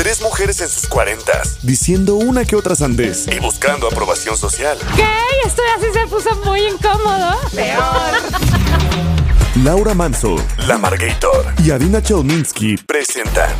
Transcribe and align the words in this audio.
Tres 0.00 0.22
mujeres 0.22 0.58
en 0.62 0.70
sus 0.70 0.86
cuarentas, 0.86 1.58
diciendo 1.62 2.14
una 2.14 2.46
que 2.46 2.56
otra 2.56 2.74
sandez 2.74 3.26
y 3.26 3.38
buscando 3.38 3.86
aprobación 3.86 4.34
social. 4.34 4.78
¿Qué? 4.96 5.04
Esto 5.44 5.60
así 5.76 5.92
se 5.92 6.06
puso 6.06 6.34
muy 6.36 6.62
incómodo. 6.68 7.36
Peor. 7.54 7.82
Laura 9.62 9.92
Manso, 9.92 10.36
La 10.66 10.78
Margator 10.78 11.52
y 11.62 11.70
Adina 11.70 12.02
Chelminsky 12.02 12.78
presentan 12.78 13.50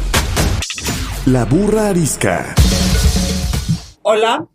La 1.27 1.45
Burra 1.45 1.89
Arisca. 1.89 2.55
Hola, 4.01 4.47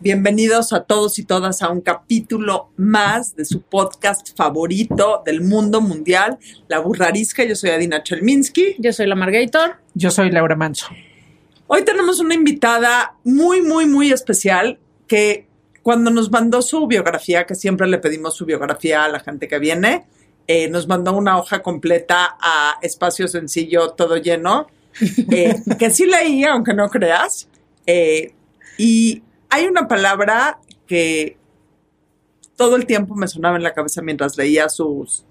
bienvenidos 0.00 0.72
a 0.72 0.84
todos 0.84 1.18
y 1.18 1.24
todas 1.24 1.60
a 1.60 1.68
un 1.68 1.82
capítulo 1.82 2.70
más 2.76 3.36
de 3.36 3.44
su 3.44 3.60
podcast 3.60 4.34
favorito 4.34 5.22
del 5.26 5.42
mundo 5.42 5.82
mundial, 5.82 6.38
La 6.68 6.78
Burra 6.78 7.08
Arisca. 7.08 7.44
Yo 7.44 7.54
soy 7.54 7.70
Adina 7.70 8.02
Chelminsky. 8.02 8.76
Yo 8.78 8.94
soy 8.94 9.06
la 9.06 9.14
Margator. 9.14 9.76
Yo 9.94 10.10
soy 10.10 10.30
Laura 10.30 10.56
Manso. 10.56 10.86
Hoy 11.66 11.84
tenemos 11.84 12.18
una 12.18 12.34
invitada 12.34 13.16
muy, 13.24 13.60
muy, 13.60 13.86
muy 13.86 14.10
especial 14.10 14.78
que 15.06 15.46
cuando 15.82 16.10
nos 16.10 16.30
mandó 16.30 16.62
su 16.62 16.86
biografía, 16.86 17.44
que 17.44 17.54
siempre 17.54 17.86
le 17.86 17.98
pedimos 17.98 18.34
su 18.34 18.46
biografía 18.46 19.04
a 19.04 19.08
la 19.08 19.20
gente 19.20 19.48
que 19.48 19.58
viene, 19.58 20.06
eh, 20.46 20.68
nos 20.68 20.88
mandó 20.88 21.12
una 21.12 21.38
hoja 21.38 21.62
completa 21.62 22.36
a 22.40 22.78
espacio 22.80 23.28
sencillo, 23.28 23.90
todo 23.90 24.16
lleno, 24.16 24.66
eh, 25.30 25.56
que 25.78 25.90
sí 25.90 26.06
leí, 26.06 26.44
aunque 26.44 26.72
no 26.72 26.88
creas. 26.88 27.48
Eh, 27.86 28.32
y 28.78 29.22
hay 29.50 29.66
una 29.66 29.88
palabra 29.88 30.60
que 30.86 31.36
todo 32.56 32.76
el 32.76 32.86
tiempo 32.86 33.14
me 33.14 33.28
sonaba 33.28 33.56
en 33.56 33.62
la 33.62 33.74
cabeza 33.74 34.00
mientras 34.02 34.36
leía 34.36 34.68
sus 34.68 35.24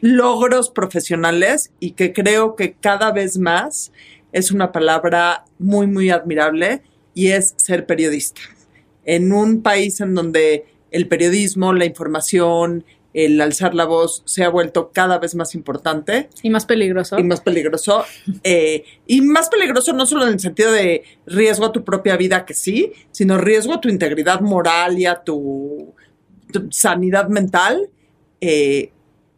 logros 0.00 0.70
profesionales 0.70 1.72
y 1.78 1.92
que 1.92 2.12
creo 2.12 2.56
que 2.56 2.74
cada 2.74 3.12
vez 3.12 3.38
más 3.38 3.92
es 4.32 4.50
una 4.50 4.72
palabra 4.72 5.44
muy, 5.58 5.86
muy 5.86 6.10
admirable 6.10 6.82
y 7.14 7.28
es 7.28 7.54
ser 7.56 7.86
periodista. 7.86 8.40
En 9.04 9.32
un 9.32 9.62
país 9.62 10.00
en 10.00 10.14
donde 10.14 10.66
el 10.90 11.06
periodismo, 11.08 11.72
la 11.72 11.84
información, 11.84 12.84
el 13.12 13.40
alzar 13.40 13.74
la 13.74 13.84
voz 13.86 14.22
se 14.24 14.44
ha 14.44 14.48
vuelto 14.48 14.90
cada 14.92 15.18
vez 15.18 15.34
más 15.34 15.54
importante. 15.54 16.28
Y 16.42 16.50
más 16.50 16.64
peligroso. 16.66 17.18
Y 17.18 17.24
más 17.24 17.40
peligroso. 17.40 18.04
eh, 18.44 18.84
y 19.06 19.20
más 19.20 19.48
peligroso 19.48 19.92
no 19.92 20.06
solo 20.06 20.26
en 20.26 20.34
el 20.34 20.40
sentido 20.40 20.70
de 20.72 21.02
riesgo 21.26 21.64
a 21.66 21.72
tu 21.72 21.84
propia 21.84 22.16
vida, 22.16 22.44
que 22.46 22.54
sí, 22.54 22.92
sino 23.10 23.38
riesgo 23.38 23.74
a 23.74 23.80
tu 23.80 23.88
integridad 23.88 24.40
moral 24.40 24.98
y 24.98 25.06
a 25.06 25.22
tu, 25.22 25.94
tu 26.52 26.68
sanidad 26.70 27.28
mental. 27.28 27.88
Eh, 28.40 28.92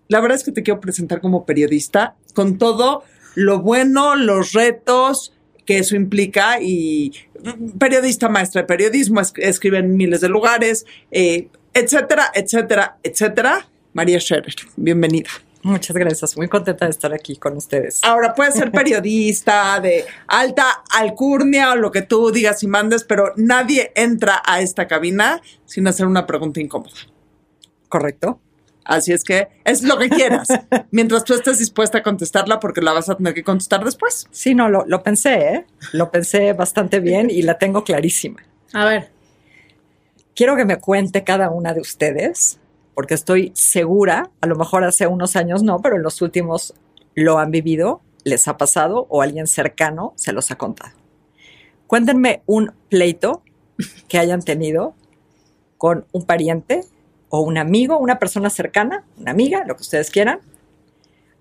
la 0.08 0.20
verdad 0.20 0.36
es 0.36 0.44
que 0.44 0.52
te 0.52 0.62
quiero 0.62 0.80
presentar 0.80 1.20
como 1.20 1.46
periodista 1.46 2.16
con 2.34 2.58
todo 2.58 3.02
lo 3.34 3.60
bueno, 3.60 4.14
los 4.16 4.52
retos 4.52 5.32
que 5.64 5.78
eso 5.78 5.96
implica 5.96 6.60
y 6.60 7.12
periodista 7.78 8.28
maestra 8.28 8.62
de 8.62 8.66
periodismo, 8.66 9.20
es- 9.20 9.32
escribe 9.36 9.78
en 9.78 9.96
miles 9.96 10.20
de 10.20 10.28
lugares, 10.28 10.84
eh, 11.10 11.48
etcétera, 11.74 12.30
etcétera, 12.34 12.98
etcétera. 13.02 13.66
María 13.92 14.18
Scherer, 14.18 14.54
bienvenida. 14.76 15.30
Muchas 15.62 15.96
gracias. 15.96 16.36
Muy 16.36 16.48
contenta 16.48 16.86
de 16.86 16.90
estar 16.90 17.12
aquí 17.12 17.36
con 17.36 17.56
ustedes. 17.56 18.00
Ahora 18.02 18.34
puedes 18.34 18.54
ser 18.54 18.72
periodista 18.72 19.78
de 19.80 20.04
alta 20.26 20.82
alcurnia 20.90 21.72
o 21.72 21.76
lo 21.76 21.92
que 21.92 22.02
tú 22.02 22.32
digas 22.32 22.62
y 22.62 22.66
mandes, 22.66 23.04
pero 23.04 23.32
nadie 23.36 23.92
entra 23.94 24.42
a 24.44 24.60
esta 24.60 24.88
cabina 24.88 25.40
sin 25.64 25.86
hacer 25.86 26.06
una 26.06 26.26
pregunta 26.26 26.60
incómoda. 26.60 26.96
¿Correcto? 27.88 28.40
Así 28.84 29.12
es 29.12 29.22
que 29.22 29.46
es 29.64 29.84
lo 29.84 29.96
que 29.96 30.08
quieras, 30.08 30.48
mientras 30.90 31.22
tú 31.22 31.34
estés 31.34 31.60
dispuesta 31.60 31.98
a 31.98 32.02
contestarla 32.02 32.58
porque 32.58 32.80
la 32.80 32.92
vas 32.92 33.08
a 33.08 33.14
tener 33.14 33.32
que 33.32 33.44
contestar 33.44 33.84
después. 33.84 34.26
Sí, 34.32 34.56
no, 34.56 34.68
lo, 34.68 34.84
lo 34.86 35.04
pensé, 35.04 35.34
¿eh? 35.34 35.66
Lo 35.92 36.10
pensé 36.10 36.52
bastante 36.52 36.98
bien 36.98 37.30
y 37.30 37.42
la 37.42 37.58
tengo 37.58 37.84
clarísima. 37.84 38.42
A 38.72 38.84
ver. 38.84 39.10
Quiero 40.34 40.56
que 40.56 40.64
me 40.64 40.78
cuente 40.78 41.24
cada 41.24 41.50
una 41.50 41.74
de 41.74 41.80
ustedes, 41.80 42.58
porque 42.94 43.14
estoy 43.14 43.52
segura, 43.54 44.30
a 44.40 44.46
lo 44.46 44.56
mejor 44.56 44.84
hace 44.84 45.06
unos 45.06 45.36
años 45.36 45.62
no, 45.62 45.80
pero 45.80 45.96
en 45.96 46.02
los 46.02 46.22
últimos 46.22 46.74
lo 47.14 47.38
han 47.38 47.50
vivido, 47.50 48.00
les 48.24 48.48
ha 48.48 48.56
pasado 48.56 49.06
o 49.10 49.20
alguien 49.20 49.46
cercano 49.46 50.14
se 50.16 50.32
los 50.32 50.50
ha 50.50 50.56
contado. 50.56 50.92
Cuéntenme 51.86 52.42
un 52.46 52.72
pleito 52.88 53.42
que 54.08 54.18
hayan 54.18 54.40
tenido 54.40 54.94
con 55.76 56.06
un 56.12 56.24
pariente 56.24 56.82
o 57.28 57.40
un 57.40 57.58
amigo, 57.58 57.98
una 57.98 58.18
persona 58.18 58.48
cercana, 58.48 59.04
una 59.18 59.32
amiga, 59.32 59.64
lo 59.66 59.76
que 59.76 59.82
ustedes 59.82 60.10
quieran. 60.10 60.40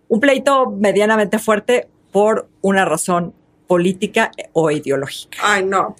Un 0.10 0.20
pleito 0.20 0.70
medianamente 0.70 1.40
fuerte 1.40 1.88
por 2.12 2.50
una 2.62 2.84
razón 2.84 3.34
política 3.72 4.32
o 4.52 4.70
ideológica. 4.70 5.38
Ay, 5.42 5.64
no. 5.64 5.96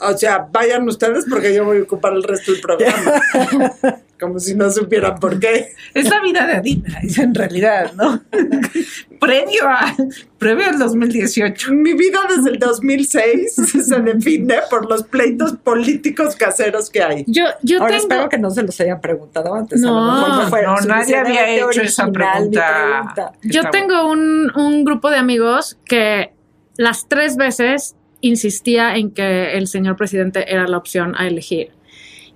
O 0.00 0.18
sea, 0.18 0.48
vayan 0.50 0.88
ustedes 0.88 1.24
porque 1.30 1.54
yo 1.54 1.64
voy 1.64 1.78
a 1.78 1.82
ocupar 1.84 2.14
el 2.14 2.24
resto 2.24 2.50
del 2.50 2.60
programa. 2.60 3.22
Como 4.18 4.40
si 4.40 4.56
no 4.56 4.68
supieran 4.72 5.20
por 5.20 5.38
qué. 5.38 5.68
Es 5.94 6.10
la 6.10 6.20
vida 6.20 6.44
de 6.48 6.54
Adina, 6.54 6.98
es 7.04 7.16
en 7.16 7.32
realidad, 7.32 7.92
¿no? 7.92 8.20
previo, 9.20 9.68
a, 9.68 9.94
previo 10.36 10.66
al 10.66 10.80
2018. 10.80 11.72
Mi 11.74 11.92
vida 11.92 12.18
desde 12.28 12.50
el 12.50 12.58
2006 12.58 13.54
se 13.86 14.00
define 14.00 14.56
por 14.68 14.90
los 14.90 15.04
pleitos 15.04 15.52
políticos 15.52 16.34
caseros 16.34 16.90
que 16.90 17.04
hay. 17.04 17.24
Yo, 17.28 17.44
yo 17.62 17.78
Ahora 17.78 17.92
tengo. 17.92 18.02
espero 18.02 18.28
que 18.28 18.38
no 18.38 18.50
se 18.50 18.64
los 18.64 18.78
hayan 18.80 19.00
preguntado 19.00 19.54
antes. 19.54 19.80
No, 19.80 19.96
a 19.96 20.20
lo 20.20 20.26
mejor 20.26 20.50
fue 20.50 20.62
no, 20.64 20.74
nadie 20.88 21.16
había 21.16 21.48
hecho 21.48 21.82
esa 21.82 22.06
original 22.06 22.12
pregunta. 22.12 23.12
pregunta. 23.14 23.32
Yo 23.42 23.70
tengo 23.70 24.10
un, 24.10 24.50
un 24.56 24.84
grupo 24.84 25.08
de 25.08 25.18
amigos 25.18 25.78
que 25.84 26.32
las 26.80 27.08
tres 27.08 27.36
veces 27.36 27.94
insistía 28.22 28.96
en 28.96 29.10
que 29.10 29.52
el 29.58 29.66
señor 29.66 29.96
presidente 29.96 30.50
era 30.50 30.66
la 30.66 30.78
opción 30.78 31.14
a 31.14 31.26
elegir. 31.26 31.72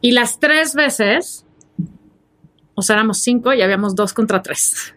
Y 0.03 0.13
las 0.13 0.39
tres 0.39 0.75
veces, 0.75 1.47
o 2.75 2.83
sea, 2.83 2.97
éramos 2.97 3.23
cinco 3.23 3.55
y 3.55 3.63
habíamos 3.63 3.95
dos 3.95 4.13
contra 4.13 4.43
tres. 4.43 4.95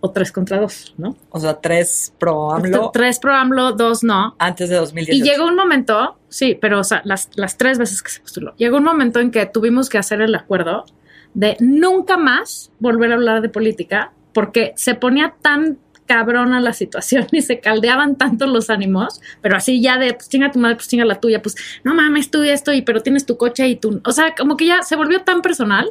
O 0.00 0.10
tres 0.10 0.32
contra 0.32 0.58
dos, 0.58 0.92
¿no? 0.98 1.16
O 1.30 1.38
sea, 1.38 1.60
tres 1.60 2.12
pro 2.18 2.50
AMLO 2.50 2.90
Tres 2.92 3.20
pro 3.20 3.32
AMLO, 3.32 3.72
dos 3.74 4.02
no. 4.02 4.34
antes 4.40 4.68
de 4.70 4.74
2018. 4.74 5.24
Y 5.24 5.28
llegó 5.28 5.46
un 5.46 5.54
momento, 5.54 6.18
sí, 6.28 6.58
pero 6.60 6.80
o 6.80 6.84
sea, 6.84 7.00
las, 7.04 7.30
las 7.36 7.58
tres 7.58 7.78
veces 7.78 8.02
que 8.02 8.10
se 8.10 8.20
postuló, 8.20 8.56
llegó 8.56 8.78
un 8.78 8.84
momento 8.84 9.20
en 9.20 9.30
que 9.30 9.46
tuvimos 9.46 9.88
que 9.88 9.98
hacer 9.98 10.20
el 10.20 10.34
acuerdo 10.34 10.84
de 11.32 11.56
nunca 11.60 12.16
más 12.16 12.72
volver 12.80 13.12
a 13.12 13.14
hablar 13.14 13.40
de 13.40 13.50
política 13.50 14.12
porque 14.34 14.72
se 14.74 14.96
ponía 14.96 15.36
tan 15.42 15.78
cabrona 16.08 16.60
la 16.60 16.72
situación 16.72 17.28
y 17.32 17.42
se 17.42 17.60
caldeaban 17.60 18.16
tanto 18.16 18.48
los 18.48 18.70
ánimos, 18.70 19.20
pero 19.40 19.56
así 19.56 19.80
ya 19.80 19.98
de, 19.98 20.14
pues 20.14 20.28
chinga 20.28 20.50
tu 20.50 20.58
madre, 20.58 20.74
pues 20.76 20.88
chinga 20.88 21.04
la 21.04 21.20
tuya, 21.20 21.40
pues 21.40 21.54
no 21.84 21.94
mames 21.94 22.32
tú 22.32 22.42
y 22.42 22.48
esto, 22.48 22.72
y 22.72 22.82
pero 22.82 23.02
tienes 23.02 23.26
tu 23.26 23.36
coche 23.36 23.68
y 23.68 23.76
tú, 23.76 24.00
o 24.04 24.10
sea, 24.10 24.34
como 24.36 24.56
que 24.56 24.66
ya 24.66 24.82
se 24.82 24.96
volvió 24.96 25.20
tan 25.20 25.42
personal 25.42 25.88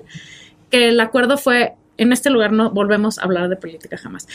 que 0.70 0.90
el 0.90 1.00
acuerdo 1.00 1.38
fue, 1.38 1.76
en 1.98 2.12
este 2.12 2.30
lugar 2.30 2.52
no 2.52 2.72
volvemos 2.72 3.18
a 3.18 3.24
hablar 3.24 3.48
de 3.48 3.56
política 3.56 3.98
jamás. 3.98 4.28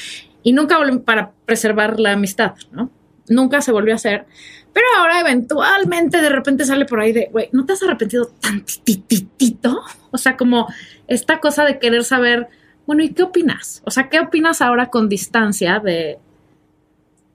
Y 0.43 0.53
nunca 0.53 0.79
volvimos 0.79 1.03
para 1.03 1.33
preservar 1.45 2.01
la 2.01 2.13
amistad, 2.13 2.55
¿no? 2.73 2.91
Nunca 3.29 3.61
se 3.61 3.71
volvió 3.71 3.93
a 3.93 3.97
hacer. 3.97 4.27
Pero 4.73 4.87
ahora 4.99 5.21
eventualmente 5.21 6.21
de 6.21 6.29
repente 6.29 6.65
sale 6.65 6.87
por 6.87 7.01
ahí 7.01 7.13
de, 7.13 7.29
güey, 7.31 7.51
¿no 7.53 7.65
te 7.67 7.75
has 7.75 7.83
arrepentido 7.83 8.33
tantititito? 8.41 9.81
O 10.11 10.19
sea, 10.19 10.37
como 10.37 10.67
esta 11.07 11.39
cosa 11.41 11.65
de 11.65 11.79
querer 11.79 12.05
saber, 12.05 12.49
bueno, 12.87 13.03
¿y 13.03 13.11
qué 13.13 13.23
opinas? 13.23 13.83
O 13.85 13.91
sea, 13.91 14.09
¿qué 14.09 14.21
opinas 14.21 14.61
ahora 14.61 14.91
con 14.91 15.09
distancia 15.09 15.79
de 15.81 16.19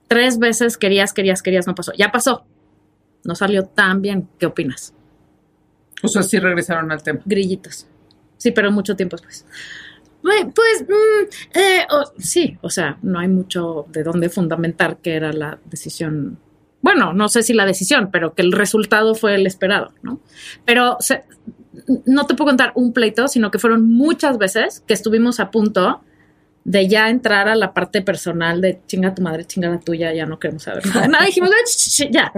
tres 0.06 0.38
veces 0.38 0.76
querías, 0.76 1.12
querías, 1.12 1.42
querías, 1.42 1.66
no 1.66 1.74
pasó? 1.74 1.92
Ya 1.96 2.10
pasó. 2.10 2.44
No 3.24 3.34
salió 3.34 3.64
tan 3.64 4.00
bien. 4.02 4.28
¿Qué 4.38 4.46
opinas? 4.46 4.94
O 6.02 6.08
sea, 6.08 6.22
sí 6.22 6.38
regresaron 6.38 6.90
al 6.92 7.02
tema. 7.02 7.20
Grillitos. 7.24 7.86
Sí, 8.36 8.52
pero 8.52 8.70
mucho 8.70 8.94
tiempo 8.96 9.16
después. 9.16 9.44
Pues, 10.22 10.82
mm, 10.88 11.58
eh, 11.58 11.86
sí, 12.18 12.58
o 12.60 12.70
sea, 12.70 12.98
no 13.02 13.18
hay 13.18 13.28
mucho 13.28 13.86
de 13.88 14.02
dónde 14.02 14.28
fundamentar 14.28 14.98
que 14.98 15.14
era 15.14 15.32
la 15.32 15.58
decisión. 15.64 16.38
Bueno, 16.82 17.12
no 17.12 17.28
sé 17.28 17.42
si 17.42 17.54
la 17.54 17.64
decisión, 17.66 18.10
pero 18.12 18.34
que 18.34 18.42
el 18.42 18.52
resultado 18.52 19.14
fue 19.14 19.34
el 19.34 19.46
esperado, 19.46 19.92
¿no? 20.02 20.20
Pero 20.64 20.96
se- 21.00 21.24
no 22.06 22.26
te 22.26 22.34
puedo 22.34 22.48
contar 22.48 22.72
un 22.74 22.92
pleito, 22.92 23.28
sino 23.28 23.50
que 23.50 23.58
fueron 23.58 23.90
muchas 23.90 24.38
veces 24.38 24.82
que 24.86 24.94
estuvimos 24.94 25.40
a 25.40 25.50
punto 25.50 26.02
de 26.64 26.88
ya 26.88 27.08
entrar 27.08 27.48
a 27.48 27.54
la 27.54 27.72
parte 27.72 28.02
personal 28.02 28.60
de 28.60 28.80
chinga 28.86 29.14
tu 29.14 29.22
madre, 29.22 29.44
chinga 29.46 29.70
la 29.70 29.80
tuya, 29.80 30.12
ya 30.12 30.26
no 30.26 30.38
queremos 30.38 30.64
saber 30.64 30.84
nada. 30.86 31.08
Nada, 31.08 31.24
dijimos, 31.24 31.50
"Ay, 31.50 31.64
ch, 31.64 31.88
ch, 31.90 32.10
ya, 32.10 32.32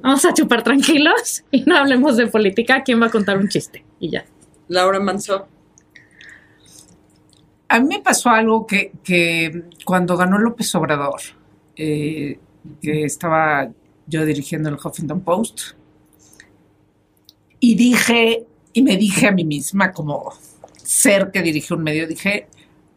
vamos 0.00 0.24
a 0.24 0.32
chupar 0.32 0.62
tranquilos 0.62 1.44
y 1.50 1.62
no 1.62 1.76
hablemos 1.76 2.16
de 2.16 2.26
política, 2.26 2.82
¿quién 2.82 3.00
va 3.02 3.06
a 3.06 3.10
contar 3.10 3.36
un 3.38 3.48
chiste? 3.48 3.84
Y 4.00 4.10
ya. 4.10 4.24
Laura 4.68 4.98
Manso. 5.00 5.46
A 7.68 7.80
mí 7.80 7.88
me 7.88 8.00
pasó 8.00 8.30
algo 8.30 8.66
que, 8.66 8.92
que 9.02 9.64
cuando 9.84 10.16
ganó 10.16 10.38
López 10.38 10.74
Obrador, 10.74 11.20
eh, 11.76 12.38
que 12.80 13.04
estaba 13.04 13.68
yo 14.06 14.24
dirigiendo 14.24 14.68
el 14.68 14.76
Huffington 14.76 15.20
Post, 15.20 15.72
y 17.58 17.74
dije, 17.74 18.46
y 18.76 18.82
me 18.82 18.98
dije 18.98 19.26
a 19.26 19.32
mí 19.32 19.42
misma 19.42 19.90
como 19.90 20.34
ser 20.76 21.30
que 21.30 21.40
dirige 21.40 21.72
un 21.72 21.82
medio, 21.82 22.06
dije, 22.06 22.46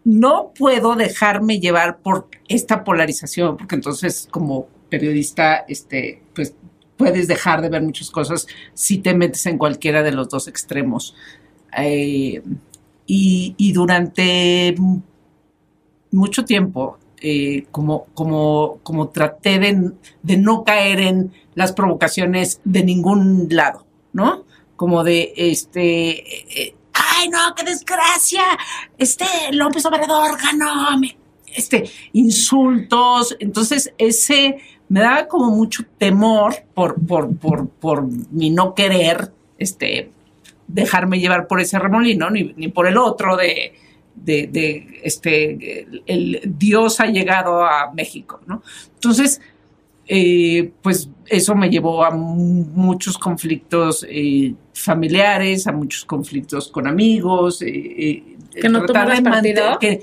no 0.04 0.52
puedo 0.54 0.96
dejarme 0.96 1.62
llevar 1.62 2.00
por 2.00 2.28
esta 2.50 2.84
polarización, 2.84 3.56
porque 3.56 3.76
entonces 3.76 4.28
como 4.30 4.68
periodista, 4.90 5.64
este, 5.70 6.22
pues 6.36 6.54
puedes 6.98 7.30
dejar 7.30 7.62
de 7.62 7.70
ver 7.70 7.82
muchas 7.82 8.12
cosas 8.12 8.46
si 8.74 8.98
te 8.98 9.14
metes 9.14 9.46
en 9.46 9.58
cualquiera 9.58 10.04
de 10.04 10.12
los 10.12 10.28
dos 10.28 10.50
extremos. 10.50 11.16
Eh, 11.78 12.44
y, 13.06 13.72
durante 13.72 14.76
mucho 16.12 16.44
tiempo, 16.44 16.98
eh, 17.22 17.68
como, 17.72 18.08
como, 18.14 18.80
como 18.84 19.08
traté 19.10 19.60
de, 19.60 19.92
de 20.24 20.38
no 20.38 20.66
caer 20.66 21.00
en 21.00 21.32
las 21.56 21.72
provocaciones 21.72 22.60
de 22.66 22.84
ningún 22.84 23.48
lado, 23.50 23.86
¿no? 24.12 24.49
Como 24.80 25.04
de, 25.04 25.34
este, 25.36 26.62
eh, 26.62 26.76
ay, 26.94 27.28
no, 27.28 27.54
qué 27.54 27.66
desgracia, 27.66 28.44
este 28.98 29.26
López 29.52 29.86
Obrador 29.86 30.38
ganó, 30.42 31.02
este, 31.54 31.84
insultos. 32.14 33.36
Entonces, 33.42 33.94
ese 33.98 34.56
me 34.88 35.02
daba 35.02 35.28
como 35.28 35.52
mucho 35.52 35.84
temor 35.98 36.56
por, 36.74 36.96
por, 37.06 37.36
por, 37.36 37.68
por 37.68 38.08
mi 38.32 38.52
no 38.52 38.74
querer, 38.74 39.34
este, 39.58 40.14
dejarme 40.66 41.20
llevar 41.20 41.46
por 41.46 41.60
ese 41.60 41.78
remolino, 41.78 42.30
ni, 42.30 42.54
ni 42.56 42.70
por 42.70 42.88
el 42.88 42.98
otro 42.98 43.36
de, 43.36 43.74
de, 44.16 44.48
de, 44.48 45.02
este, 45.04 45.88
el 46.06 46.40
Dios 46.58 47.02
ha 47.02 47.08
llegado 47.08 47.66
a 47.66 47.92
México, 47.92 48.40
¿no? 48.48 48.64
Entonces, 48.94 49.42
eh, 50.12 50.72
pues 50.82 51.08
eso 51.28 51.54
me 51.54 51.70
llevó 51.70 52.04
a 52.04 52.10
mu- 52.10 52.66
muchos 52.74 53.16
conflictos 53.20 54.04
eh, 54.10 54.56
familiares, 54.74 55.68
a 55.68 55.72
muchos 55.72 56.04
conflictos 56.04 56.68
con 56.70 56.88
amigos. 56.88 57.62
eh, 57.62 57.68
eh, 57.70 58.38
¿Que 58.60 58.70
no 58.70 58.80
tratar 58.86 59.08
de 59.16 59.22
partido? 59.30 59.80
que- 59.80 60.02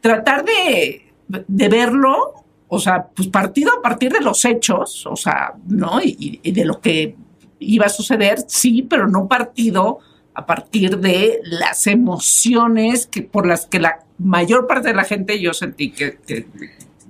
tratar 0.00 0.44
de, 0.44 1.12
de 1.28 1.68
verlo, 1.68 2.34
o 2.66 2.78
sea, 2.80 3.06
pues 3.14 3.28
partido 3.28 3.70
a 3.78 3.80
partir 3.82 4.12
de 4.12 4.20
los 4.20 4.44
hechos, 4.44 5.06
o 5.06 5.14
sea, 5.14 5.54
¿no? 5.68 6.00
Y, 6.02 6.40
y 6.42 6.50
de 6.50 6.64
lo 6.64 6.80
que 6.80 7.14
iba 7.60 7.86
a 7.86 7.90
suceder, 7.90 8.44
sí, 8.48 8.82
pero 8.82 9.06
no 9.06 9.28
partido 9.28 10.00
a 10.34 10.44
partir 10.46 10.98
de 10.98 11.38
las 11.44 11.86
emociones 11.86 13.06
que 13.06 13.22
por 13.22 13.46
las 13.46 13.66
que 13.66 13.78
la 13.78 14.00
mayor 14.18 14.66
parte 14.66 14.88
de 14.88 14.94
la 14.94 15.04
gente 15.04 15.38
yo 15.40 15.54
sentí 15.54 15.90
que, 15.92 16.18
que- 16.26 16.46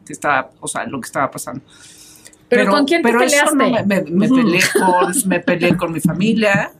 que 0.04 0.12
estaba, 0.12 0.50
o 0.60 0.66
sea, 0.68 0.84
lo 0.84 1.00
que 1.00 1.06
estaba 1.06 1.30
pasando. 1.30 1.62
¿Pero 2.56 2.70
con 2.70 2.84
quién 2.84 3.02
te 3.02 3.08
pero 3.08 3.18
peleaste? 3.20 3.56
no 3.56 3.70
me, 3.70 3.82
me- 3.84 4.02
me 4.10 4.28
peleé 4.28 4.60
con, 4.72 5.12
me 5.28 5.40
peleé 5.40 5.76
con 5.76 5.92
mi 5.92 6.00
familia. 6.00 6.70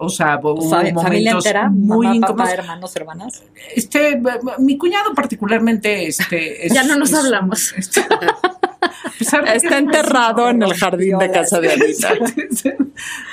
O 0.00 0.08
sea, 0.08 0.38
hubo 0.40 0.62
Fa- 0.70 0.76
familia 0.78 1.32
momentos 1.32 1.46
entera, 1.46 1.68
muy 1.70 2.06
mamá, 2.20 2.26
papá, 2.28 2.52
hermanos, 2.52 2.94
hermanas. 2.94 3.42
Este, 3.74 4.20
mi 4.58 4.78
cuñado 4.78 5.12
particularmente, 5.12 6.06
este, 6.06 6.66
es- 6.66 6.72
Ya 6.72 6.84
no 6.84 6.96
nos 6.96 7.10
es- 7.10 7.18
hablamos. 7.18 7.72
este, 7.76 8.02
Está 9.20 9.78
enterrado 9.78 10.48
en 10.50 10.62
el 10.62 10.72
jardín 10.74 11.18
de 11.18 11.30
casa 11.32 11.60
de 11.60 11.72
Anita. 11.72 12.12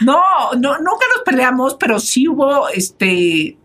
No, 0.01 0.19
no, 0.57 0.77
nunca 0.77 1.05
nos 1.15 1.23
peleamos, 1.25 1.75
pero 1.75 1.99
sí 1.99 2.27
hubo, 2.27 2.67
este, 2.69 3.57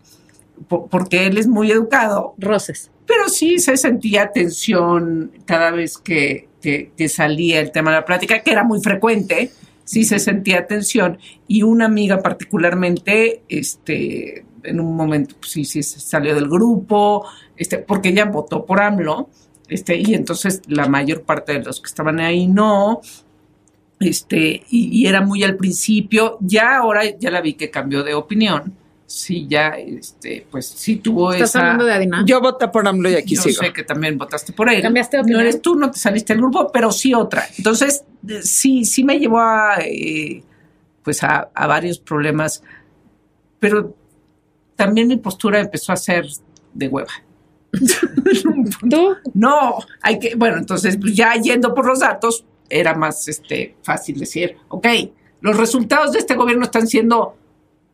po- 0.67 0.87
porque 0.87 1.25
él 1.27 1.37
es 1.37 1.47
muy 1.47 1.71
educado, 1.71 2.33
Roces. 2.37 2.91
pero 3.05 3.29
sí 3.29 3.59
se 3.59 3.77
sentía 3.77 4.31
tensión 4.31 5.31
cada 5.45 5.71
vez 5.71 5.97
que, 5.97 6.47
que- 6.61 6.91
que 6.95 7.09
salía 7.09 7.59
el 7.59 7.71
tema 7.71 7.91
de 7.91 7.97
la 7.97 8.05
plática, 8.05 8.39
que 8.41 8.51
era 8.51 8.63
muy 8.63 8.79
frecuente, 8.81 9.51
sí 9.83 10.03
se 10.03 10.19
sentía 10.19 10.67
tensión. 10.67 11.17
Y 11.47 11.63
una 11.63 11.85
amiga 11.85 12.21
particularmente, 12.21 13.41
este, 13.49 14.45
en 14.63 14.79
un 14.79 14.95
momento, 14.95 15.35
pues 15.39 15.51
sí, 15.51 15.65
sí, 15.65 15.81
salió 15.83 16.35
del 16.35 16.47
grupo, 16.47 17.25
este, 17.57 17.79
porque 17.79 18.09
ella 18.09 18.25
votó 18.25 18.65
por 18.65 18.81
AMLO, 18.81 19.29
este, 19.67 19.97
y 19.97 20.13
entonces 20.13 20.61
la 20.67 20.87
mayor 20.87 21.23
parte 21.23 21.53
de 21.53 21.63
los 21.63 21.81
que 21.81 21.87
estaban 21.87 22.19
ahí 22.19 22.47
no. 22.47 23.01
Este, 23.99 24.63
y, 24.69 25.01
y 25.01 25.07
era 25.07 25.21
muy 25.21 25.43
al 25.43 25.55
principio, 25.55 26.37
ya 26.41 26.77
ahora 26.77 27.03
ya 27.19 27.29
la 27.29 27.41
vi 27.41 27.53
que 27.53 27.69
cambió 27.69 28.03
de 28.03 28.15
opinión. 28.15 28.73
Sí, 29.13 29.45
ya, 29.49 29.71
este, 29.71 30.47
pues 30.49 30.67
sí 30.67 30.95
tuvo 30.95 31.33
¿Estás 31.33 31.49
esa. 31.49 31.59
hablando 31.59 31.83
de 31.83 31.93
Adina? 31.93 32.23
Yo 32.25 32.39
voté 32.39 32.69
por 32.69 32.87
AMLO 32.87 33.09
y 33.09 33.15
aquí 33.15 33.35
Yo 33.35 33.41
sigo. 33.41 33.61
sé 33.61 33.73
que 33.73 33.83
también 33.83 34.17
votaste 34.17 34.53
por 34.53 34.69
él. 34.69 34.81
¿Cambiaste 34.81 35.17
de 35.17 35.23
No 35.23 35.25
opinión? 35.25 35.41
eres 35.41 35.61
tú, 35.61 35.75
no 35.75 35.91
te 35.91 35.99
saliste 35.99 36.31
del 36.31 36.41
grupo, 36.41 36.71
pero 36.71 36.93
sí 36.93 37.13
otra. 37.13 37.43
Entonces, 37.57 38.05
sí, 38.41 38.85
sí 38.85 39.03
me 39.03 39.19
llevó 39.19 39.41
a, 39.41 39.79
eh, 39.81 40.41
pues 41.03 41.23
a, 41.23 41.49
a 41.53 41.67
varios 41.67 41.99
problemas, 41.99 42.63
pero 43.59 43.93
también 44.77 45.09
mi 45.09 45.17
postura 45.17 45.59
empezó 45.59 45.91
a 45.91 45.97
ser 45.97 46.25
de 46.73 46.87
hueva. 46.87 47.11
¿Tú? 48.89 49.15
No, 49.33 49.77
hay 50.01 50.19
que, 50.19 50.35
bueno, 50.35 50.57
entonces 50.57 50.95
pues 50.95 51.13
ya 51.17 51.33
yendo 51.35 51.75
por 51.75 51.85
los 51.85 51.99
datos, 51.99 52.45
era 52.69 52.93
más 52.93 53.27
este, 53.27 53.75
fácil 53.83 54.17
decir, 54.19 54.55
ok, 54.69 54.87
los 55.41 55.57
resultados 55.57 56.13
de 56.13 56.19
este 56.19 56.35
gobierno 56.35 56.63
están 56.63 56.87
siendo 56.87 57.35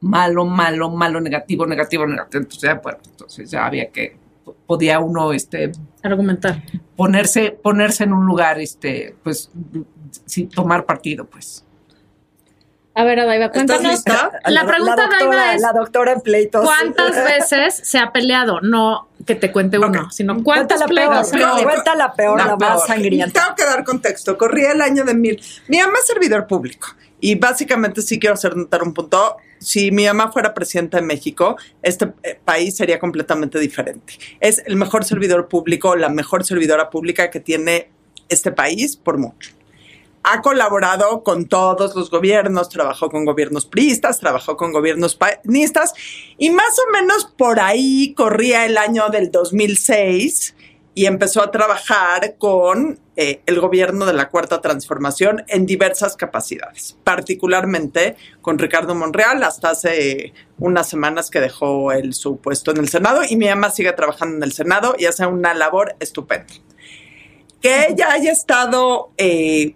malo, 0.01 0.45
malo, 0.45 0.89
malo, 0.89 1.19
negativo, 1.21 1.65
negativo, 1.65 2.05
negativo. 2.05 2.41
Entonces, 2.43 2.61
ya, 2.61 2.75
bueno, 2.75 2.99
entonces 3.05 3.49
ya 3.49 3.65
había 3.65 3.89
que, 3.91 4.17
podía 4.65 4.99
uno 4.99 5.33
este, 5.33 5.71
Argumentar. 6.03 6.63
ponerse, 6.95 7.51
ponerse 7.51 8.03
en 8.03 8.13
un 8.13 8.25
lugar, 8.25 8.59
este, 8.59 9.15
pues, 9.23 9.49
sin 10.25 10.49
tomar 10.49 10.85
partido, 10.85 11.25
pues. 11.25 11.63
A 12.93 13.03
ver, 13.03 13.19
Adaiva, 13.19 13.45
¿Estás 13.45 13.57
cuéntanos. 13.65 13.91
lista? 13.91 14.31
La 14.47 14.65
pregunta, 14.65 14.95
doctora, 15.03 15.17
Adaiva, 15.27 15.53
es 15.53 15.61
La 15.61 15.71
doctora 15.71 16.11
en 16.13 16.21
pleitos. 16.21 16.65
¿cuántas 16.65 17.15
veces 17.25 17.75
se 17.83 17.99
ha 17.99 18.11
peleado? 18.11 18.59
No 18.61 19.07
que 19.23 19.35
te 19.35 19.51
cuente 19.51 19.77
uno, 19.77 20.09
sino 20.09 20.41
cuántos 20.41 20.77
Cuenta 20.77 20.77
la 20.77 20.85
peor, 20.87 21.09
pleitos. 21.11 21.31
peor. 21.31 21.63
cuenta 21.63 21.95
la 21.95 22.13
peor, 22.13 22.37
La 22.39 22.45
la, 22.47 22.55
más 22.55 22.87
sangrienta. 22.87 23.39
Tengo 23.43 23.55
que 23.55 23.65
dar 23.65 23.83
contexto. 23.83 24.35
Corría 24.35 24.71
el 24.71 24.81
año 24.81 25.03
de 25.03 25.13
mil. 25.13 25.39
Mi 25.67 25.77
mamá 25.79 25.93
es 26.01 26.07
servidor 26.07 26.47
público. 26.47 26.87
Y 27.19 27.35
básicamente 27.35 28.01
sí 28.01 28.19
quiero 28.19 28.35
hacer 28.35 28.55
notar 28.55 28.83
un 28.83 28.93
punto. 28.93 29.37
Si 29.59 29.91
mi 29.91 30.05
mamá 30.05 30.31
fuera 30.31 30.53
presidenta 30.53 30.97
de 30.97 31.03
México, 31.03 31.57
este 31.81 32.13
eh, 32.23 32.39
país 32.43 32.75
sería 32.75 32.99
completamente 32.99 33.59
diferente. 33.59 34.13
Es 34.39 34.61
el 34.65 34.75
mejor 34.75 35.03
servidor 35.03 35.47
público, 35.47 35.95
la 35.95 36.09
mejor 36.09 36.45
servidora 36.45 36.89
pública 36.89 37.29
que 37.29 37.39
tiene 37.39 37.89
este 38.29 38.51
país 38.51 38.95
por 38.95 39.17
mucho. 39.17 39.51
Ha 40.23 40.41
colaborado 40.41 41.23
con 41.23 41.47
todos 41.47 41.95
los 41.95 42.11
gobiernos, 42.11 42.69
trabajó 42.69 43.09
con 43.09 43.23
gobiernos 43.23 43.65
priistas, 43.65 44.19
trabajó 44.19 44.57
con 44.57 44.73
gobiernos 44.73 45.15
panistas 45.15 45.93
y 46.37 46.49
más 46.49 46.77
o 46.79 46.91
menos 46.91 47.25
por 47.37 47.59
ahí 47.61 48.13
corría 48.13 48.65
el 48.65 48.77
año 48.77 49.07
del 49.09 49.31
2006 49.31 50.53
y 50.93 51.05
empezó 51.05 51.41
a 51.41 51.51
trabajar 51.51 52.35
con 52.37 52.99
eh, 53.19 53.41
el 53.47 53.59
gobierno 53.59 54.05
de 54.05 54.13
la 54.13 54.29
Cuarta 54.29 54.61
Transformación 54.61 55.43
en 55.47 55.65
diversas 55.65 56.15
capacidades, 56.15 56.95
particularmente 57.03 58.15
con 58.41 58.59
Ricardo 58.59 58.95
Monreal 58.95 59.43
hasta 59.43 59.71
hace 59.71 60.33
unas 60.59 60.87
semanas 60.87 61.29
que 61.29 61.41
dejó 61.41 61.91
el, 61.91 62.13
su 62.13 62.37
puesto 62.37 62.71
en 62.71 62.77
el 62.77 62.87
Senado 62.87 63.21
y 63.27 63.35
mi 63.35 63.47
mamá 63.47 63.71
sigue 63.71 63.91
trabajando 63.91 64.37
en 64.37 64.43
el 64.43 64.53
Senado 64.53 64.95
y 64.97 65.05
hace 65.05 65.25
una 65.25 65.53
labor 65.53 65.95
estupenda. 65.99 66.53
Que 67.59 67.87
ella 67.89 68.11
haya 68.11 68.31
estado, 68.31 69.09
eh, 69.17 69.75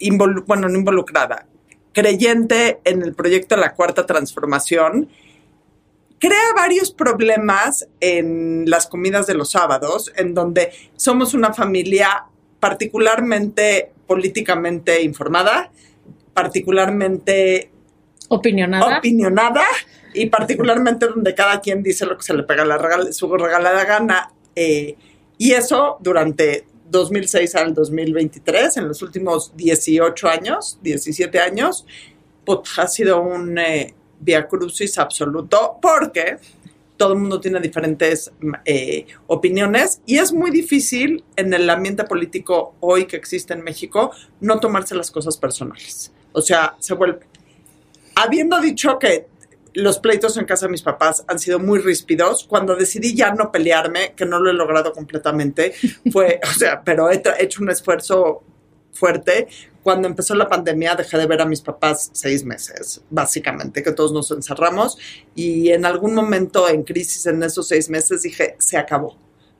involu- 0.00 0.44
bueno, 0.46 0.68
no 0.68 0.78
involucrada, 0.78 1.46
creyente 1.92 2.80
en 2.84 3.02
el 3.02 3.14
proyecto 3.14 3.54
de 3.54 3.60
la 3.60 3.74
Cuarta 3.74 4.06
Transformación, 4.06 5.10
crea 6.18 6.54
varios 6.56 6.90
problemas 6.90 7.86
en 8.00 8.64
las 8.68 8.86
comidas 8.86 9.26
de 9.26 9.34
los 9.34 9.50
sábados, 9.50 10.10
en 10.16 10.32
donde 10.32 10.72
somos 10.96 11.34
una 11.34 11.52
familia 11.52 12.24
particularmente 12.60 13.92
políticamente 14.06 15.02
informada, 15.02 15.70
particularmente 16.34 17.70
Opinionada. 18.28 18.98
opinionada 18.98 19.64
y 20.14 20.26
particularmente 20.26 21.06
donde 21.06 21.34
cada 21.34 21.60
quien 21.60 21.82
dice 21.82 22.06
lo 22.06 22.16
que 22.16 22.22
se 22.24 22.34
le 22.34 22.42
pega 22.42 22.64
la 22.64 22.78
regal- 22.78 23.12
su 23.12 23.34
regalada 23.36 23.84
gana. 23.84 24.32
eh, 24.56 24.96
y 25.40 25.52
eso 25.52 25.98
durante 26.00 26.66
2006 26.90 27.54
al 27.54 27.74
2023, 27.74 28.76
en 28.78 28.88
los 28.88 29.02
últimos 29.02 29.52
18 29.56 30.28
años, 30.28 30.78
17 30.82 31.38
años, 31.38 31.86
pues, 32.44 32.60
ha 32.78 32.88
sido 32.88 33.20
un 33.20 33.56
eh, 33.58 33.94
via 34.18 34.48
crucis 34.48 34.98
absoluto 34.98 35.78
porque 35.80 36.38
todo 36.98 37.14
el 37.14 37.20
mundo 37.20 37.40
tiene 37.40 37.60
diferentes 37.60 38.30
eh, 38.66 39.06
opiniones 39.28 40.02
y 40.04 40.18
es 40.18 40.32
muy 40.32 40.50
difícil 40.50 41.24
en 41.36 41.54
el 41.54 41.70
ambiente 41.70 42.04
político 42.04 42.74
hoy 42.80 43.06
que 43.06 43.16
existe 43.16 43.54
en 43.54 43.62
México 43.62 44.10
no 44.40 44.60
tomarse 44.60 44.94
las 44.94 45.10
cosas 45.10 45.38
personales. 45.38 46.12
O 46.32 46.42
sea, 46.42 46.76
se 46.78 46.92
vuelve... 46.94 47.20
Habiendo 48.16 48.60
dicho 48.60 48.98
que 48.98 49.28
los 49.74 50.00
pleitos 50.00 50.36
en 50.36 50.44
casa 50.44 50.66
de 50.66 50.72
mis 50.72 50.82
papás 50.82 51.24
han 51.28 51.38
sido 51.38 51.60
muy 51.60 51.78
ríspidos. 51.78 52.44
Cuando 52.44 52.74
decidí 52.74 53.14
ya 53.14 53.32
no 53.32 53.52
pelearme, 53.52 54.14
que 54.16 54.26
no 54.26 54.40
lo 54.40 54.50
he 54.50 54.54
logrado 54.54 54.92
completamente, 54.92 55.72
fue, 56.12 56.40
o 56.50 56.58
sea, 56.58 56.82
pero 56.82 57.10
he 57.10 57.22
hecho 57.38 57.62
un 57.62 57.70
esfuerzo 57.70 58.42
fuerte. 58.92 59.46
Cuando 59.88 60.06
empezó 60.06 60.34
la 60.34 60.50
pandemia 60.50 60.94
dejé 60.94 61.16
de 61.16 61.24
ver 61.24 61.40
a 61.40 61.46
mis 61.46 61.62
papás 61.62 62.10
seis 62.12 62.44
meses, 62.44 63.00
básicamente, 63.08 63.82
que 63.82 63.92
todos 63.92 64.12
nos 64.12 64.30
encerramos 64.30 64.98
y 65.34 65.70
en 65.70 65.86
algún 65.86 66.12
momento 66.12 66.68
en 66.68 66.82
crisis 66.82 67.24
en 67.24 67.42
esos 67.42 67.68
seis 67.68 67.88
meses 67.88 68.20
dije, 68.20 68.54
se 68.58 68.76
acabó. 68.76 69.16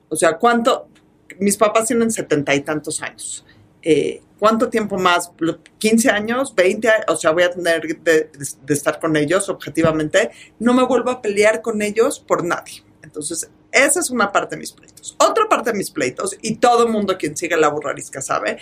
O 0.07 0.15
sea, 0.15 0.37
¿cuánto? 0.37 0.87
Mis 1.39 1.57
papás 1.57 1.87
tienen 1.87 2.11
setenta 2.11 2.53
y 2.53 2.61
tantos 2.61 3.01
años. 3.01 3.43
Eh, 3.81 4.21
¿Cuánto 4.37 4.69
tiempo 4.69 4.99
más? 4.99 5.31
¿15 5.35 6.11
años? 6.11 6.55
¿20 6.55 7.05
O 7.07 7.15
sea, 7.15 7.31
voy 7.31 7.41
a 7.41 7.49
tener 7.49 7.81
de, 7.81 8.29
de 8.63 8.73
estar 8.75 8.99
con 8.99 9.17
ellos 9.17 9.49
objetivamente. 9.49 10.29
No 10.59 10.75
me 10.75 10.83
vuelvo 10.83 11.09
a 11.09 11.23
pelear 11.23 11.63
con 11.63 11.81
ellos 11.81 12.19
por 12.19 12.45
nadie. 12.45 12.83
Entonces, 13.01 13.49
esa 13.71 13.99
es 13.99 14.09
una 14.09 14.31
parte 14.31 14.55
de 14.55 14.59
mis 14.59 14.71
pleitos. 14.71 15.15
Otra 15.19 15.47
parte 15.49 15.71
de 15.71 15.77
mis 15.77 15.91
pleitos, 15.91 16.37
y 16.41 16.55
todo 16.55 16.85
el 16.85 16.91
mundo 16.91 17.17
quien 17.17 17.35
sigue 17.35 17.57
la 17.57 17.69
burrarisca 17.69 18.21
sabe, 18.21 18.59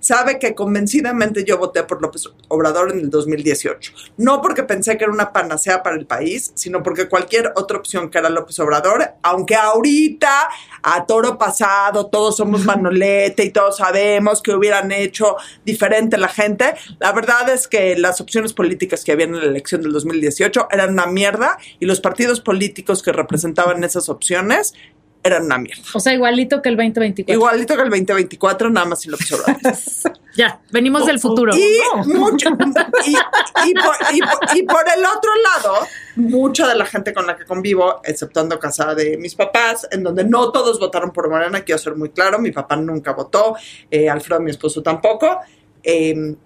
sabe 0.00 0.38
que 0.38 0.54
convencidamente 0.54 1.44
yo 1.44 1.58
voté 1.58 1.82
por 1.84 2.02
López 2.02 2.24
Obrador 2.48 2.90
en 2.90 3.00
el 3.00 3.10
2018. 3.10 3.92
No 4.16 4.42
porque 4.42 4.62
pensé 4.64 4.96
que 4.98 5.04
era 5.04 5.12
una 5.12 5.32
panacea 5.32 5.82
para 5.82 5.96
el 5.96 6.06
país, 6.06 6.52
sino 6.54 6.82
porque 6.82 7.08
cualquier 7.08 7.52
otra 7.56 7.78
opción 7.78 8.10
que 8.10 8.18
era 8.18 8.28
López 8.28 8.58
Obrador, 8.58 9.04
aunque 9.22 9.54
ahorita 9.54 10.48
a 10.82 11.06
toro 11.06 11.38
pasado 11.38 12.06
todos 12.06 12.36
somos 12.36 12.64
manolete 12.64 13.44
y 13.44 13.50
todos 13.50 13.76
sabemos 13.76 14.42
que 14.42 14.54
hubieran 14.54 14.90
hecho 14.92 15.36
diferente 15.64 16.16
la 16.16 16.28
gente, 16.28 16.74
la 16.98 17.12
verdad 17.12 17.48
es 17.50 17.68
que 17.68 17.96
las 17.96 18.20
opciones 18.20 18.52
políticas 18.52 19.04
que 19.04 19.12
había 19.12 19.26
en 19.26 19.38
la 19.38 19.44
elección 19.44 19.82
del 19.82 19.92
2018 19.92 20.68
eran 20.70 20.90
una 20.90 21.06
mierda 21.06 21.58
y 21.78 21.86
los 21.86 22.00
partidos 22.00 22.40
políticos 22.40 23.02
que 23.02 23.12
representaban 23.12 23.84
esas 23.84 24.08
opciones 24.08 24.74
eran 25.22 25.44
una 25.44 25.58
mierda. 25.58 25.82
O 25.94 26.00
sea, 26.00 26.14
igualito 26.14 26.62
que 26.62 26.70
el 26.70 26.76
2024. 26.76 27.34
Igualito 27.34 27.76
que 27.76 27.82
el 27.82 27.90
2024, 27.90 28.70
nada 28.70 28.86
más 28.86 29.00
sin 29.00 29.12
lo 29.12 29.18
que 29.18 29.24
Ya, 30.36 30.60
venimos 30.70 31.06
del 31.06 31.18
futuro. 31.18 31.52
Y, 31.54 31.80
mucho, 32.06 32.50
y, 32.50 32.52
por, 34.62 34.84
el 34.96 35.04
otro 35.04 35.30
lado, 35.42 35.74
mucha 36.16 36.68
de 36.68 36.76
la 36.76 36.86
gente 36.86 37.12
con 37.12 37.26
la 37.26 37.36
que 37.36 37.44
convivo, 37.44 38.00
exceptuando 38.04 38.58
casa 38.58 38.94
de 38.94 39.18
mis 39.18 39.34
papás, 39.34 39.86
en 39.90 40.04
donde 40.04 40.24
no 40.24 40.52
todos 40.52 40.78
votaron 40.78 41.12
por 41.12 41.28
Morena, 41.28 41.62
quiero 41.62 41.78
ser 41.78 41.96
muy 41.96 42.10
claro, 42.10 42.38
mi 42.38 42.52
papá 42.52 42.76
nunca 42.76 43.12
votó, 43.12 43.56
eh, 43.90 44.08
Alfredo, 44.08 44.40
mi 44.40 44.52
esposo, 44.52 44.82
tampoco. 44.82 45.40
Em, 45.82 46.36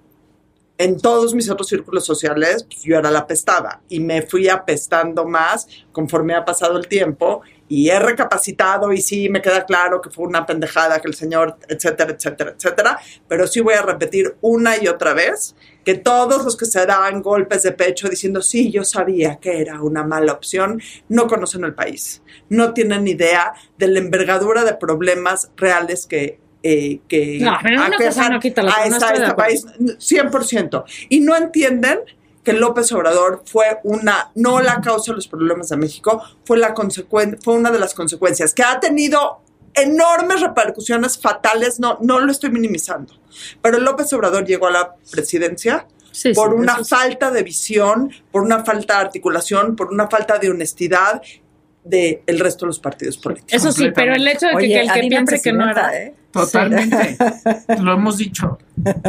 en 0.84 1.00
todos 1.00 1.34
mis 1.34 1.48
otros 1.48 1.68
círculos 1.68 2.04
sociales, 2.04 2.64
pues, 2.64 2.82
yo 2.82 2.98
era 2.98 3.10
la 3.10 3.26
pestada 3.26 3.80
y 3.88 4.00
me 4.00 4.20
fui 4.20 4.50
apestando 4.50 5.24
más 5.24 5.66
conforme 5.92 6.34
ha 6.34 6.44
pasado 6.44 6.76
el 6.76 6.86
tiempo 6.88 7.40
y 7.68 7.88
he 7.88 7.98
recapacitado 7.98 8.92
y 8.92 9.00
sí 9.00 9.30
me 9.30 9.40
queda 9.40 9.64
claro 9.64 10.02
que 10.02 10.10
fue 10.10 10.26
una 10.26 10.44
pendejada 10.44 11.00
que 11.00 11.08
el 11.08 11.14
señor, 11.14 11.56
etcétera, 11.68 12.12
etcétera, 12.12 12.54
etcétera, 12.54 12.98
pero 13.26 13.46
sí 13.46 13.60
voy 13.60 13.72
a 13.72 13.80
repetir 13.80 14.36
una 14.42 14.76
y 14.76 14.86
otra 14.86 15.14
vez 15.14 15.56
que 15.86 15.94
todos 15.94 16.44
los 16.44 16.54
que 16.54 16.66
se 16.66 16.84
dan 16.84 17.22
golpes 17.22 17.62
de 17.62 17.72
pecho 17.72 18.10
diciendo, 18.10 18.42
sí, 18.42 18.70
yo 18.70 18.84
sabía 18.84 19.36
que 19.36 19.62
era 19.62 19.80
una 19.80 20.04
mala 20.04 20.32
opción, 20.32 20.82
no 21.08 21.26
conocen 21.26 21.64
el 21.64 21.74
país, 21.74 22.22
no 22.50 22.74
tienen 22.74 23.08
idea 23.08 23.54
de 23.78 23.88
la 23.88 24.00
envergadura 24.00 24.64
de 24.64 24.74
problemas 24.74 25.50
reales 25.56 26.04
que 26.06 26.43
eh, 26.66 27.00
que 27.06 27.40
no, 27.42 27.58
pero 27.62 27.76
una 27.76 27.94
cosa 27.94 28.30
no 28.30 28.40
quita 28.40 28.62
la 28.62 28.72
a 28.74 28.86
este 28.86 29.34
país 29.34 29.66
100%. 29.66 30.84
Y 31.10 31.20
no 31.20 31.36
entienden 31.36 32.00
que 32.42 32.54
López 32.54 32.90
Obrador 32.92 33.42
fue 33.44 33.80
una, 33.84 34.30
no 34.34 34.62
la 34.62 34.80
causa 34.80 35.12
de 35.12 35.16
los 35.16 35.28
problemas 35.28 35.68
de 35.68 35.76
México, 35.76 36.22
fue, 36.46 36.56
la 36.56 36.74
fue 36.74 37.54
una 37.54 37.70
de 37.70 37.78
las 37.78 37.92
consecuencias, 37.92 38.54
que 38.54 38.62
ha 38.62 38.80
tenido 38.80 39.42
enormes 39.74 40.40
repercusiones 40.40 41.18
fatales, 41.18 41.80
no, 41.80 41.98
no 42.00 42.18
lo 42.20 42.32
estoy 42.32 42.50
minimizando, 42.50 43.12
pero 43.60 43.78
López 43.78 44.10
Obrador 44.14 44.46
llegó 44.46 44.68
a 44.68 44.70
la 44.70 44.94
presidencia 45.10 45.86
por 46.34 46.54
una 46.54 46.82
falta 46.82 47.30
de 47.30 47.42
visión, 47.42 48.10
por 48.30 48.42
una 48.42 48.64
falta 48.64 48.94
de 48.94 49.00
articulación, 49.00 49.76
por 49.76 49.92
una 49.92 50.08
falta 50.08 50.38
de 50.38 50.48
honestidad 50.48 51.20
del 51.84 52.20
el 52.26 52.40
resto 52.40 52.64
de 52.64 52.68
los 52.68 52.80
partidos 52.80 53.18
políticos. 53.18 53.52
Eso 53.52 53.72
sí, 53.72 53.90
pero 53.94 54.14
el 54.14 54.26
hecho 54.26 54.46
de 54.48 54.56
que, 54.56 54.80
el 54.80 54.92
que 54.92 55.00
piense 55.00 55.40
que 55.40 55.52
no 55.52 55.70
era... 55.70 55.96
¿eh? 55.96 56.14
Totalmente. 56.34 57.16
Lo 57.80 57.92
hemos 57.92 58.18
dicho. 58.18 58.58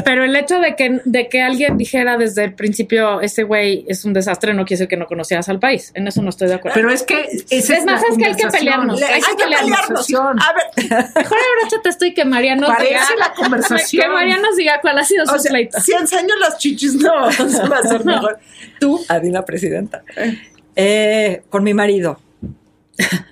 Pero 0.05 0.23
el 0.23 0.35
hecho 0.35 0.59
de 0.59 0.75
que, 0.75 1.01
de 1.05 1.27
que 1.27 1.41
alguien 1.41 1.75
dijera 1.75 2.17
desde 2.17 2.43
el 2.43 2.53
principio, 2.53 3.19
ese 3.19 3.41
güey 3.41 3.83
es 3.87 4.05
un 4.05 4.13
desastre, 4.13 4.53
no 4.53 4.63
quiere 4.63 4.77
decir 4.77 4.87
que 4.87 4.95
no 4.95 5.07
conocías 5.07 5.49
al 5.49 5.59
país. 5.59 5.91
En 5.95 6.07
eso 6.07 6.21
no 6.21 6.29
estoy 6.29 6.49
de 6.49 6.53
acuerdo. 6.53 6.75
Pero 6.75 6.91
es 6.91 7.01
que 7.01 7.27
es, 7.49 7.69
más, 7.83 8.03
es 8.03 8.17
que 8.17 8.25
hay 8.25 8.35
que 8.35 8.47
pelearnos. 8.47 9.01
hay, 9.01 9.21
que 9.21 9.43
pelearnos. 9.43 10.07
A 10.13 10.53
ver, 10.53 11.09
mejor 11.15 11.37
abróchate 11.57 11.89
esto 11.89 12.05
y 12.05 12.13
que 12.13 12.25
Mariano 12.25 12.67
diga. 12.79 13.01
la 13.17 13.33
conversación. 13.35 14.03
Que 14.03 14.09
Mariano 14.09 14.47
diga 14.55 14.79
cuál 14.81 14.99
ha 14.99 15.03
sido 15.03 15.25
su 15.25 15.43
pleito. 15.47 15.79
Si 15.79 15.93
enseño 15.93 16.35
las 16.39 16.59
chichis, 16.59 16.93
no, 16.93 17.11
va 17.11 17.77
a 17.79 17.87
ser 17.87 18.05
mejor. 18.05 18.37
Tú, 18.79 19.03
Adina 19.07 19.43
Presidenta. 19.43 20.03
Eh, 20.75 21.41
con 21.49 21.63
mi 21.63 21.73
marido 21.73 22.19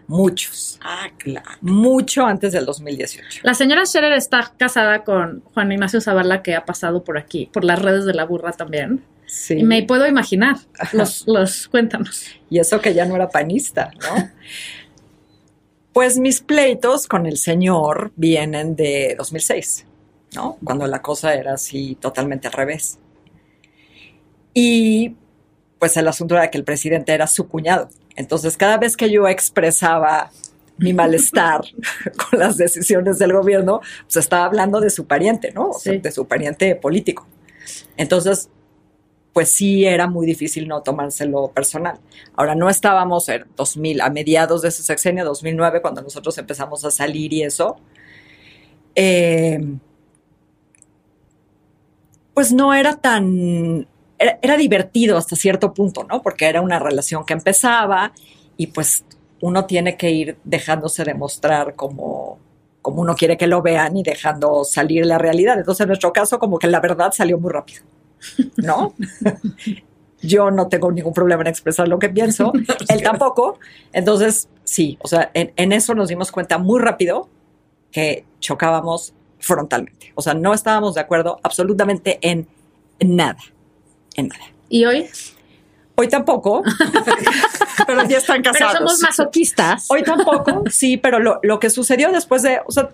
Muchos. 0.08 0.80
Ah, 0.82 1.10
claro. 1.18 1.50
Mucho 1.62 2.26
antes 2.26 2.52
del 2.54 2.66
2018. 2.66 3.42
La 3.44 3.54
señora 3.54 3.86
Scherer 3.86 4.14
está 4.14 4.54
casada 4.58 5.04
con 5.04 5.42
Juan 5.54 5.72
Ignacio 5.72 6.02
Zavala, 6.02 6.44
que 6.44 6.56
ha 6.56 6.66
pasado 6.66 7.04
por 7.04 7.18
aquí, 7.18 7.50
por 7.52 7.64
las 7.64 7.82
redes 7.82 8.06
de 8.06 8.14
la 8.14 8.26
burra 8.26 8.52
también. 8.52 9.04
Sí. 9.26 9.56
Y 9.60 9.64
me 9.64 9.84
puedo 9.84 10.06
imaginar. 10.06 10.58
Los, 10.92 11.24
los 11.28 11.68
cuéntanos. 11.68 12.26
Y 12.50 12.60
eso 12.60 12.82
que 12.82 12.94
ya 12.94 13.06
no 13.06 13.16
era 13.16 13.30
panista, 13.30 13.92
¿no? 14.02 14.30
pues 15.94 16.18
mis 16.18 16.42
pleitos 16.42 17.08
con 17.08 17.26
el 17.28 17.38
señor 17.38 18.12
vienen 18.16 18.76
de 18.76 19.16
2006, 19.18 19.86
¿no? 20.36 20.58
Cuando 20.64 20.88
la 20.88 21.02
cosa 21.02 21.36
era 21.36 21.54
así 21.54 21.96
totalmente 22.02 22.48
al 22.48 22.54
revés. 22.54 22.98
Y 24.56 25.16
pues 25.80 25.96
el 25.98 26.08
asunto 26.08 26.36
era 26.36 26.50
que 26.50 26.58
el 26.58 26.64
presidente 26.64 27.14
era 27.14 27.28
su 27.28 27.48
cuñado. 27.48 27.90
Entonces, 28.16 28.58
cada 28.58 28.78
vez 28.78 28.96
que 28.96 29.10
yo 29.10 29.28
expresaba 29.28 30.32
mi 30.78 30.94
malestar 30.94 31.62
con 32.30 32.40
las 32.40 32.58
decisiones 32.58 33.20
del 33.20 33.34
gobierno, 33.34 33.82
pues 34.04 34.18
estaba 34.18 34.46
hablando 34.46 34.80
de 34.80 34.90
su 34.90 35.06
pariente, 35.06 35.52
¿no? 35.52 35.70
O 35.70 35.80
sea, 35.80 35.98
de 35.98 36.12
su 36.12 36.28
pariente 36.28 36.76
político. 36.76 37.28
Entonces, 37.98 38.50
pues 39.34 39.52
sí 39.52 39.86
era 39.86 40.08
muy 40.08 40.28
difícil 40.28 40.68
no 40.68 40.82
tomárselo 40.82 41.52
personal. 41.52 42.00
Ahora, 42.36 42.56
no 42.56 42.70
estábamos 42.70 43.28
en 43.30 43.46
2000, 43.56 44.02
a 44.02 44.10
mediados 44.10 44.62
de 44.62 44.70
ese 44.70 44.84
sexenio, 44.84 45.26
2009, 45.26 45.82
cuando 45.82 46.02
nosotros 46.02 46.38
empezamos 46.38 46.86
a 46.86 46.92
salir 46.92 47.34
y 47.34 47.44
eso. 47.44 47.78
Eh, 48.96 49.60
pues 52.34 52.52
no 52.52 52.74
era 52.74 52.96
tan 52.96 53.88
era, 54.42 54.58
divertido 54.58 55.18
hasta 55.18 55.36
cierto 55.36 55.74
punto, 55.74 56.04
¿no? 56.04 56.22
Porque 56.22 56.46
era 56.46 56.62
una 56.62 56.80
relación 56.80 57.26
que 57.26 57.34
empezaba 57.34 58.14
y 58.58 58.68
pues 58.68 59.06
uno 59.42 59.66
tiene 59.66 59.98
que 59.98 60.12
ir 60.12 60.38
dejándose 60.44 61.04
demostrar 61.04 61.76
como, 61.76 62.40
como 62.82 63.02
uno 63.02 63.16
quiere 63.16 63.38
que 63.38 63.48
lo 63.48 63.62
vean 63.62 63.98
y 63.98 64.04
dejando 64.04 64.64
salir 64.64 65.06
la 65.06 65.18
realidad. 65.18 65.58
Entonces, 65.58 65.82
en 65.82 65.90
nuestro 65.90 66.14
caso, 66.14 66.40
como 66.40 66.60
que 66.60 66.68
la 66.68 66.80
verdad 66.80 67.12
salió 67.12 67.38
muy 67.38 67.52
rápido, 67.52 67.84
¿no? 68.58 68.94
Yo 70.22 70.52
no 70.52 70.70
tengo 70.70 70.90
ningún 70.90 71.14
problema 71.14 71.42
en 71.42 71.48
expresar 71.48 71.90
lo 71.90 72.00
que 72.00 72.08
pienso, 72.08 72.54
él 72.88 73.04
tampoco. 73.04 73.60
Entonces, 73.92 74.48
sí, 74.64 74.98
o 75.02 75.08
sea, 75.08 75.30
en, 75.34 75.52
en 75.58 75.74
eso 75.74 75.94
nos 75.96 76.08
dimos 76.08 76.32
cuenta 76.32 76.58
muy 76.58 76.80
rápido 76.80 77.30
que 77.92 78.26
chocábamos 78.40 79.14
frontalmente. 79.40 80.14
O 80.16 80.22
sea, 80.22 80.34
no 80.34 80.54
estábamos 80.54 80.96
de 80.96 81.02
acuerdo 81.02 81.40
absolutamente 81.44 82.20
en 82.22 82.48
nada 83.00 83.38
en 84.16 84.28
nada. 84.28 84.46
¿Y 84.70 84.86
hoy? 84.86 85.08
Hoy 85.96 86.08
tampoco. 86.08 86.64
pero 87.88 88.08
ya 88.08 88.18
están 88.18 88.42
casados. 88.42 88.74
Pero 88.74 88.88
somos 88.88 89.02
masoquistas. 89.02 89.86
Hoy 89.90 90.04
tampoco, 90.04 90.64
sí, 90.70 90.98
pero 90.98 91.20
lo, 91.20 91.60
que 91.60 91.70
sucedió 91.70 92.12
después 92.12 92.42
de, 92.42 92.60
o 92.66 92.72
sea, 92.72 92.90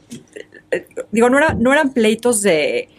digo, 1.12 1.30
no, 1.30 1.38
era, 1.38 1.54
no 1.54 1.72
eran 1.74 1.94
pleitos 1.94 2.42
de, 2.42 2.90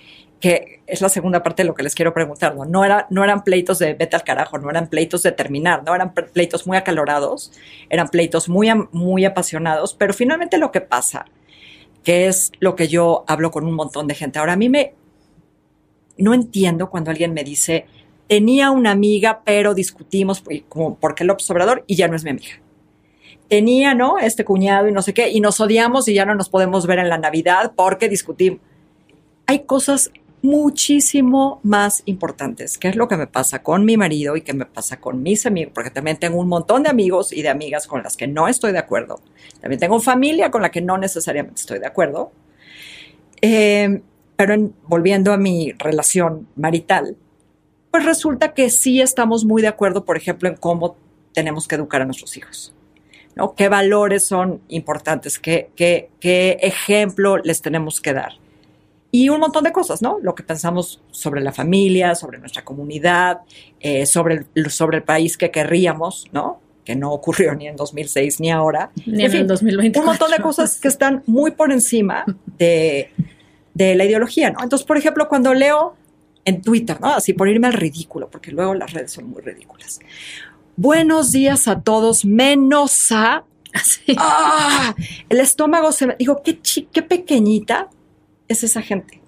que 0.41 0.81
es 0.87 1.01
la 1.01 1.09
segunda 1.09 1.43
parte 1.43 1.63
de 1.63 1.69
lo 1.69 1.75
que 1.75 1.83
les 1.83 1.95
quiero 1.95 2.13
preguntar, 2.13 2.57
¿no? 2.57 2.65
No, 2.65 2.85
era, 2.85 3.07
no 3.11 3.23
eran 3.23 3.45
pleitos 3.45 3.79
de 3.79 3.95
vete 3.95 4.17
al 4.17 4.25
carajo, 4.25 4.59
no 4.59 4.71
eran 4.71 4.89
pleitos 4.89 5.23
de 5.23 5.33
terminar, 5.33 5.85
no 5.85 5.95
eran 5.95 6.13
pleitos 6.13 6.67
muy 6.67 6.77
acalorados, 6.77 7.53
eran 7.89 8.09
pleitos 8.09 8.49
muy, 8.49 8.69
muy 8.91 9.25
apasionados, 9.25 9.95
pero 9.95 10.13
finalmente 10.15 10.59
lo 10.59 10.73
que 10.73 10.81
pasa, 10.81 11.27
que 12.03 12.27
es 12.27 12.51
lo 12.59 12.75
que 12.75 12.89
yo 12.89 13.25
hablo 13.29 13.51
con 13.51 13.65
un 13.67 13.75
montón 13.75 14.07
de 14.07 14.15
gente. 14.15 14.39
Ahora, 14.39 14.55
a 14.55 14.57
mí 14.57 14.69
me, 14.69 14.95
no 16.17 16.35
entiendo 16.35 16.91
cuando 16.91 17.11
alguien 17.11 17.35
me 17.35 17.45
dice, 17.45 17.87
tenía 18.31 18.71
una 18.71 18.93
amiga, 18.93 19.43
pero 19.45 19.75
discutimos 19.75 20.41
como 20.69 20.95
por 20.95 21.17
qué 21.17 21.25
López 21.25 21.51
Obrador 21.51 21.83
y 21.89 21.97
ya 21.97 22.07
no 22.07 22.15
es 22.15 22.23
mi 22.23 22.31
amiga. 22.31 22.61
tenía, 23.49 23.93
¿no? 23.93 24.19
Este 24.19 24.45
cuñado 24.45 24.87
y 24.87 24.93
no 24.93 25.03
sé 25.03 25.13
qué, 25.13 25.31
y 25.31 25.41
nos 25.41 25.59
odiamos 25.61 26.07
y 26.07 26.15
ya 26.15 26.25
no 26.25 26.37
nos 26.37 26.49
podemos 26.49 26.87
ver 26.87 27.01
en 27.01 27.09
la 27.09 27.19
Navidad 27.19 27.73
porque 27.75 28.09
discutimos. 28.09 28.61
Hay 29.47 29.65
cosas 29.65 30.13
muchísimo 30.43 31.59
más 31.65 32.05
importantes, 32.07 32.79
que 32.79 32.87
es 32.87 32.95
lo 32.95 33.09
que 33.09 33.17
me 33.17 33.27
pasa 33.27 33.65
con 33.65 33.85
mi 33.85 33.97
marido 33.97 34.37
y 34.37 34.43
que 34.43 34.55
me 34.55 34.65
pasa 34.65 35.01
con 35.01 35.25
mis 35.25 35.45
amigos, 35.45 35.73
porque 35.75 35.91
también 35.91 36.17
tengo 36.17 36.39
un 36.39 36.47
montón 36.47 36.85
de 36.85 36.91
amigos 36.91 37.33
y 37.33 37.43
de 37.43 37.49
amigas 37.49 37.89
con 37.89 38.05
las 38.05 38.17
que 38.17 38.29
no 38.29 38.47
estoy 38.47 38.71
de 38.71 38.79
acuerdo. 38.79 39.21
También 39.61 39.81
tengo 39.81 39.99
familia 39.99 40.53
con 40.53 40.63
la 40.63 40.71
que 40.71 40.83
no 40.83 40.99
necesariamente 40.99 41.61
estoy 41.61 41.81
de 41.81 41.87
acuerdo. 41.87 42.31
Eh, 43.43 44.03
pero 44.37 44.71
volviendo 44.87 45.33
a 45.33 45.37
mi 45.37 45.73
relación 45.73 46.47
marital, 46.55 47.17
pues 47.91 48.05
resulta 48.05 48.55
que 48.55 48.71
sí 48.71 49.01
estamos 49.01 49.45
muy 49.45 49.63
de 49.63 49.69
acuerdo, 49.69 50.05
por 50.05 50.17
ejemplo, 50.17 50.49
en 50.49 50.57
cómo 50.57 50.97
tenemos 51.33 51.67
que 51.67 51.77
educar 51.77 52.03
a 52.03 52.05
nuestros 52.05 52.37
hijos. 52.37 52.75
¿no? 53.37 53.55
¿Qué 53.55 53.69
valores 53.69 54.27
son 54.27 54.61
importantes? 54.69 55.39
¿Qué, 55.39 55.71
qué, 55.77 56.11
qué 56.21 56.59
ejemplo 56.61 57.39
les 57.39 57.63
tenemos 57.63 58.01
que 58.01 58.13
dar? 58.13 58.33
y 59.13 59.29
un 59.29 59.41
montón 59.41 59.65
de 59.65 59.73
cosas, 59.73 60.03
¿no? 60.03 60.19
Lo 60.23 60.35
que 60.35 60.43
pensamos 60.43 61.01
sobre 61.11 61.41
la 61.41 61.53
familia, 61.53 62.15
sobre 62.15 62.39
nuestra 62.39 62.65
comunidad, 62.65 63.41
eh, 63.81 64.07
sobre, 64.07 64.47
el, 64.55 64.71
sobre 64.71 64.99
el 64.99 65.03
país 65.03 65.37
que 65.37 65.51
querríamos, 65.51 66.29
¿no? 66.33 66.61
Que 66.85 66.95
no 66.95 67.13
ocurrió 67.13 67.55
ni 67.55 67.67
en 67.67 67.77
2006 67.77 68.41
ni 68.41 68.51
ahora. 68.51 68.91
Ni 69.07 69.25
en, 69.25 69.33
el 69.33 69.47
2020. 69.47 69.99
Un 69.99 70.05
montón 70.05 70.31
de 70.31 70.39
cosas 70.39 70.79
que 70.79 70.89
están 70.89 71.23
muy 71.27 71.51
por 71.51 71.73
encima 71.73 72.25
de, 72.57 73.11
de 73.75 73.95
la 73.97 74.05
ideología, 74.05 74.51
¿no? 74.51 74.63
Entonces, 74.63 74.87
por 74.87 74.97
ejemplo, 74.97 75.29
cuando 75.29 75.55
leo 75.55 75.97
en 76.45 76.63
Twitter, 76.63 77.01
¿no? 77.01 77.15
Así 77.15 77.33
por 77.33 77.49
irme 77.49 77.67
al 77.67 77.75
ridículo, 77.75 78.29
porque 78.31 78.51
luego 78.51 78.75
las 78.75 78.93
redes 78.93 79.13
son 79.13 79.31
muy 79.31 79.43
ridículas. 79.43 80.01
Buenos 80.77 81.33
días 81.33 81.69
a 81.69 81.81
todos, 81.81 82.25
menos 82.25 83.13
a... 83.13 83.45
¡Ah! 84.17 84.95
El 85.29 85.41
estómago 85.41 85.93
se 85.93 86.07
me... 86.07 86.17
Digo, 86.19 86.43
qué, 86.43 86.61
chi, 86.61 86.89
qué 86.93 87.03
pequeñita 87.03 87.89
es 88.49 88.65
esa 88.65 88.83
gente. 88.83 89.21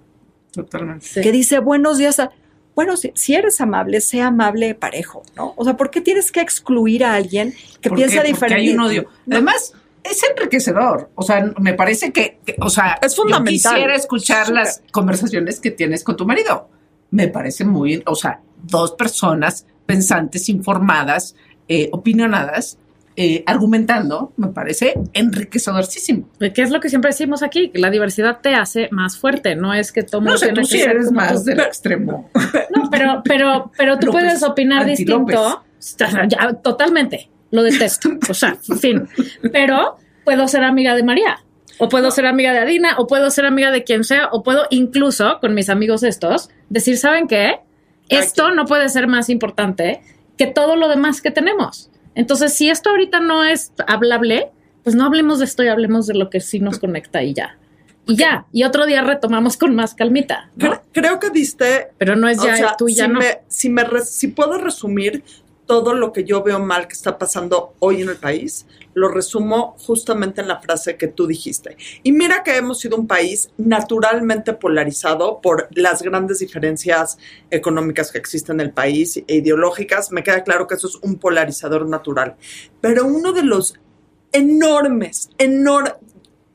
Totalmente. 0.53 1.21
Que 1.21 1.33
dice 1.33 1.59
buenos 1.59 1.99
días 1.99 2.19
a... 2.21 2.31
Bueno, 2.75 2.97
si, 2.97 3.13
si, 3.15 3.35
eres 3.35 3.61
amable, 3.61 4.01
sea 4.01 4.29
amable 4.29 4.75
parejo, 4.75 5.23
¿no? 5.37 5.53
O 5.57 5.65
sea, 5.65 5.77
¿por 5.77 5.91
qué 5.91 6.01
tienes 6.01 6.33
que 6.33 6.41
excluir 6.41 7.05
a 7.05 7.15
alguien 7.15 7.55
que 7.83 7.91
piensa 7.91 8.23
diferente? 8.23 8.39
Porque 8.39 8.55
hay 8.55 8.71
un 8.71 8.81
odio. 8.81 9.09
Además, 9.31 9.75
es 10.03 10.23
enriquecedor. 10.23 11.11
O 11.15 11.23
sea, 11.23 11.53
me 11.61 11.75
parece 11.75 12.13
que, 12.13 12.39
que 12.47 12.57
o 12.61 12.71
sea, 12.71 12.99
es 13.03 13.15
fundamental. 13.15 13.53
Yo 13.55 13.71
quisiera 13.71 13.95
escuchar 13.95 14.49
las 14.49 14.83
conversaciones 14.91 15.61
que 15.61 15.71
tienes 15.71 16.03
con 16.03 16.17
tu 16.17 16.25
marido. 16.25 16.71
Me 17.13 17.29
parece 17.29 17.65
muy, 17.65 18.03
o 18.07 18.17
sea, 18.17 18.41
dos 18.65 18.93
personas 18.93 19.67
pensantes, 19.87 20.49
informadas, 20.49 21.37
eh, 21.69 21.89
opinionadas, 21.93 22.79
eh, 23.15 23.45
argumentando, 23.47 24.33
me 24.39 24.49
parece 24.49 24.95
enriquecedorísimo. 25.13 26.31
¿Qué 26.39 26.63
es 26.63 26.71
lo 26.71 26.81
que 26.81 26.89
siempre 26.89 27.11
decimos 27.11 27.43
aquí? 27.43 27.69
Que 27.69 27.79
la 27.79 27.91
diversidad 27.91 28.41
te 28.41 28.55
hace 28.55 28.89
más 28.91 29.19
fuerte, 29.19 29.55
no 29.55 29.75
es 29.75 29.93
que 29.93 30.03
todo 30.03 30.23
no 30.23 30.39
sé, 30.39 30.53
tú 30.53 30.65
sí 30.65 30.81
eres 30.81 31.13
más 31.13 31.45
del 31.45 31.61
extremo. 31.61 32.31
No, 32.75 32.89
pero, 32.91 33.23
pero, 33.23 33.71
pero 33.77 33.99
tú 33.99 34.11
puedes 34.11 34.43
opinar 34.43 34.87
distinto. 34.87 35.63
Ya, 36.29 36.55
totalmente, 36.63 37.29
lo 37.51 37.63
detesto. 37.63 38.09
O 38.31 38.35
sea, 38.35 38.57
en 38.69 38.79
fin. 38.79 39.09
Pero 39.53 39.99
puedo 40.25 40.49
ser 40.49 40.65
amiga 40.65 40.95
de 40.95 41.03
María. 41.03 41.39
O 41.83 41.89
puedo 41.89 42.13
ser 42.13 42.27
amiga 42.27 42.53
de 42.53 42.61
Adina, 42.61 42.95
o 42.99 43.09
puedo 43.09 43.29
ser 43.33 43.45
amiga 43.45 43.73
de 43.73 43.83
quien 43.83 44.05
sea, 44.05 44.29
o 44.31 44.45
puedo 44.45 44.69
incluso 44.71 45.41
con 45.41 45.53
mis 45.53 45.69
amigos 45.69 46.05
estos 46.05 46.49
decir, 46.69 46.97
¿saben 46.97 47.27
qué? 47.27 47.59
Esto 48.09 48.53
no 48.53 48.67
puede 48.67 48.89
ser 48.89 49.09
más 49.09 49.29
importante 49.29 50.01
que 50.39 50.47
todo 50.47 50.77
lo 50.77 50.89
demás 50.89 51.21
que 51.21 51.33
tenemos. 51.33 51.91
Entonces, 52.15 52.55
si 52.55 52.71
esto 52.71 52.91
ahorita 52.91 53.19
no 53.19 53.43
es 53.43 53.73
hablable, 53.89 54.53
pues 54.85 54.95
no 54.95 55.07
hablemos 55.07 55.41
de 55.41 55.47
esto 55.47 55.65
y 55.65 55.69
hablemos 55.69 56.07
de 56.07 56.15
lo 56.15 56.31
que 56.31 56.39
sí 56.39 56.61
nos 56.61 56.79
conecta 56.79 57.25
y 57.25 57.35
ya. 57.35 57.59
Y 58.07 58.15
ya, 58.15 58.47
y 58.53 58.63
otro 58.63 58.87
día 58.87 59.03
retomamos 59.03 59.57
con 59.57 59.75
más 59.75 59.95
calmita. 59.95 60.53
Creo, 60.93 61.19
que 61.19 61.31
diste. 61.31 61.89
Pero 61.99 62.15
no 62.15 62.29
es 62.29 62.41
ya 62.41 62.77
tú 62.77 62.89
ya 62.89 63.07
si 63.07 63.11
no. 63.11 63.19
Me, 63.19 63.41
si, 63.49 63.69
me 63.69 63.85
si 64.05 64.29
puedo 64.29 64.57
resumir 64.57 65.25
todo 65.73 65.95
lo 65.95 66.13
que 66.13 66.25
yo 66.25 66.43
veo 66.43 66.59
mal 66.59 66.87
que 66.87 66.93
está 66.93 67.17
pasando 67.17 67.73
hoy 67.79 68.03
en 68.03 68.11
el 68.11 68.19
país, 68.19 68.67
lo 68.93 69.09
resumo 69.09 69.75
justamente 69.79 70.43
en 70.43 70.49
la 70.49 70.61
frase 70.61 70.99
que 70.99 71.09
tú 71.09 71.27
dijiste. 71.27 71.79
Y 72.03 72.13
mira 72.13 72.43
que 72.43 72.59
hemos 72.59 72.79
sido 72.79 72.99
un 72.99 73.07
país 73.07 73.49
naturalmente 73.57 74.53
polarizado 74.53 75.41
por 75.41 75.69
las 75.71 76.03
grandes 76.03 76.41
diferencias 76.41 77.17
económicas 77.51 78.13
que 78.13 78.19
existen 78.19 78.61
en 78.61 78.67
el 78.67 78.73
país 78.75 79.17
e 79.17 79.37
ideológicas. 79.37 80.13
Me 80.13 80.23
queda 80.23 80.45
claro 80.45 80.67
que 80.67 80.75
eso 80.75 80.89
es 80.89 80.97
un 80.97 81.17
polarizador 81.17 81.89
natural. 81.89 82.37
Pero 82.83 83.07
uno 83.07 83.33
de 83.33 83.43
los 83.43 83.81
enormes, 84.31 85.31
enormes, 85.39 85.95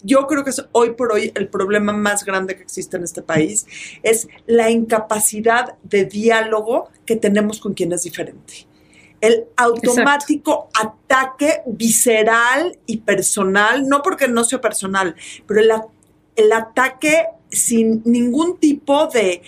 yo 0.03 0.27
creo 0.27 0.43
que 0.43 0.51
es 0.51 0.63
hoy 0.73 0.91
por 0.91 1.12
hoy 1.12 1.32
el 1.34 1.47
problema 1.47 1.91
más 1.91 2.23
grande 2.23 2.56
que 2.56 2.62
existe 2.62 2.97
en 2.97 3.03
este 3.03 3.23
país, 3.23 3.65
es 4.03 4.27
la 4.45 4.69
incapacidad 4.69 5.73
de 5.82 6.06
diálogo 6.06 6.91
que 7.03 7.15
tenemos 7.15 7.60
con 7.60 7.73
quien 7.73 7.91
es 7.93 8.03
diferente 8.03 8.67
el 9.21 9.45
automático 9.56 10.69
ataque 10.80 11.62
visceral 11.65 12.77
y 12.86 12.97
personal, 12.97 13.88
no 13.88 14.01
porque 14.01 14.27
no 14.27 14.43
sea 14.43 14.62
personal, 14.62 15.15
pero 15.47 15.60
el, 15.62 15.71
el 16.36 16.51
ataque 16.51 17.25
sin 17.49 18.01
ningún 18.06 18.60
tipo 18.60 19.08
de 19.08 19.41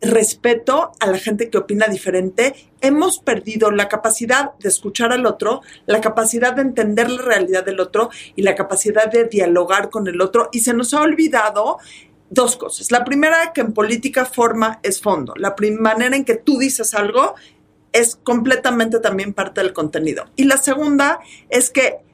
respeto 0.00 0.92
a 1.00 1.06
la 1.06 1.18
gente 1.18 1.50
que 1.50 1.58
opina 1.58 1.86
diferente, 1.86 2.54
hemos 2.80 3.18
perdido 3.18 3.70
la 3.70 3.88
capacidad 3.88 4.52
de 4.58 4.68
escuchar 4.68 5.12
al 5.12 5.26
otro, 5.26 5.62
la 5.86 6.00
capacidad 6.00 6.54
de 6.54 6.62
entender 6.62 7.10
la 7.10 7.22
realidad 7.22 7.64
del 7.64 7.80
otro 7.80 8.10
y 8.34 8.42
la 8.42 8.54
capacidad 8.54 9.10
de 9.10 9.24
dialogar 9.24 9.90
con 9.90 10.06
el 10.06 10.20
otro 10.20 10.48
y 10.52 10.60
se 10.60 10.74
nos 10.74 10.92
ha 10.94 11.00
olvidado 11.00 11.78
dos 12.28 12.56
cosas. 12.56 12.90
La 12.90 13.04
primera 13.04 13.52
que 13.52 13.60
en 13.62 13.72
política 13.72 14.24
forma 14.24 14.80
es 14.82 15.00
fondo. 15.00 15.34
La 15.36 15.54
manera 15.78 16.16
en 16.16 16.24
que 16.24 16.36
tú 16.36 16.58
dices 16.58 16.94
algo 16.94 17.34
es 17.96 18.16
completamente 18.22 19.00
también 19.00 19.32
parte 19.32 19.62
del 19.62 19.72
contenido. 19.72 20.26
Y 20.36 20.44
la 20.44 20.58
segunda 20.58 21.20
es 21.48 21.70
que 21.70 22.06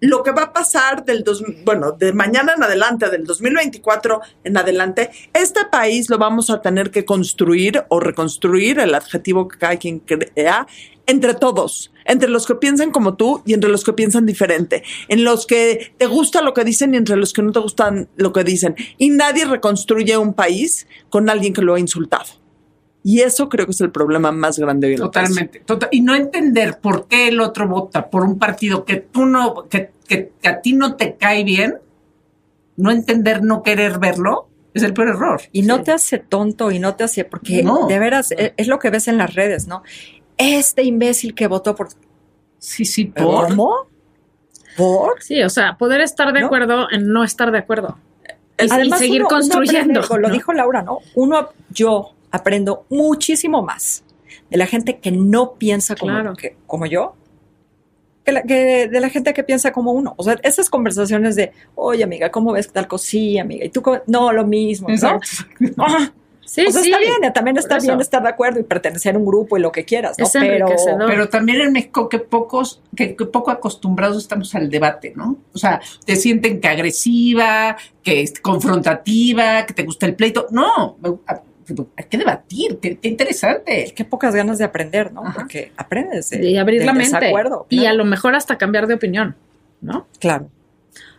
lo 0.00 0.24
que 0.24 0.32
va 0.32 0.42
a 0.42 0.52
pasar 0.52 1.04
del 1.04 1.22
dos, 1.22 1.44
bueno, 1.64 1.92
de 1.92 2.12
mañana 2.12 2.54
en 2.56 2.62
adelante, 2.64 3.08
del 3.08 3.24
2024 3.24 4.20
en 4.42 4.56
adelante, 4.56 5.10
este 5.32 5.60
país 5.70 6.10
lo 6.10 6.18
vamos 6.18 6.50
a 6.50 6.60
tener 6.60 6.90
que 6.90 7.04
construir 7.04 7.84
o 7.88 8.00
reconstruir, 8.00 8.80
el 8.80 8.96
adjetivo 8.96 9.46
que 9.46 9.58
cada 9.58 9.76
quien 9.76 10.00
crea, 10.00 10.66
entre 11.06 11.34
todos, 11.34 11.92
entre 12.04 12.28
los 12.28 12.46
que 12.46 12.56
piensan 12.56 12.90
como 12.90 13.14
tú 13.14 13.42
y 13.46 13.54
entre 13.54 13.70
los 13.70 13.84
que 13.84 13.92
piensan 13.92 14.26
diferente, 14.26 14.82
en 15.06 15.22
los 15.22 15.46
que 15.46 15.94
te 15.98 16.06
gusta 16.06 16.42
lo 16.42 16.52
que 16.52 16.64
dicen 16.64 16.94
y 16.94 16.96
entre 16.96 17.16
los 17.16 17.32
que 17.32 17.42
no 17.42 17.52
te 17.52 17.60
gustan 17.60 18.08
lo 18.16 18.32
que 18.32 18.42
dicen. 18.42 18.74
Y 18.98 19.10
nadie 19.10 19.44
reconstruye 19.44 20.16
un 20.16 20.34
país 20.34 20.88
con 21.10 21.30
alguien 21.30 21.52
que 21.52 21.62
lo 21.62 21.74
ha 21.74 21.80
insultado. 21.80 22.41
Y 23.04 23.20
eso 23.20 23.48
creo 23.48 23.66
que 23.66 23.72
es 23.72 23.80
el 23.80 23.90
problema 23.90 24.30
más 24.30 24.58
grande 24.58 24.88
de 24.88 24.96
Totalmente. 24.96 25.60
Total, 25.60 25.88
y 25.92 26.00
no 26.02 26.14
entender 26.14 26.78
por 26.78 27.08
qué 27.08 27.28
el 27.28 27.40
otro 27.40 27.66
vota 27.66 28.08
por 28.08 28.22
un 28.22 28.38
partido 28.38 28.84
que 28.84 28.96
tú 28.96 29.26
no, 29.26 29.68
que, 29.68 29.90
que, 30.06 30.32
a 30.44 30.60
ti 30.60 30.74
no 30.74 30.94
te 30.94 31.16
cae 31.16 31.42
bien, 31.42 31.78
no 32.76 32.90
entender, 32.90 33.42
no 33.42 33.62
querer 33.62 33.98
verlo, 33.98 34.48
es 34.72 34.84
el 34.84 34.94
peor 34.94 35.08
error. 35.08 35.42
Y 35.50 35.62
no 35.62 35.82
te 35.82 35.90
hace 35.90 36.18
tonto 36.18 36.70
y 36.70 36.78
no 36.78 36.94
te 36.94 37.04
hace, 37.04 37.24
porque 37.24 37.64
de 37.88 37.98
veras 37.98 38.30
e, 38.30 38.54
es, 38.56 38.68
lo 38.68 38.78
que 38.78 38.90
ves 38.90 39.08
en 39.08 39.18
las 39.18 39.34
redes, 39.34 39.66
¿no? 39.66 39.82
Este 40.36 40.84
imbécil 40.84 41.34
que 41.34 41.48
votó 41.48 41.74
por. 41.74 41.88
Sí, 42.58 42.84
sí, 42.84 43.06
por. 43.06 43.48
¿Cómo? 43.48 43.88
¿Por? 44.76 45.22
Sí, 45.22 45.42
o 45.42 45.50
sea, 45.50 45.76
poder 45.76 46.00
estar 46.00 46.32
de 46.32 46.44
acuerdo 46.44 46.86
en 46.90 47.12
no 47.12 47.24
estar 47.24 47.50
de 47.50 47.58
acuerdo. 47.58 47.98
y 48.58 48.90
seguir 48.92 49.24
construyendo. 49.24 50.02
lo 50.18 50.30
dijo 50.30 50.52
Laura, 50.52 50.82
¿no? 50.82 50.98
Uno, 51.16 51.50
yo 51.70 52.14
aprendo 52.32 52.86
muchísimo 52.88 53.62
más 53.62 54.04
de 54.50 54.56
la 54.56 54.66
gente 54.66 54.98
que 54.98 55.12
no 55.12 55.54
piensa 55.54 55.94
como, 55.94 56.34
que, 56.34 56.56
como 56.66 56.86
yo 56.86 57.14
que, 58.24 58.88
de 58.88 59.00
la 59.00 59.08
gente 59.08 59.34
que 59.34 59.42
piensa 59.42 59.72
como 59.72 59.92
uno. 59.92 60.14
O 60.16 60.22
sea, 60.22 60.38
esas 60.42 60.70
conversaciones 60.70 61.36
de, 61.36 61.52
oye, 61.74 62.04
amiga, 62.04 62.30
¿cómo 62.30 62.52
ves 62.52 62.72
tal 62.72 62.86
cosa? 62.86 63.04
Sí, 63.04 63.38
amiga. 63.38 63.64
Y 63.64 63.70
tú, 63.70 63.82
no, 64.06 64.32
lo 64.32 64.46
mismo. 64.46 64.88
Exacto. 64.90 65.28
Ah, 65.78 66.12
sí, 66.44 66.66
o 66.66 66.70
sea, 66.70 66.82
está 66.82 66.98
bien, 66.98 67.32
también 67.32 67.56
está 67.56 67.78
bien 67.78 68.00
estar 68.00 68.22
de 68.22 68.28
acuerdo 68.28 68.60
y 68.60 68.62
pertenecer 68.62 69.14
a 69.14 69.18
un 69.18 69.24
grupo 69.24 69.56
y 69.56 69.60
lo 69.60 69.72
que 69.72 69.84
quieras, 69.84 70.16
¿no? 70.18 70.26
pero, 70.32 70.66
pero 71.06 71.28
también 71.28 71.60
en 71.60 71.72
México 71.72 72.08
que 72.08 72.18
pocos, 72.18 72.82
que, 72.94 73.16
que, 73.16 73.24
poco 73.26 73.50
acostumbrados 73.50 74.18
estamos 74.18 74.54
al 74.54 74.68
debate, 74.68 75.12
¿no? 75.16 75.38
O 75.54 75.58
sea, 75.58 75.80
te 76.04 76.16
sienten 76.16 76.60
que 76.60 76.68
agresiva, 76.68 77.76
que 78.02 78.22
es 78.22 78.38
confrontativa, 78.40 79.64
que 79.66 79.72
te 79.72 79.84
gusta 79.84 80.06
el 80.06 80.14
pleito. 80.14 80.46
No, 80.50 80.98
hay 81.96 82.04
que 82.06 82.18
debatir, 82.18 82.78
qué, 82.80 82.98
interesante. 83.02 83.92
Qué 83.96 84.04
pocas 84.04 84.34
ganas 84.34 84.58
de 84.58 84.64
aprender, 84.64 85.12
¿no? 85.12 85.22
Porque 85.34 85.72
aprendes 85.76 86.30
de, 86.30 86.48
y 86.50 86.56
abrir 86.58 86.84
la 86.84 86.92
mente. 86.92 87.32
Y 87.68 87.86
a 87.86 87.92
lo 87.92 88.04
mejor 88.04 88.34
hasta 88.34 88.58
cambiar 88.58 88.86
de 88.86 88.94
opinión, 88.94 89.34
¿no? 89.80 90.06
Claro. 90.20 90.48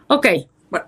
Ok. 0.07 0.27
Bueno, 0.69 0.85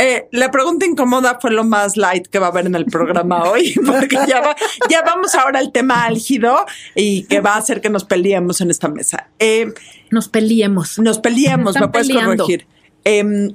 Eh, 0.00 0.28
la 0.30 0.50
pregunta 0.52 0.86
incómoda 0.86 1.38
fue 1.40 1.50
lo 1.50 1.64
más 1.64 1.96
light 1.96 2.26
que 2.28 2.38
va 2.38 2.46
a 2.46 2.50
haber 2.50 2.66
en 2.66 2.74
el 2.76 2.84
programa 2.86 3.42
hoy, 3.50 3.74
porque 3.84 4.16
ya, 4.28 4.40
va- 4.40 4.56
ya 4.88 5.02
vamos 5.02 5.34
ahora 5.34 5.58
al 5.58 5.72
tema 5.72 6.04
álgido 6.04 6.64
y 6.94 7.24
que 7.24 7.40
va 7.40 7.54
a 7.54 7.58
hacer 7.58 7.80
que 7.80 7.90
nos 7.90 8.04
peleemos 8.04 8.60
en 8.60 8.70
esta 8.70 8.86
mesa. 8.88 9.28
Eh, 9.40 9.72
Nos 10.10 10.28
peleemos. 10.28 10.98
nos 11.00 11.18
peleemos, 11.18 11.74
me 11.80 11.88
puedes 11.88 12.06
peleando. 12.08 12.44
corregir. 12.44 12.66
Em, 13.04 13.54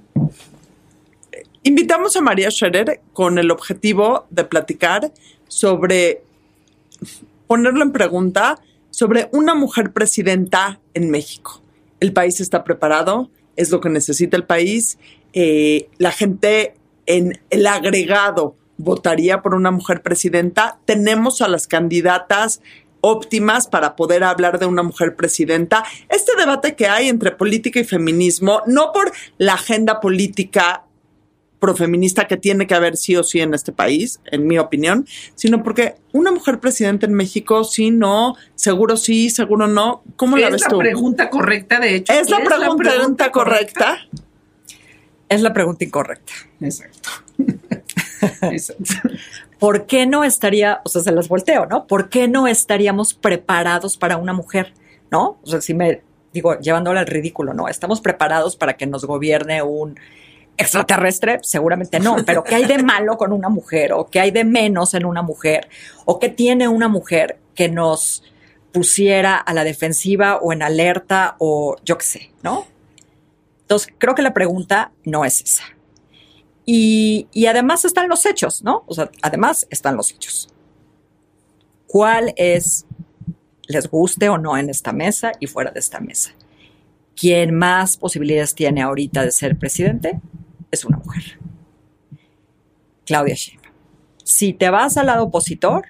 invitamos 1.64 2.16
a 2.18 2.22
María 2.22 2.52
Scherer 2.52 3.00
con 3.14 3.38
el 3.38 3.50
objetivo 3.52 4.26
de 4.30 4.44
platicar 4.44 5.12
sobre, 5.54 6.24
ponerlo 7.48 7.84
en 7.84 7.92
pregunta, 7.92 8.60
sobre 8.90 9.30
una 9.32 9.54
mujer 9.54 9.94
presidenta 9.94 10.80
en 10.96 11.12
México. 11.12 11.62
El 12.00 12.12
país 12.12 12.42
está 12.42 12.64
preparado, 12.64 13.30
es 13.56 13.70
lo 13.70 13.80
que 13.80 13.90
necesita 13.90 14.36
el 14.36 14.46
país. 14.46 14.98
eh, 15.34 15.90
la 15.98 16.12
gente 16.12 16.76
en 17.06 17.40
el 17.50 17.68
agregado 17.68 18.56
votaría 18.78 19.42
por 19.42 19.54
una 19.54 19.72
mujer 19.72 20.02
presidenta. 20.02 20.80
Tenemos 20.86 21.42
a 21.42 21.48
las 21.48 21.68
candidatas 21.68 22.62
óptimas 23.02 23.68
para 23.68 23.96
poder 23.96 24.24
hablar 24.24 24.60
de 24.60 24.66
una 24.66 24.82
mujer 24.82 25.16
presidenta. 25.16 25.84
Este 26.10 26.32
debate 26.38 26.76
que 26.76 26.88
hay 26.88 27.10
entre 27.10 27.32
política 27.32 27.80
y 27.80 27.84
feminismo, 27.84 28.62
no 28.66 28.92
por 28.92 29.12
la 29.38 29.54
agenda 29.54 30.00
política 30.00 30.86
profeminista 31.64 32.28
que 32.28 32.36
tiene 32.36 32.68
que 32.68 32.76
haber 32.76 32.98
sí 32.98 33.16
o 33.16 33.24
sí 33.24 33.40
en 33.40 33.54
este 33.54 33.72
país, 33.72 34.20
en 34.26 34.46
mi 34.46 34.60
opinión, 34.60 35.08
sino 35.34 35.64
porque 35.64 35.96
una 36.12 36.30
mujer 36.30 36.60
presidenta 36.60 37.06
en 37.06 37.14
México, 37.14 37.64
sí, 37.64 37.90
no, 37.90 38.36
seguro 38.54 38.98
sí, 38.98 39.30
seguro 39.30 39.68
no. 39.68 40.04
¿Cómo 40.18 40.36
la 40.36 40.48
es 40.48 40.52
ves 40.52 40.62
la 40.64 40.68
tú? 40.68 40.80
pregunta 40.80 41.30
correcta, 41.30 41.80
de 41.80 41.96
hecho. 41.96 42.12
¿Es 42.12 42.30
la 42.30 42.42
pregunta, 42.44 43.32
correcta? 43.32 43.98
Es 45.30 45.42
la 45.42 45.54
pregunta 45.54 45.86
incorrecta. 45.86 46.34
Exacto. 46.60 47.10
Exacto. 48.42 48.96
¿Por 49.58 49.86
qué 49.86 50.06
no 50.06 50.26
estaría, 50.26 50.82
o 50.84 50.90
sea, 50.90 51.02
se 51.02 51.14
las 51.14 51.30
volteo, 51.30 51.66
¿no? 51.66 51.88
¿Por 51.88 52.10
qué 52.10 52.28
no 52.28 52.46
estaríamos 52.46 53.14
preparados 53.14 53.96
para 53.96 54.18
una 54.18 54.34
mujer, 54.34 54.74
¿no? 55.12 55.38
O 55.42 55.48
sea, 55.48 55.62
si 55.62 55.74
me 55.74 56.02
digo, 56.34 56.60
llevándola 56.60 57.00
al 57.00 57.08
ridículo, 57.08 57.54
¿no? 57.54 57.70
¿Estamos 57.70 58.02
preparados 58.02 58.58
para 58.58 58.74
que 58.76 58.86
nos 58.86 59.06
gobierne 59.06 59.62
un 59.62 59.98
extraterrestre? 60.58 61.40
Seguramente 61.42 62.00
no, 62.00 62.18
pero 62.26 62.44
¿qué 62.44 62.56
hay 62.56 62.66
de 62.66 62.82
malo 62.82 63.18
con 63.18 63.32
una 63.32 63.50
mujer? 63.50 63.94
¿O 63.94 64.08
qué 64.08 64.20
hay 64.20 64.32
de 64.32 64.44
menos 64.44 64.94
en 64.94 65.06
una 65.06 65.22
mujer? 65.22 65.68
¿O 66.06 66.20
qué 66.20 66.30
tiene 66.30 66.68
una 66.68 66.88
mujer 66.88 67.40
que 67.56 67.70
nos 67.70 68.24
pusiera 68.72 69.38
a 69.38 69.54
la 69.54 69.64
defensiva 69.64 70.38
o 70.38 70.52
en 70.52 70.64
alerta 70.64 71.36
o 71.38 71.76
yo 71.86 71.98
qué 71.98 72.06
sé, 72.06 72.32
¿no? 72.42 72.66
Entonces, 73.62 73.94
creo 73.98 74.16
que 74.16 74.24
la 74.24 74.34
pregunta 74.34 74.92
no 75.06 75.24
es 75.24 75.42
esa. 75.42 75.64
Y, 76.66 77.28
y 77.32 77.46
además 77.46 77.86
están 77.86 78.10
los 78.10 78.26
hechos, 78.26 78.64
¿no? 78.64 78.84
O 78.88 78.94
sea, 78.94 79.12
además 79.22 79.68
están 79.70 79.96
los 79.96 80.12
hechos. 80.12 80.50
¿Cuál 81.86 82.34
es, 82.36 82.86
les 83.68 83.88
guste 83.88 84.30
o 84.30 84.40
no 84.40 84.58
en 84.58 84.70
esta 84.70 84.92
mesa 84.92 85.34
y 85.40 85.46
fuera 85.46 85.72
de 85.72 85.80
esta 85.80 86.00
mesa? 86.00 86.32
Quien 87.16 87.54
más 87.56 87.98
posibilidades 87.98 88.56
tiene 88.56 88.82
ahorita 88.82 89.24
de 89.24 89.32
ser 89.32 89.56
presidente 89.58 90.20
es 90.74 90.84
una 90.84 90.98
mujer. 90.98 91.40
Claudia 93.06 93.36
Sheinbaum. 93.36 93.74
Si 94.24 94.54
te 94.54 94.70
vas 94.70 94.98
al 94.98 95.06
lado 95.06 95.26
opositor, 95.26 95.86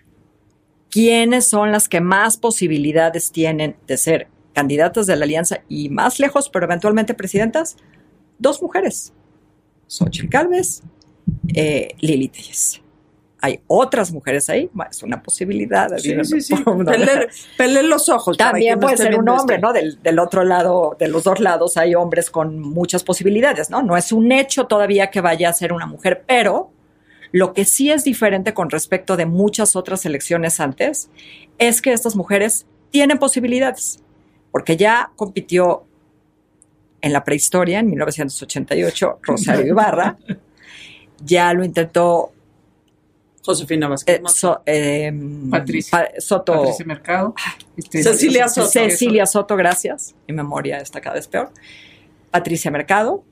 ¿quiénes 0.90 1.46
son 1.46 1.72
las 1.72 1.88
que 1.88 2.02
más 2.02 2.38
posibilidades 2.38 3.32
tienen 3.32 3.78
de 3.88 3.98
ser 3.98 4.28
candidatas 4.54 5.08
de 5.08 5.16
la 5.16 5.26
alianza 5.26 5.62
y 5.70 5.90
más 5.90 6.20
lejos, 6.20 6.50
pero 6.50 6.66
eventualmente 6.66 7.14
presidentas? 7.14 7.78
Dos 8.40 8.62
mujeres. 8.62 9.14
Xochitl 9.88 10.28
Galvez, 10.28 10.82
eh, 11.56 11.96
Lili 12.00 12.28
Telles. 12.28 12.83
Hay 13.46 13.60
otras 13.68 14.14
mujeres 14.14 14.50
ahí, 14.50 14.70
es 14.90 15.04
una 15.04 15.22
posibilidad. 15.22 15.90
Sí, 15.98 16.16
sí, 16.24 16.40
sí. 16.40 16.56
Pelé, 16.56 17.28
pelé 17.58 17.84
los 17.84 18.08
ojos. 18.08 18.38
También 18.38 18.76
no 18.76 18.80
puede 18.80 18.96
ser 18.96 19.20
un 19.20 19.28
hombre, 19.28 19.58
esto. 19.58 19.68
¿no? 19.68 19.74
Del, 19.74 20.02
del 20.02 20.20
otro 20.20 20.46
lado, 20.46 20.96
de 20.98 21.10
los 21.10 21.26
dos 21.26 21.42
lados 21.42 21.76
hay 21.76 21.94
hombres 21.94 22.30
con 22.30 22.62
muchas 22.62 23.04
posibilidades, 23.04 23.70
¿no? 23.70 23.84
No 23.84 23.98
es 23.98 24.14
un 24.14 24.32
hecho 24.32 24.66
todavía 24.68 25.12
que 25.12 25.20
vaya 25.20 25.50
a 25.50 25.54
ser 25.54 25.74
una 25.74 25.86
mujer, 25.86 26.24
pero 26.26 26.72
lo 27.34 27.52
que 27.52 27.66
sí 27.66 27.92
es 27.92 28.06
diferente 28.06 28.54
con 28.54 28.70
respecto 28.70 29.18
de 29.18 29.26
muchas 29.26 29.76
otras 29.76 30.06
elecciones 30.06 30.62
antes 30.62 31.10
es 31.58 31.82
que 31.82 31.92
estas 31.92 32.16
mujeres 32.16 32.66
tienen 32.92 33.18
posibilidades, 33.18 34.02
porque 34.52 34.78
ya 34.78 35.12
compitió 35.18 35.84
en 37.02 37.12
la 37.12 37.26
prehistoria, 37.26 37.80
en 37.80 37.88
1988, 37.88 39.20
Rosario 39.22 39.66
Ibarra, 39.68 40.16
ya 41.26 41.54
lo 41.54 41.66
intentó 41.66 42.33
Josefina 43.46 43.88
Vázquez. 43.88 44.16
eh, 44.18 44.22
So- 44.28 44.62
eh, 44.66 45.12
Patricia. 45.52 45.92
Pa- 45.92 46.20
Soto. 46.22 46.54
Patricia 46.54 46.86
Mercado. 46.86 47.36
este, 47.78 48.02
Cecilia 48.04 48.48
Soto. 48.48 48.68
Cecilia 48.68 49.26
Soto, 49.26 49.56
gracias. 49.56 50.16
Mi 50.28 50.34
memoria 50.36 50.78
está 50.80 51.02
cada 51.02 51.16
vez 51.16 51.28
peor. 51.28 51.52
Patricia 52.32 52.72
Mercado 52.72 53.24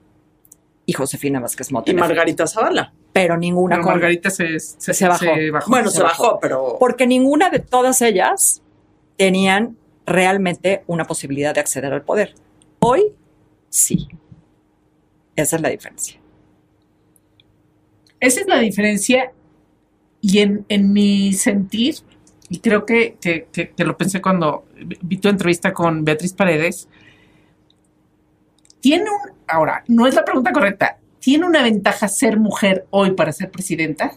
y 0.86 0.94
Josefina 0.94 1.40
Vázquez 1.40 1.70
y 1.70 1.74
Mota. 1.74 1.94
Margarita 1.94 2.46
Zavala. 2.48 2.94
Pero 3.14 3.38
ninguna 3.38 3.76
Pero 3.78 3.88
Margarita 3.88 4.30
se, 4.30 4.60
se, 4.60 4.94
Se 4.94 5.08
bajó. 5.08 5.26
Bueno, 5.68 5.90
se 5.90 5.98
se, 5.98 6.04
bajó. 6.04 6.24
bajó, 6.24 6.40
pero 6.40 6.78
Porque 6.80 7.08
ninguna 7.08 7.50
de 7.50 7.60
todas 7.60 8.02
ellas 8.02 8.62
tenían 9.18 9.78
realmente 10.06 10.84
una 10.88 11.06
posibilidad 11.06 11.54
de 11.54 11.60
acceder 11.62 11.94
al 11.94 12.04
poder. 12.04 12.36
Hoy 12.80 13.14
sí. 13.70 14.08
Esa 15.36 15.56
es 15.56 15.62
la 15.62 15.70
diferencia. 15.70 16.20
Esa 18.20 18.42
es 18.42 18.48
la 18.48 18.60
diferencia 18.60 19.32
y 20.22 20.40
en, 20.40 20.66
en 20.70 20.94
mi 20.94 21.34
sentir, 21.34 21.96
y 22.50 22.60
creo 22.60 22.86
que, 22.86 23.18
que- 23.20 23.48
que- 23.52 23.84
lo 23.84 23.98
pensé 23.98 24.22
cuando 24.22 24.66
vi 25.02 25.18
tu 25.18 25.30
entrevista 25.30 25.74
con 25.74 26.04
Beatriz 26.06 26.34
Paredes, 26.34 26.88
tiene 28.80 29.04
un, 29.06 29.32
ahora, 29.48 29.84
no 29.88 30.08
es 30.08 30.16
la 30.16 30.26
pregunta 30.26 30.52
correcta, 30.52 30.98
¿tiene 31.20 31.46
una 31.46 31.64
ventaja 31.64 32.08
ser 32.08 32.38
mujer 32.38 32.86
hoy 32.90 33.12
para 33.12 33.32
ser 33.32 33.52
presidenta? 33.52 34.14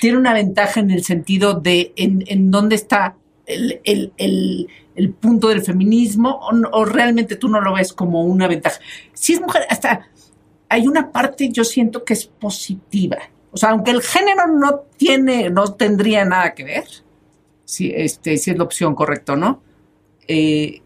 ¿Tiene 0.00 0.18
una 0.18 0.32
ventaja 0.34 0.80
en 0.80 0.90
el 0.90 1.04
sentido 1.04 1.54
de 1.54 1.92
en, 1.96 2.24
en 2.26 2.50
dónde 2.50 2.74
está 2.76 3.16
el, 3.46 3.80
el- 3.84 4.12
el- 4.16 4.68
el 4.96 5.10
punto 5.14 5.48
del 5.48 5.62
feminismo 5.62 6.30
o, 6.42 6.50
o 6.72 6.84
realmente 6.84 7.36
tú 7.36 7.48
no 7.48 7.60
lo 7.60 7.74
ves 7.74 7.92
como 7.92 8.24
una 8.24 8.48
ventaja? 8.48 8.80
Si 9.12 9.34
es 9.34 9.40
mujer, 9.40 9.62
hasta 9.68 10.08
hay 10.68 10.86
una 10.86 11.10
parte 11.12 11.50
yo 11.50 11.64
siento 11.64 12.04
que 12.04 12.14
es 12.14 12.26
positiva. 12.26 13.18
O 13.52 13.56
sea, 13.56 13.70
aunque 13.70 13.90
el 13.90 14.02
género 14.02 14.46
no 14.46 14.80
tiene, 14.96 15.50
no 15.50 15.74
tendría 15.74 16.24
nada 16.24 16.54
que 16.54 16.64
ver, 16.64 16.84
si, 17.64 17.92
este, 17.94 18.36
si 18.36 18.50
es 18.50 18.58
la 18.58 18.64
opción 18.64 18.94
correcta 18.94 19.32
o 19.32 19.36
no, 19.36 19.62
eh, 20.28 20.82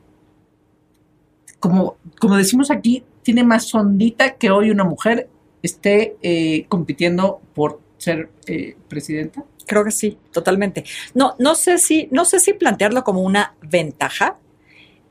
como, 1.60 1.96
como 2.20 2.36
decimos 2.36 2.70
aquí, 2.70 3.04
tiene 3.22 3.42
más 3.42 3.74
ondita 3.74 4.34
que 4.34 4.50
hoy 4.50 4.70
una 4.70 4.84
mujer 4.84 5.28
esté 5.62 6.16
eh, 6.22 6.66
compitiendo 6.68 7.40
por 7.54 7.80
ser 7.96 8.28
eh, 8.46 8.76
presidenta. 8.86 9.44
Creo 9.66 9.82
que 9.82 9.90
sí, 9.90 10.18
totalmente. 10.30 10.84
No, 11.14 11.34
no 11.38 11.54
sé 11.54 11.78
si, 11.78 12.08
no 12.12 12.26
sé 12.26 12.38
si 12.38 12.52
plantearlo 12.52 13.02
como 13.02 13.22
una 13.22 13.54
ventaja. 13.62 14.36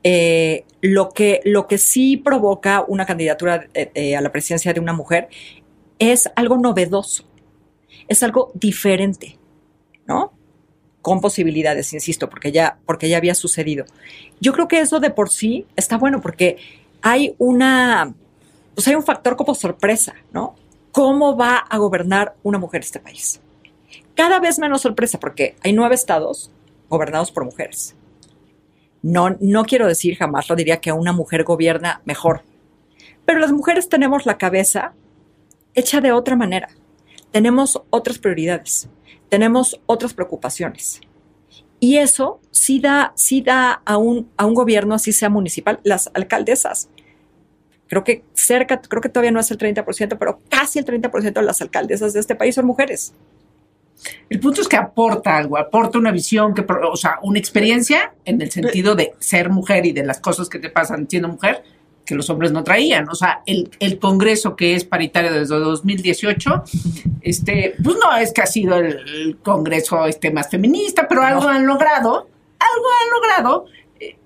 Eh, 0.04 0.64
lo, 0.80 1.10
que, 1.10 1.40
lo 1.44 1.66
que 1.66 1.78
sí 1.78 2.16
provoca 2.16 2.84
una 2.86 3.04
candidatura 3.04 3.66
a 3.74 4.20
la 4.20 4.30
presidencia 4.30 4.72
de 4.72 4.78
una 4.78 4.92
mujer 4.92 5.28
es 5.98 6.30
algo 6.36 6.56
novedoso, 6.58 7.24
es 8.08 8.22
algo 8.22 8.50
diferente, 8.54 9.38
¿no? 10.06 10.32
Con 11.02 11.20
posibilidades, 11.20 11.92
insisto, 11.92 12.30
porque 12.30 12.52
ya, 12.52 12.78
porque 12.86 13.08
ya 13.08 13.16
había 13.16 13.34
sucedido. 13.34 13.84
Yo 14.40 14.52
creo 14.52 14.68
que 14.68 14.80
eso 14.80 15.00
de 15.00 15.10
por 15.10 15.30
sí 15.30 15.66
está 15.76 15.96
bueno 15.96 16.20
porque 16.20 16.56
hay 17.02 17.34
una, 17.38 18.14
pues 18.74 18.88
hay 18.88 18.94
un 18.94 19.02
factor 19.02 19.36
como 19.36 19.54
sorpresa, 19.54 20.14
¿no? 20.32 20.54
¿Cómo 20.92 21.36
va 21.36 21.56
a 21.56 21.78
gobernar 21.78 22.34
una 22.42 22.58
mujer 22.58 22.82
este 22.82 23.00
país? 23.00 23.40
cada 24.14 24.38
vez 24.38 24.58
menos 24.58 24.82
sorpresa 24.82 25.18
porque 25.18 25.56
hay 25.62 25.72
nueve 25.72 25.94
estados 25.94 26.50
gobernados 26.88 27.30
por 27.30 27.44
mujeres. 27.44 27.94
No, 29.02 29.36
no 29.40 29.64
quiero 29.64 29.86
decir, 29.86 30.16
jamás 30.16 30.48
lo 30.48 30.56
diría 30.56 30.80
que 30.80 30.92
una 30.92 31.12
mujer 31.12 31.44
gobierna 31.44 32.00
mejor, 32.04 32.42
pero 33.26 33.38
las 33.38 33.52
mujeres 33.52 33.88
tenemos 33.88 34.24
la 34.24 34.38
cabeza 34.38 34.94
hecha 35.74 36.00
de 36.00 36.12
otra 36.12 36.36
manera. 36.36 36.68
Tenemos 37.34 37.82
otras 37.90 38.18
prioridades, 38.18 38.88
tenemos 39.28 39.80
otras 39.86 40.14
preocupaciones. 40.14 41.00
Y 41.80 41.96
eso 41.96 42.38
sí 42.52 42.78
da, 42.78 43.12
sí 43.16 43.40
da 43.40 43.82
a, 43.84 43.96
un, 43.96 44.30
a 44.36 44.46
un 44.46 44.54
gobierno, 44.54 44.94
así 44.94 45.12
sea 45.12 45.30
municipal, 45.30 45.80
las 45.82 46.12
alcaldesas. 46.14 46.88
Creo 47.88 48.04
que 48.04 48.22
cerca, 48.34 48.80
creo 48.80 49.02
que 49.02 49.08
todavía 49.08 49.32
no 49.32 49.40
es 49.40 49.50
el 49.50 49.58
30%, 49.58 50.16
pero 50.16 50.42
casi 50.48 50.78
el 50.78 50.84
30% 50.84 51.32
de 51.32 51.42
las 51.42 51.60
alcaldesas 51.60 52.12
de 52.12 52.20
este 52.20 52.36
país 52.36 52.54
son 52.54 52.66
mujeres. 52.66 53.12
El 54.30 54.38
punto 54.38 54.60
es 54.60 54.68
que 54.68 54.76
aporta 54.76 55.36
algo, 55.36 55.58
aporta 55.58 55.98
una 55.98 56.12
visión, 56.12 56.54
que, 56.54 56.64
o 56.64 56.96
sea, 56.96 57.18
una 57.24 57.40
experiencia 57.40 58.14
en 58.24 58.40
el 58.42 58.52
sentido 58.52 58.94
de 58.94 59.14
ser 59.18 59.50
mujer 59.50 59.86
y 59.86 59.90
de 59.92 60.04
las 60.04 60.20
cosas 60.20 60.48
que 60.48 60.60
te 60.60 60.70
pasan 60.70 61.10
siendo 61.10 61.26
mujer, 61.26 61.64
que 62.04 62.14
los 62.14 62.28
hombres 62.30 62.52
no 62.52 62.62
traían. 62.64 63.08
O 63.08 63.14
sea, 63.14 63.42
el, 63.46 63.70
el 63.80 63.98
Congreso 63.98 64.56
que 64.56 64.74
es 64.74 64.84
paritario 64.84 65.32
desde 65.32 65.56
2018, 65.56 66.64
este, 67.22 67.74
pues 67.82 67.96
no 67.96 68.16
es 68.16 68.32
que 68.32 68.42
ha 68.42 68.46
sido 68.46 68.76
el, 68.76 68.98
el 69.08 69.38
Congreso 69.38 70.06
este 70.06 70.30
más 70.30 70.48
feminista, 70.50 71.06
pero 71.08 71.22
algo 71.22 71.48
han 71.48 71.66
logrado, 71.66 72.28
algo 72.58 72.86
han 73.00 73.10
logrado. 73.10 73.66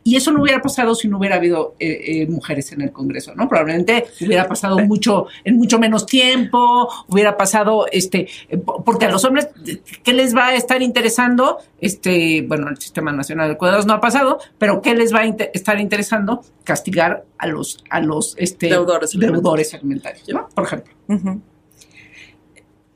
Y 0.08 0.16
eso 0.16 0.32
no 0.32 0.40
hubiera 0.40 0.62
pasado 0.62 0.94
si 0.94 1.06
no 1.06 1.18
hubiera 1.18 1.36
habido 1.36 1.74
eh, 1.78 2.22
eh, 2.22 2.26
mujeres 2.28 2.72
en 2.72 2.80
el 2.80 2.92
Congreso, 2.92 3.34
¿no? 3.34 3.46
Probablemente 3.46 4.06
hubiera 4.22 4.48
pasado 4.48 4.78
mucho, 4.78 5.26
en 5.44 5.58
mucho 5.58 5.78
menos 5.78 6.06
tiempo, 6.06 6.88
hubiera 7.08 7.36
pasado, 7.36 7.86
este, 7.92 8.26
po- 8.64 8.82
porque 8.84 9.04
a 9.04 9.10
los 9.10 9.22
hombres, 9.26 9.48
¿qué 10.02 10.14
les 10.14 10.34
va 10.34 10.46
a 10.46 10.54
estar 10.54 10.80
interesando? 10.80 11.58
Este, 11.78 12.42
bueno, 12.48 12.68
el 12.70 12.78
Sistema 12.78 13.12
Nacional 13.12 13.50
de 13.50 13.58
Cuidados 13.58 13.84
no 13.84 13.92
ha 13.92 14.00
pasado, 14.00 14.38
pero 14.56 14.80
¿qué 14.80 14.94
les 14.94 15.12
va 15.14 15.18
a 15.20 15.24
estar 15.52 15.78
interesando? 15.78 16.42
Castigar 16.64 17.26
a 17.36 17.46
los, 17.46 17.84
a 17.90 18.00
los, 18.00 18.34
este, 18.38 18.68
Deudores 18.68 19.10
deudores 19.12 19.74
alimentarios, 19.74 20.26
¿no? 20.30 20.48
Por 20.54 20.64
ejemplo. 20.64 20.94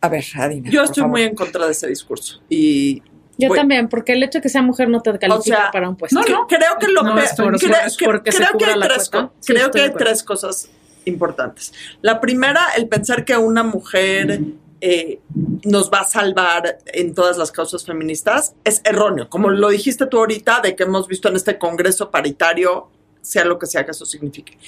A 0.00 0.08
ver, 0.08 0.24
Adina. 0.36 0.70
Yo 0.70 0.80
por 0.80 0.84
estoy 0.86 1.00
favor. 1.02 1.10
muy 1.10 1.22
en 1.22 1.34
contra 1.34 1.66
de 1.66 1.72
ese 1.72 1.86
discurso. 1.88 2.40
Y 2.48 3.02
Yo 3.38 3.48
voy- 3.48 3.58
también, 3.58 3.88
porque 3.88 4.12
el 4.12 4.22
hecho 4.22 4.38
de 4.38 4.42
que 4.42 4.48
sea 4.48 4.62
mujer 4.62 4.88
no 4.88 5.00
te 5.00 5.10
califica 5.18 5.38
O 5.38 5.42
sea, 5.42 5.70
para 5.70 5.88
un 5.88 5.96
puesto. 5.96 6.18
no, 6.20 6.26
no. 6.26 6.46
creo 6.46 6.78
que 6.78 6.88
lo 6.88 7.02
No, 7.02 7.14
pe- 7.14 7.24
estoy 7.24 7.50
de 7.50 7.56
cre- 7.58 8.22
creo 8.22 8.22
que 8.22 8.30
cubra 8.52 8.74
hay 8.74 8.80
tres 8.80 9.10
co- 9.10 9.32
Sí, 9.40 9.52
creo 9.54 9.70
que 9.70 9.80
hay 9.80 9.90
tres 9.92 10.22
cosas 10.22 10.68
importantes. 11.04 11.72
La 12.00 12.20
primera, 12.20 12.60
el 12.76 12.88
pensar 12.88 13.24
que 13.24 13.36
una 13.36 13.62
mujer 13.62 14.40
eh, 14.84 15.20
nos 15.64 15.90
va 15.92 16.00
a 16.00 16.04
salvar 16.04 16.78
en 16.86 17.14
todas 17.14 17.38
las 17.38 17.52
causas 17.52 17.84
feministas 17.84 18.54
es 18.64 18.80
erróneo. 18.84 19.28
Como 19.28 19.48
lo 19.48 19.68
dijiste 19.68 20.06
tú 20.06 20.18
ahorita, 20.18 20.60
de 20.60 20.74
que 20.74 20.82
hemos 20.82 21.06
visto 21.06 21.28
en 21.28 21.36
este 21.36 21.56
Congreso 21.56 22.10
paritario, 22.10 22.88
sea 23.22 23.44
lo 23.44 23.58
que 23.58 23.66
sea 23.66 23.84
que 23.84 23.92
eso 23.92 24.04
signifique. 24.04 24.58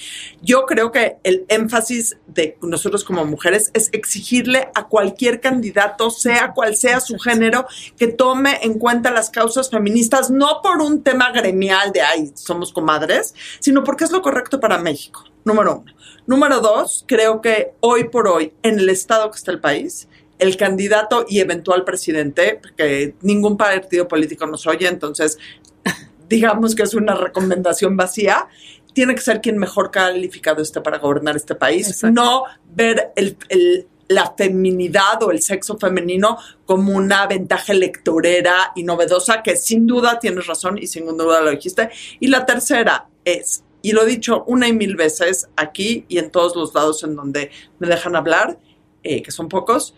Yo 0.41 0.65
creo 0.65 0.91
que 0.93 1.17
el 1.25 1.45
énfasis 1.49 2.17
de 2.27 2.57
nosotros 2.63 3.05
como 3.05 3.25
mujeres 3.25 3.71
es 3.75 3.91
exigirle 3.93 4.69
a 4.75 4.87
cualquier 4.87 5.41
candidato, 5.41 6.11
sea 6.11 6.53
cual 6.53 6.77
sea 6.77 7.01
su 7.01 7.19
género, 7.19 7.67
que 7.99 8.07
tome 8.07 8.61
en 8.63 8.79
cuenta 8.79 9.11
las 9.11 9.31
causas 9.31 9.69
feministas, 9.71 10.31
no 10.31 10.61
por 10.63 10.81
un 10.81 11.03
tema 11.03 11.31
gremial 11.33 11.93
de, 11.93 12.01
ay, 12.01 12.33
somos 12.35 12.73
comadres, 12.73 13.35
sino 13.61 13.85
porque 13.85 14.05
es 14.05 14.13
lo 14.13 14.23
correcto 14.23 14.61
para 14.61 14.79
México, 14.79 15.25
número 15.45 15.81
uno. 15.81 15.93
Número 16.27 16.61
dos, 16.61 17.05
creo 17.07 17.43
que 17.43 17.73
hoy 17.81 18.05
por 18.05 18.29
hoy, 18.29 18.55
en 18.63 18.79
el 18.79 18.89
estado 18.89 19.31
que 19.31 19.37
está 19.37 19.51
el 19.51 19.61
país, 19.61 20.09
el 20.39 20.57
candidato 20.57 21.27
y 21.29 21.41
eventual 21.41 21.85
presidente, 21.85 22.59
porque 22.61 23.15
ningún 23.21 23.57
partido 23.57 24.09
político 24.09 24.47
nos 24.47 24.67
oye, 24.67 24.89
entonces 24.89 25.39
digamos 26.35 26.75
que 26.75 26.83
es 26.83 26.95
una 26.95 27.15
recomendación 27.15 27.97
vacía, 27.97 28.47
tiene 28.93 29.15
que 29.15 29.21
ser 29.21 29.41
quien 29.41 29.59
mejor 29.59 29.91
calificado 29.91 30.63
esté 30.63 30.81
para 30.81 30.99
gobernar 30.99 31.37
este 31.37 31.55
país, 31.55 31.89
Exacto. 31.89 32.15
no 32.23 32.45
ver 32.75 33.13
el, 33.17 33.37
el- 33.49 33.87
la 34.07 34.35
feminidad 34.37 35.23
o 35.23 35.31
el 35.31 35.41
sexo 35.41 35.79
femenino 35.79 36.37
como 36.67 36.93
una 36.93 37.27
ventaja 37.27 37.73
electorera 37.73 38.73
y 38.77 38.83
novedosa, 38.83 39.43
que 39.43 39.57
sin 39.57 39.87
duda 39.87 40.19
tienes 40.19 40.47
razón 40.47 40.77
y 40.77 40.87
sin 40.87 41.07
duda 41.07 41.41
lo 41.41 41.51
dijiste. 41.51 41.89
Y 42.21 42.27
la 42.29 42.45
tercera 42.45 43.09
es, 43.25 43.65
y 43.81 43.93
lo 43.93 44.03
he 44.03 44.07
dicho 44.07 44.45
una 44.47 44.69
y 44.69 44.75
mil 44.75 44.95
veces 44.95 45.49
aquí 45.57 46.05
y 46.09 46.19
en 46.19 46.31
todos 46.31 46.55
los 46.55 46.75
lados 46.75 47.03
en 47.03 47.17
donde 47.17 47.51
me 47.79 47.87
dejan 47.89 48.15
hablar, 48.15 48.59
eh, 49.03 49.23
que 49.23 49.31
son 49.31 49.49
pocos, 49.49 49.95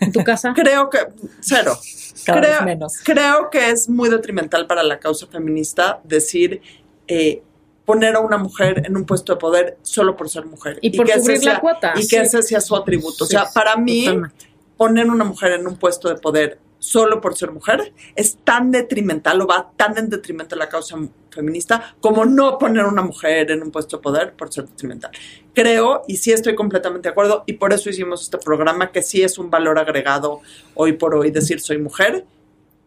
En 0.00 0.12
tu 0.12 0.22
casa. 0.22 0.52
creo 0.54 0.90
que 0.90 0.98
cero. 1.40 1.76
Cada 2.24 2.40
creo, 2.40 2.52
vez 2.52 2.64
menos. 2.64 2.98
creo 3.04 3.50
que 3.50 3.70
es 3.70 3.88
muy 3.88 4.08
detrimental 4.08 4.66
para 4.66 4.82
la 4.82 4.98
causa 4.98 5.26
feminista 5.26 6.00
decir 6.04 6.60
eh, 7.08 7.42
poner 7.84 8.14
a 8.14 8.20
una 8.20 8.38
mujer 8.38 8.82
en 8.86 8.96
un 8.96 9.04
puesto 9.04 9.32
de 9.34 9.38
poder 9.40 9.76
solo 9.82 10.16
por 10.16 10.28
ser 10.30 10.46
mujer. 10.46 10.78
Y 10.80 10.96
por 10.96 11.04
que 11.06 11.12
ese 11.12 11.20
cubrir 11.22 11.44
la 11.44 11.50
sea- 11.52 11.60
cuota. 11.60 11.92
Y 11.96 12.02
Sí. 12.02 12.08
que 12.16 12.22
ese 12.22 12.42
sea 12.42 12.60
su 12.60 12.76
atributo. 12.76 13.24
o 13.24 13.26
sea, 13.26 13.46
para 13.52 13.76
mí, 13.76 14.04
totalmente. 14.04 14.46
poner 14.76 15.10
una 15.10 15.24
mujer 15.24 15.52
en 15.52 15.66
un 15.66 15.76
puesto 15.76 16.08
de 16.08 16.14
poder 16.16 16.58
solo 16.82 17.20
por 17.20 17.36
ser 17.36 17.52
mujer 17.52 17.92
es 18.16 18.38
tan 18.42 18.72
detrimental 18.72 19.40
o 19.40 19.46
va 19.46 19.70
tan 19.76 19.96
en 19.98 20.10
detrimento 20.10 20.56
de 20.56 20.58
la 20.58 20.68
causa 20.68 20.96
feminista 21.30 21.94
como 22.00 22.24
no 22.24 22.58
poner 22.58 22.84
una 22.86 23.02
mujer 23.02 23.52
en 23.52 23.62
un 23.62 23.70
puesto 23.70 23.98
de 23.98 24.02
poder 24.02 24.32
por 24.32 24.52
ser 24.52 24.66
detrimental. 24.66 25.12
Creo, 25.54 26.02
y 26.08 26.16
sí 26.16 26.32
estoy 26.32 26.56
completamente 26.56 27.08
de 27.08 27.12
acuerdo, 27.12 27.44
y 27.46 27.52
por 27.52 27.72
eso 27.72 27.88
hicimos 27.88 28.22
este 28.22 28.36
programa, 28.38 28.90
que 28.90 29.00
sí 29.00 29.22
es 29.22 29.38
un 29.38 29.48
valor 29.48 29.78
agregado 29.78 30.40
hoy 30.74 30.94
por 30.94 31.14
hoy 31.14 31.30
decir 31.30 31.60
soy 31.60 31.78
mujer, 31.78 32.24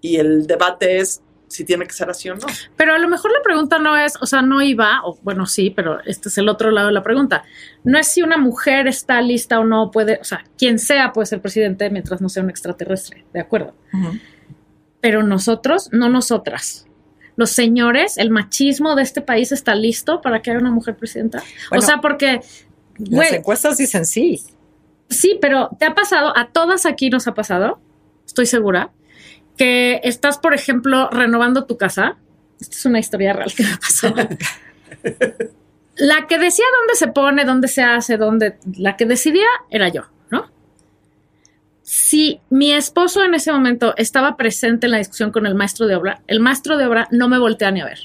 y 0.01 0.17
el 0.17 0.45
debate 0.45 0.97
es 0.97 1.21
si 1.55 1.63
tiene 1.63 1.85
que 1.85 1.93
ser 1.93 2.09
así 2.09 2.29
o 2.29 2.35
no. 2.35 2.45
Pero 2.75 2.93
a 2.93 2.97
lo 2.97 3.07
mejor 3.07 3.31
la 3.31 3.41
pregunta 3.41 3.79
no 3.79 3.97
es, 3.97 4.13
o 4.21 4.25
sea, 4.25 4.41
no 4.41 4.61
iba, 4.61 5.01
o 5.05 5.17
bueno, 5.23 5.45
sí, 5.45 5.69
pero 5.69 5.99
este 6.05 6.29
es 6.29 6.37
el 6.37 6.49
otro 6.49 6.71
lado 6.71 6.87
de 6.87 6.93
la 6.93 7.03
pregunta. 7.03 7.43
No 7.83 7.97
es 7.97 8.07
si 8.07 8.21
una 8.21 8.37
mujer 8.37 8.87
está 8.87 9.21
lista 9.21 9.59
o 9.59 9.63
no 9.63 9.91
puede, 9.91 10.19
o 10.21 10.23
sea, 10.23 10.43
quien 10.57 10.79
sea 10.79 11.13
puede 11.13 11.27
ser 11.27 11.41
presidente 11.41 11.89
mientras 11.89 12.21
no 12.21 12.29
sea 12.29 12.43
un 12.43 12.49
extraterrestre, 12.49 13.25
¿de 13.33 13.39
acuerdo? 13.39 13.73
Pero 15.01 15.23
nosotros, 15.23 15.89
no 15.91 16.09
nosotras. 16.09 16.87
Los 17.37 17.51
señores, 17.51 18.17
el 18.17 18.29
machismo 18.29 18.95
de 18.95 19.03
este 19.03 19.21
país 19.21 19.51
está 19.51 19.75
listo 19.75 20.21
para 20.21 20.41
que 20.41 20.51
haya 20.51 20.59
una 20.59 20.71
mujer 20.71 20.95
presidenta. 20.95 21.43
Bueno, 21.69 21.83
o 21.83 21.85
sea, 21.85 22.01
porque, 22.01 22.41
Las 22.97 23.31
encuestas 23.31 23.77
dicen 23.77 24.05
sí. 24.05 24.41
Sí, 25.09 25.37
pero 25.39 25.69
te 25.79 25.85
ha 25.85 25.93
pasado, 25.93 26.35
a 26.35 26.47
todas 26.47 26.85
aquí 26.85 27.09
nos 27.09 27.27
ha 27.27 27.33
pasado, 27.33 27.79
estoy 28.25 28.45
segura, 28.45 28.91
que 29.57 30.01
estás, 30.03 30.37
por 30.37 30.53
ejemplo, 30.53 31.09
renovando 31.09 31.65
tu 31.65 31.77
casa. 31.77 32.17
Esta 32.59 32.75
es 32.75 32.85
una 32.85 32.99
historia 32.99 33.33
real 33.33 33.53
que 33.53 33.63
me 33.63 33.77
pasó. 33.77 34.13
la 35.97 36.27
que 36.27 36.37
decía 36.37 36.65
dónde 36.79 36.95
se 36.95 37.07
pone, 37.07 37.45
dónde 37.45 37.67
se 37.67 37.83
hace, 37.83 38.17
dónde, 38.17 38.57
la 38.77 38.97
que 38.97 39.05
decidía 39.05 39.47
era 39.69 39.89
yo, 39.89 40.03
¿no? 40.29 40.49
Si 41.83 42.41
mi 42.49 42.73
esposo 42.73 43.23
en 43.23 43.33
ese 43.33 43.51
momento 43.51 43.93
estaba 43.97 44.37
presente 44.37 44.87
en 44.87 44.91
la 44.91 44.97
discusión 44.97 45.31
con 45.31 45.45
el 45.45 45.55
maestro 45.55 45.87
de 45.87 45.95
obra, 45.95 46.21
el 46.27 46.39
maestro 46.39 46.77
de 46.77 46.85
obra 46.85 47.07
no 47.11 47.29
me 47.29 47.37
voltea 47.37 47.71
ni 47.71 47.81
a 47.81 47.85
ver. 47.85 47.99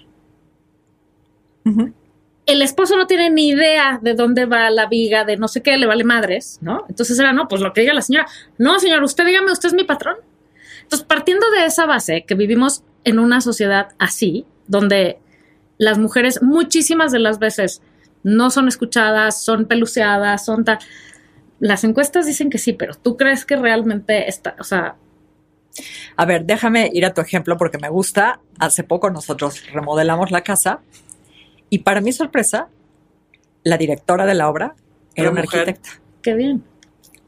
El 2.46 2.62
esposo 2.62 2.96
no 2.96 3.06
tiene 3.06 3.30
ni 3.30 3.48
idea 3.48 4.00
de 4.02 4.14
dónde 4.14 4.44
va 4.46 4.70
la 4.70 4.86
viga, 4.86 5.24
de 5.24 5.36
no 5.36 5.46
sé 5.46 5.62
qué, 5.62 5.76
le 5.76 5.86
vale 5.86 6.04
madres, 6.04 6.58
¿no? 6.60 6.84
Entonces 6.88 7.18
era, 7.18 7.32
no, 7.32 7.46
pues 7.48 7.60
lo 7.60 7.72
que 7.72 7.82
diga 7.82 7.94
la 7.94 8.02
señora. 8.02 8.26
No, 8.58 8.78
señor, 8.80 9.02
usted 9.04 9.24
dígame, 9.24 9.52
usted 9.52 9.68
es 9.68 9.74
mi 9.74 9.84
patrón. 9.84 10.16
Entonces, 10.90 11.06
partiendo 11.06 11.48
de 11.52 11.66
esa 11.66 11.86
base, 11.86 12.24
que 12.26 12.34
vivimos 12.34 12.82
en 13.04 13.20
una 13.20 13.40
sociedad 13.40 13.90
así, 14.00 14.44
donde 14.66 15.20
las 15.78 15.98
mujeres 15.98 16.42
muchísimas 16.42 17.12
de 17.12 17.20
las 17.20 17.38
veces 17.38 17.80
no 18.24 18.50
son 18.50 18.66
escuchadas, 18.66 19.40
son 19.40 19.66
peluceadas, 19.66 20.44
son 20.44 20.64
tal. 20.64 20.80
Las 21.60 21.84
encuestas 21.84 22.26
dicen 22.26 22.50
que 22.50 22.58
sí, 22.58 22.72
pero 22.72 22.94
tú 22.94 23.16
crees 23.16 23.44
que 23.44 23.54
realmente 23.54 24.28
está, 24.28 24.56
o 24.58 24.64
sea, 24.64 24.96
A 26.16 26.24
ver, 26.24 26.44
déjame 26.44 26.90
ir 26.92 27.06
a 27.06 27.14
tu 27.14 27.20
ejemplo 27.20 27.56
porque 27.56 27.78
me 27.78 27.88
gusta. 27.88 28.40
Hace 28.58 28.82
poco 28.82 29.10
nosotros 29.10 29.62
remodelamos 29.72 30.32
la 30.32 30.42
casa 30.42 30.80
y 31.68 31.78
para 31.78 32.00
mi 32.00 32.10
sorpresa, 32.10 32.66
la 33.62 33.78
directora 33.78 34.26
de 34.26 34.34
la 34.34 34.48
obra 34.48 34.74
era 35.14 35.30
una 35.30 35.42
mujer. 35.42 35.60
arquitecta. 35.60 36.00
qué 36.20 36.34
bien. 36.34 36.64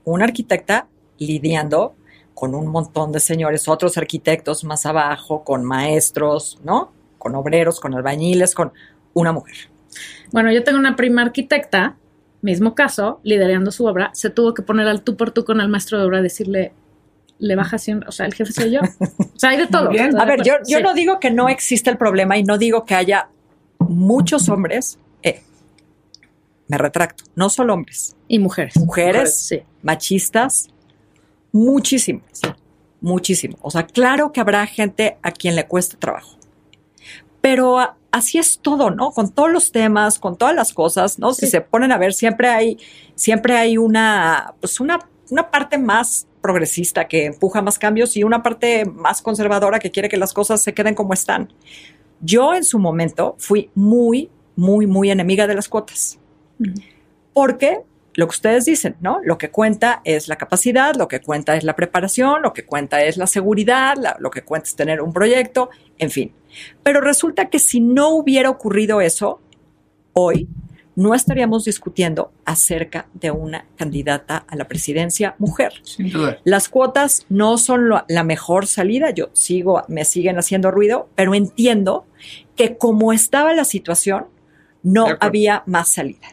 Una 0.02 0.24
arquitecta 0.24 0.88
lidiando 1.18 1.94
con 2.34 2.54
un 2.54 2.66
montón 2.68 3.12
de 3.12 3.20
señores, 3.20 3.68
otros 3.68 3.96
arquitectos 3.98 4.64
más 4.64 4.86
abajo, 4.86 5.44
con 5.44 5.64
maestros, 5.64 6.58
¿no? 6.64 6.92
Con 7.18 7.34
obreros, 7.34 7.78
con 7.80 7.94
albañiles, 7.94 8.54
con 8.54 8.72
una 9.14 9.32
mujer. 9.32 9.56
Bueno, 10.32 10.50
yo 10.52 10.64
tengo 10.64 10.78
una 10.78 10.96
prima 10.96 11.22
arquitecta, 11.22 11.96
mismo 12.40 12.74
caso, 12.74 13.20
liderando 13.22 13.70
su 13.70 13.84
obra, 13.86 14.10
se 14.14 14.30
tuvo 14.30 14.54
que 14.54 14.62
poner 14.62 14.88
al 14.88 15.02
tú 15.02 15.16
por 15.16 15.30
tú 15.30 15.44
con 15.44 15.60
el 15.60 15.68
maestro 15.68 15.98
de 15.98 16.04
obra, 16.06 16.22
decirle, 16.22 16.72
le 17.38 17.54
baja 17.56 17.76
así, 17.76 17.92
o 17.92 18.12
sea, 18.12 18.26
el 18.26 18.34
jefe 18.34 18.52
soy 18.52 18.70
yo. 18.72 18.80
O 18.80 19.38
sea, 19.38 19.50
hay 19.50 19.58
de 19.58 19.66
todo. 19.66 19.88
bien. 19.90 20.18
A 20.18 20.24
ver, 20.24 20.42
yo, 20.42 20.54
yo 20.66 20.78
Sí. 20.78 20.82
no 20.82 20.94
digo 20.94 21.20
que 21.20 21.30
no 21.30 21.48
existe 21.48 21.90
el 21.90 21.98
problema 21.98 22.36
y 22.38 22.44
no 22.44 22.56
digo 22.58 22.84
que 22.84 22.94
haya 22.94 23.28
muchos 23.78 24.48
hombres, 24.48 24.98
eh, 25.22 25.42
me 26.68 26.78
retracto, 26.78 27.24
no 27.34 27.50
solo 27.50 27.74
hombres, 27.74 28.16
Y 28.28 28.38
mujeres. 28.38 28.76
mujeres 28.78 29.36
Sí. 29.38 29.62
machistas, 29.82 30.68
muchísimo, 31.52 32.22
muchísimo. 33.00 33.56
O 33.62 33.70
sea, 33.70 33.86
claro 33.86 34.32
que 34.32 34.40
habrá 34.40 34.66
gente 34.66 35.18
a 35.22 35.30
quien 35.30 35.54
le 35.54 35.66
cueste 35.66 35.96
trabajo, 35.96 36.38
pero 37.40 37.78
así 38.10 38.38
es 38.38 38.58
todo, 38.60 38.90
¿no? 38.90 39.10
Con 39.10 39.30
todos 39.32 39.50
los 39.50 39.72
temas, 39.72 40.18
con 40.18 40.36
todas 40.36 40.54
las 40.54 40.72
cosas, 40.72 41.18
¿no? 41.18 41.32
Si 41.32 41.46
se 41.46 41.60
ponen 41.60 41.90
a 41.90 41.98
ver, 41.98 42.12
siempre 42.12 42.48
hay, 42.48 42.78
siempre 43.14 43.56
hay 43.56 43.78
una, 43.78 44.54
pues 44.60 44.78
una, 44.80 44.98
una 45.30 45.50
parte 45.50 45.78
más 45.78 46.26
progresista 46.40 47.08
que 47.08 47.26
empuja 47.26 47.62
más 47.62 47.78
cambios 47.78 48.16
y 48.16 48.24
una 48.24 48.42
parte 48.42 48.84
más 48.84 49.22
conservadora 49.22 49.78
que 49.78 49.90
quiere 49.90 50.08
que 50.08 50.16
las 50.16 50.32
cosas 50.32 50.62
se 50.62 50.74
queden 50.74 50.94
como 50.94 51.14
están. 51.14 51.52
Yo 52.20 52.54
en 52.54 52.64
su 52.64 52.78
momento 52.78 53.34
fui 53.38 53.70
muy, 53.74 54.30
muy, 54.54 54.86
muy 54.86 55.10
enemiga 55.10 55.46
de 55.46 55.54
las 55.54 55.68
cuotas. 55.68 56.18
Ujú. 56.60 56.72
Porque 57.32 57.80
lo 58.14 58.26
que 58.26 58.30
ustedes 58.32 58.64
dicen, 58.66 58.96
¿no? 59.00 59.20
Lo 59.24 59.38
que 59.38 59.50
cuenta 59.50 60.00
es 60.04 60.28
la 60.28 60.36
capacidad, 60.36 60.94
lo 60.94 61.08
que 61.08 61.20
cuenta 61.20 61.56
es 61.56 61.64
la 61.64 61.74
preparación, 61.76 62.42
lo 62.42 62.52
que 62.52 62.64
cuenta 62.66 63.02
es 63.04 63.16
la 63.16 63.26
seguridad, 63.26 63.96
la- 63.96 64.16
lo 64.18 64.30
que 64.30 64.42
cuenta 64.42 64.68
es 64.68 64.76
tener 64.76 65.00
un 65.00 65.12
proyecto, 65.12 65.70
en 65.98 66.10
fin. 66.10 66.32
Pero 66.82 67.00
resulta 67.00 67.48
que 67.48 67.58
si 67.58 67.80
no 67.80 68.10
hubiera 68.10 68.50
ocurrido 68.50 69.00
eso, 69.00 69.40
hoy 70.12 70.46
no 70.94 71.14
estaríamos 71.14 71.64
discutiendo 71.64 72.32
acerca 72.44 73.06
de 73.14 73.30
una 73.30 73.64
candidata 73.76 74.44
a 74.46 74.56
la 74.56 74.68
presidencia 74.68 75.34
mujer. 75.38 75.72
Sin 75.82 76.10
duda. 76.10 76.36
Las 76.44 76.68
cuotas 76.68 77.24
no 77.30 77.56
son 77.56 77.88
lo- 77.88 78.04
la 78.08 78.24
mejor 78.24 78.66
salida, 78.66 79.08
yo 79.10 79.30
sigo, 79.32 79.84
me 79.88 80.04
siguen 80.04 80.38
haciendo 80.38 80.70
ruido, 80.70 81.08
pero 81.14 81.34
entiendo 81.34 82.04
que 82.56 82.76
como 82.76 83.14
estaba 83.14 83.54
la 83.54 83.64
situación, 83.64 84.26
no 84.82 85.06
había 85.20 85.62
más 85.64 85.88
salida. 85.92 86.28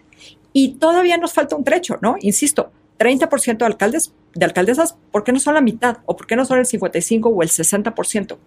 Y 0.53 0.75
todavía 0.75 1.17
nos 1.17 1.33
falta 1.33 1.55
un 1.55 1.63
trecho, 1.63 1.97
¿no? 2.01 2.15
Insisto, 2.21 2.71
30% 2.97 3.57
de 3.59 3.65
alcaldes, 3.65 4.13
de 4.33 4.45
alcaldesas, 4.45 4.95
¿por 5.11 5.23
qué 5.23 5.31
no 5.31 5.39
son 5.39 5.53
la 5.53 5.61
mitad? 5.61 5.97
¿O 6.05 6.15
por 6.15 6.27
qué 6.27 6.35
no 6.35 6.45
son 6.45 6.59
el 6.59 6.65
55 6.65 7.29
o 7.29 7.43
el 7.43 7.49
60%? 7.49 8.37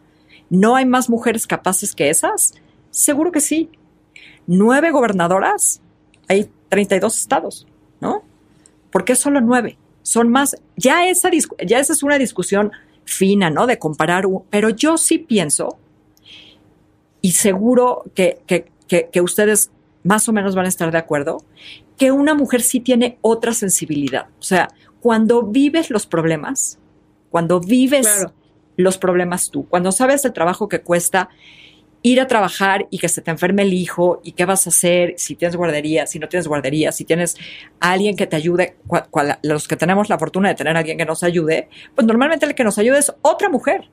¿No 0.50 0.76
hay 0.76 0.84
más 0.84 1.08
mujeres 1.08 1.46
capaces 1.46 1.94
que 1.94 2.10
esas? 2.10 2.54
Seguro 2.90 3.32
que 3.32 3.40
sí. 3.40 3.70
Nueve 4.46 4.90
gobernadoras, 4.90 5.80
hay 6.28 6.50
32 6.68 7.16
estados, 7.18 7.66
¿no? 8.00 8.22
¿Por 8.90 9.04
qué 9.04 9.14
solo 9.14 9.40
nueve? 9.40 9.78
Son 10.02 10.28
más. 10.28 10.56
Ya 10.76 11.06
esa, 11.08 11.30
ya 11.64 11.78
esa 11.78 11.92
es 11.92 12.02
una 12.02 12.18
discusión 12.18 12.72
fina, 13.04 13.48
¿no? 13.50 13.66
De 13.66 13.78
comparar, 13.78 14.24
pero 14.50 14.68
yo 14.70 14.98
sí 14.98 15.18
pienso, 15.18 15.78
y 17.20 17.32
seguro 17.32 18.04
que- 18.14 18.40
que- 18.46 18.70
que 19.10 19.20
ustedes 19.22 19.70
más 20.02 20.28
o 20.28 20.32
menos 20.32 20.54
van 20.54 20.66
a 20.66 20.68
estar 20.68 20.90
de 20.90 20.98
acuerdo, 20.98 21.38
que 22.02 22.10
una 22.10 22.34
mujer 22.34 22.62
sí 22.62 22.80
tiene 22.80 23.16
otra 23.20 23.54
sensibilidad. 23.54 24.26
O 24.40 24.42
sea, 24.42 24.66
cuando 25.00 25.44
vives 25.44 25.88
los 25.88 26.04
problemas, 26.04 26.80
cuando 27.30 27.60
vives 27.60 28.08
Claro. 28.08 28.32
los 28.76 28.98
problemas 28.98 29.50
tú, 29.52 29.68
cuando 29.68 29.92
sabes 29.92 30.24
el 30.24 30.32
trabajo 30.32 30.68
que 30.68 30.80
cuesta 30.80 31.28
ir 32.02 32.20
a 32.20 32.26
trabajar 32.26 32.88
y 32.90 32.98
que 32.98 33.08
se 33.08 33.20
te 33.22 33.30
enferme 33.30 33.62
el 33.62 33.72
hijo 33.72 34.20
y 34.24 34.32
qué 34.32 34.44
vas 34.46 34.66
a 34.66 34.70
hacer, 34.70 35.14
si 35.16 35.36
tienes 35.36 35.54
guardería, 35.54 36.08
si 36.08 36.18
no 36.18 36.28
tienes 36.28 36.48
guardería, 36.48 36.90
si 36.90 37.04
tienes 37.04 37.36
a 37.78 37.92
alguien 37.92 38.16
que 38.16 38.26
te 38.26 38.34
ayude, 38.34 38.74
cua- 38.88 39.08
cua- 39.08 39.38
los 39.44 39.68
que 39.68 39.76
tenemos 39.76 40.08
la 40.08 40.18
fortuna 40.18 40.48
de 40.48 40.56
tener 40.56 40.74
a 40.74 40.80
alguien 40.80 40.98
que 40.98 41.04
nos 41.04 41.22
ayude, 41.22 41.68
pues 41.94 42.04
normalmente 42.04 42.46
el 42.46 42.56
que 42.56 42.64
nos 42.64 42.78
ayude 42.78 42.98
es 42.98 43.14
otra 43.22 43.48
mujer. 43.48 43.88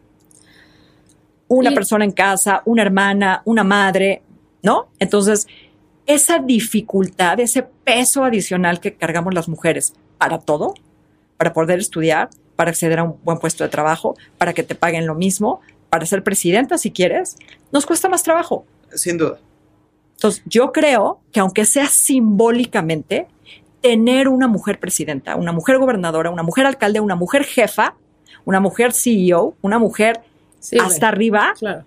Una 1.47 1.69
Y- 1.69 1.75
persona 1.75 2.05
en 2.05 2.11
casa, 2.11 2.63
una 2.65 2.81
hermana, 2.81 3.43
una 3.45 3.63
madre, 3.63 4.23
¿no? 4.63 4.89
Entonces, 4.97 5.45
esa 6.09 6.39
dificultad, 6.39 7.39
ese 7.39 7.61
peso 7.61 8.23
adicional 8.23 8.79
que 8.79 8.95
cargamos 8.95 9.31
las 9.35 9.47
mujeres 9.47 9.93
para 10.17 10.39
todo, 10.39 10.73
para 11.37 11.53
poder 11.53 11.77
estudiar, 11.77 12.31
para 12.55 12.71
acceder 12.71 12.97
a 12.97 13.03
un 13.03 13.19
buen 13.23 13.37
puesto 13.37 13.63
de 13.63 13.69
trabajo, 13.69 14.15
para 14.39 14.53
que 14.53 14.63
te 14.63 14.73
paguen 14.73 15.05
lo 15.05 15.13
mismo, 15.13 15.61
para 15.91 16.07
ser 16.07 16.23
presidenta 16.23 16.79
si 16.79 16.89
quieres, 16.89 17.37
nos 17.71 17.85
cuesta 17.85 18.09
más 18.09 18.23
trabajo. 18.23 18.65
Sin 18.91 19.19
duda. 19.19 19.37
Entonces, 20.15 20.41
yo 20.47 20.71
creo 20.71 21.21
que 21.31 21.41
aunque 21.41 21.63
sea 21.65 21.85
simbólicamente, 21.85 23.27
tener 23.79 24.29
una 24.29 24.47
mujer 24.47 24.79
presidenta, 24.79 25.35
una 25.35 25.51
mujer 25.51 25.77
gobernadora, 25.77 26.31
una 26.31 26.43
mujer 26.43 26.65
alcalde, 26.65 26.99
una 26.99 27.15
mujer 27.15 27.43
jefa, 27.43 27.95
una 28.45 28.59
mujer 28.59 28.93
CEO, 28.93 29.53
una 29.61 29.77
mujer 29.77 30.21
Sí, 30.59 30.77
hasta 30.77 31.07
arriba, 31.07 31.53
Claro. 31.57 31.83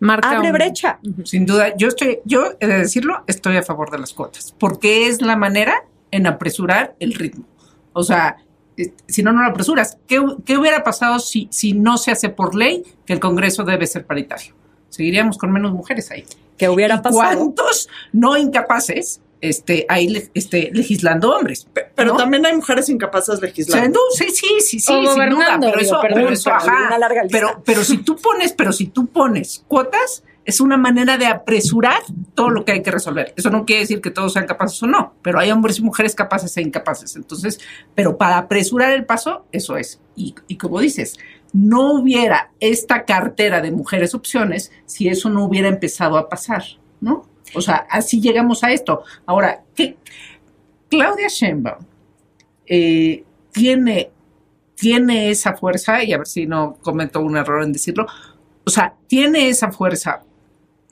Marca 0.00 0.30
abre 0.32 0.48
un- 0.48 0.54
brecha. 0.54 0.98
Sin 1.24 1.46
duda, 1.46 1.76
yo 1.76 1.88
estoy, 1.88 2.20
yo 2.24 2.52
he 2.58 2.66
de 2.66 2.78
decirlo, 2.78 3.22
estoy 3.26 3.56
a 3.56 3.62
favor 3.62 3.90
de 3.90 3.98
las 3.98 4.12
cuotas, 4.12 4.54
porque 4.58 5.06
es 5.06 5.20
la 5.22 5.36
manera 5.36 5.84
en 6.10 6.26
apresurar 6.26 6.94
el 7.00 7.14
ritmo. 7.14 7.44
O 7.92 8.02
sea, 8.02 8.36
eh, 8.76 8.92
si 9.06 9.22
no, 9.22 9.32
no 9.32 9.42
lo 9.42 9.48
apresuras. 9.50 9.98
¿Qué, 10.06 10.20
qué 10.44 10.56
hubiera 10.56 10.82
pasado 10.82 11.18
si, 11.18 11.48
si 11.50 11.72
no 11.74 11.98
se 11.98 12.10
hace 12.12 12.28
por 12.30 12.54
ley 12.54 12.82
que 13.04 13.12
el 13.12 13.20
Congreso 13.20 13.62
debe 13.64 13.86
ser 13.86 14.06
paritario? 14.06 14.54
Seguiríamos 14.88 15.38
con 15.38 15.52
menos 15.52 15.72
mujeres 15.72 16.10
ahí. 16.10 16.24
que 16.56 16.68
hubiera 16.68 16.96
¿Y 16.96 17.00
pasado. 17.00 17.36
¿Cuántos 17.36 17.88
no 18.12 18.36
incapaces 18.36 19.20
este, 19.40 19.86
hay 19.88 20.08
le- 20.08 20.30
este, 20.34 20.70
legislando 20.72 21.34
hombres? 21.34 21.66
Pero 21.94 22.12
¿no? 22.12 22.16
también 22.16 22.44
hay 22.46 22.54
mujeres 22.56 22.88
incapaces 22.88 23.34
O 23.34 23.38
sea, 23.38 23.46
legislando. 23.48 23.88
no, 23.98 24.16
sí, 24.16 24.26
sí, 24.32 24.46
sí, 24.60 24.80
sí, 24.80 24.92
O 24.94 25.14
sin 25.14 25.30
duda, 25.30 25.58
pero 25.60 25.72
digo, 25.72 25.80
eso, 25.80 26.00
perdón, 26.00 26.20
pero 26.22 26.32
eso, 26.32 26.50
ajá. 26.50 26.86
una 26.88 26.98
larga 26.98 27.22
lista. 27.22 27.38
Pero, 27.38 27.62
pero 27.64 27.84
si 27.84 27.98
tú 27.98 28.16
pones, 28.16 28.52
pero 28.52 28.72
si 28.72 28.86
tú 28.86 29.06
pones 29.06 29.64
cuotas, 29.68 30.24
es 30.44 30.60
una 30.60 30.76
manera 30.78 31.16
de 31.18 31.26
apresurar 31.26 32.00
todo 32.34 32.50
lo 32.50 32.64
que 32.64 32.72
hay 32.72 32.82
que 32.82 32.90
resolver. 32.90 33.34
Eso 33.36 33.50
no 33.50 33.64
quiere 33.66 33.82
decir 33.82 34.00
que 34.00 34.10
todos 34.10 34.32
sean 34.32 34.46
capaces 34.46 34.82
o 34.82 34.86
no, 34.86 35.14
pero 35.22 35.38
hay 35.38 35.50
hombres 35.50 35.78
y 35.78 35.82
mujeres 35.82 36.14
capaces 36.14 36.56
e 36.56 36.62
incapaces. 36.62 37.14
Entonces, 37.14 37.60
pero 37.94 38.16
para 38.16 38.38
apresurar 38.38 38.92
el 38.92 39.04
paso, 39.04 39.44
eso 39.52 39.76
es. 39.76 40.00
Y, 40.16 40.34
y 40.48 40.56
como 40.56 40.80
dices, 40.80 41.18
no 41.52 41.92
hubiera 41.92 42.50
esta 42.58 43.04
cartera 43.04 43.60
de 43.60 43.70
mujeres 43.70 44.14
opciones 44.14 44.72
si 44.86 45.08
eso 45.08 45.28
no 45.28 45.44
hubiera 45.44 45.68
empezado 45.68 46.16
a 46.16 46.28
pasar, 46.28 46.62
¿no? 47.00 47.28
O 47.54 47.60
sea, 47.60 47.86
así 47.90 48.20
llegamos 48.20 48.62
a 48.64 48.72
esto. 48.72 49.02
Ahora, 49.26 49.62
¿qué? 49.74 49.96
Claudia 50.88 51.28
Sheinbaum 51.28 51.84
eh, 52.66 53.24
tiene, 53.52 54.10
tiene 54.74 55.30
esa 55.30 55.54
fuerza, 55.56 56.02
y 56.04 56.12
a 56.12 56.18
ver 56.18 56.26
si 56.26 56.46
no 56.46 56.74
cometo 56.82 57.20
un 57.20 57.36
error 57.36 57.62
en 57.62 57.72
decirlo, 57.72 58.06
o 58.64 58.70
sea, 58.70 58.94
¿tiene 59.06 59.48
esa 59.48 59.70
fuerza 59.72 60.22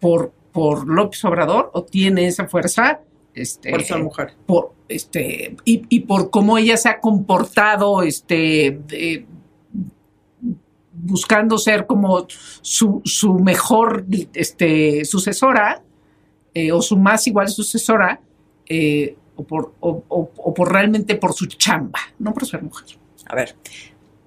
por, 0.01 0.33
por 0.53 0.87
López 0.89 1.25
Obrador 1.25 1.71
o 1.75 1.85
tiene 1.85 2.27
esa 2.27 2.47
fuerza 2.49 3.01
este, 3.35 3.71
Por 3.71 3.83
ser 3.85 4.03
mujer. 4.03 4.33
por 4.47 4.73
este 4.89 5.55
y, 5.65 5.83
y 5.89 6.01
por 6.01 6.31
cómo 6.31 6.59
ella 6.59 6.77
se 6.77 6.89
ha 6.89 6.99
comportado 6.99 8.03
este 8.03 8.81
de- 8.89 9.27
buscando 10.93 11.59
ser 11.59 11.87
como 11.87 12.27
su, 12.29 13.01
su 13.05 13.35
mejor 13.35 14.05
este 14.35 15.05
sucesora 15.05 15.83
eh, 16.59 16.73
o 16.73 16.83
su 16.83 16.97
más 16.97 17.25
igual 17.29 17.49
sucesora 17.49 18.21
eh, 18.67 19.17
o 19.37 19.45
por 19.45 19.75
o, 19.79 20.55
por 20.55 20.73
realmente 20.73 21.15
por 21.15 21.33
su 21.33 21.47
chamba 21.47 22.01
no 22.19 22.35
por 22.35 22.45
ser 22.45 22.63
mujer 22.63 22.99
A 23.27 23.37
ver, 23.37 23.55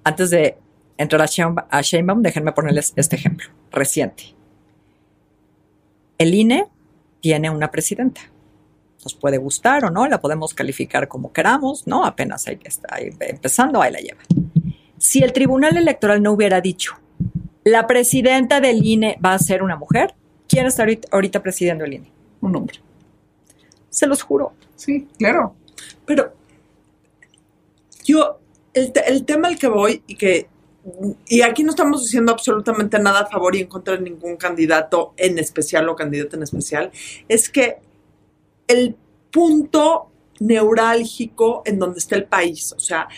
antes 0.02 0.30
de 0.30 0.56
entrar 0.96 1.22
a 1.70 1.80
Sheinbaum, 1.82 2.22
déjenme 2.22 2.52
ponerles 2.52 2.94
este 2.96 3.16
ejemplo 3.16 3.48
reciente. 3.70 4.34
El 6.16 6.32
INE 6.32 6.68
tiene 7.20 7.50
una 7.50 7.70
presidenta. 7.70 8.22
Nos 9.04 9.14
puede 9.14 9.36
gustar 9.36 9.84
o 9.84 9.90
no, 9.90 10.06
la 10.06 10.20
podemos 10.20 10.54
calificar 10.54 11.08
como 11.08 11.32
queramos, 11.32 11.86
¿no? 11.86 12.04
Apenas 12.04 12.46
ahí 12.46 12.58
está 12.64 12.94
ahí 12.94 13.10
empezando, 13.20 13.82
ahí 13.82 13.92
la 13.92 13.98
lleva. 13.98 14.22
Si 14.96 15.22
el 15.22 15.32
Tribunal 15.32 15.76
Electoral 15.76 16.22
no 16.22 16.32
hubiera 16.32 16.60
dicho, 16.60 16.94
la 17.64 17.86
presidenta 17.86 18.60
del 18.60 18.86
INE 18.86 19.18
va 19.24 19.34
a 19.34 19.38
ser 19.38 19.62
una 19.62 19.76
mujer, 19.76 20.14
¿quién 20.48 20.66
está 20.66 20.86
ahorita 21.10 21.42
presidiendo 21.42 21.84
el 21.84 21.94
INE? 21.94 22.12
Un 22.42 22.54
hombre 22.56 22.78
Se 23.88 24.06
los 24.06 24.22
juro. 24.22 24.52
sí 24.76 25.08
claro 25.18 25.54
Pero 26.04 26.32
yo, 28.04 28.40
el, 28.74 28.92
el 29.06 29.24
tema 29.24 29.48
al 29.48 29.58
que 29.58 29.68
voy 29.68 30.02
y 30.06 30.16
que, 30.16 30.48
y 31.26 31.42
aquí 31.42 31.62
no 31.62 31.70
estamos 31.70 32.02
diciendo 32.02 32.32
absolutamente 32.32 32.98
nada 32.98 33.20
a 33.20 33.26
favor 33.26 33.54
y 33.54 33.60
en 33.60 33.68
contra 33.68 33.96
de 33.96 34.02
ningún 34.02 34.36
candidato 34.36 35.14
en 35.16 35.38
especial 35.38 35.88
o 35.88 35.96
candidata 35.96 36.36
en 36.36 36.42
especial, 36.42 36.90
es 37.28 37.48
que 37.48 37.76
el 38.66 38.96
punto 39.30 40.10
neurálgico 40.40 41.62
en 41.64 41.78
donde 41.78 42.00
está 42.00 42.16
el 42.16 42.24
país, 42.24 42.72
o 42.76 42.80
sea, 42.80 43.08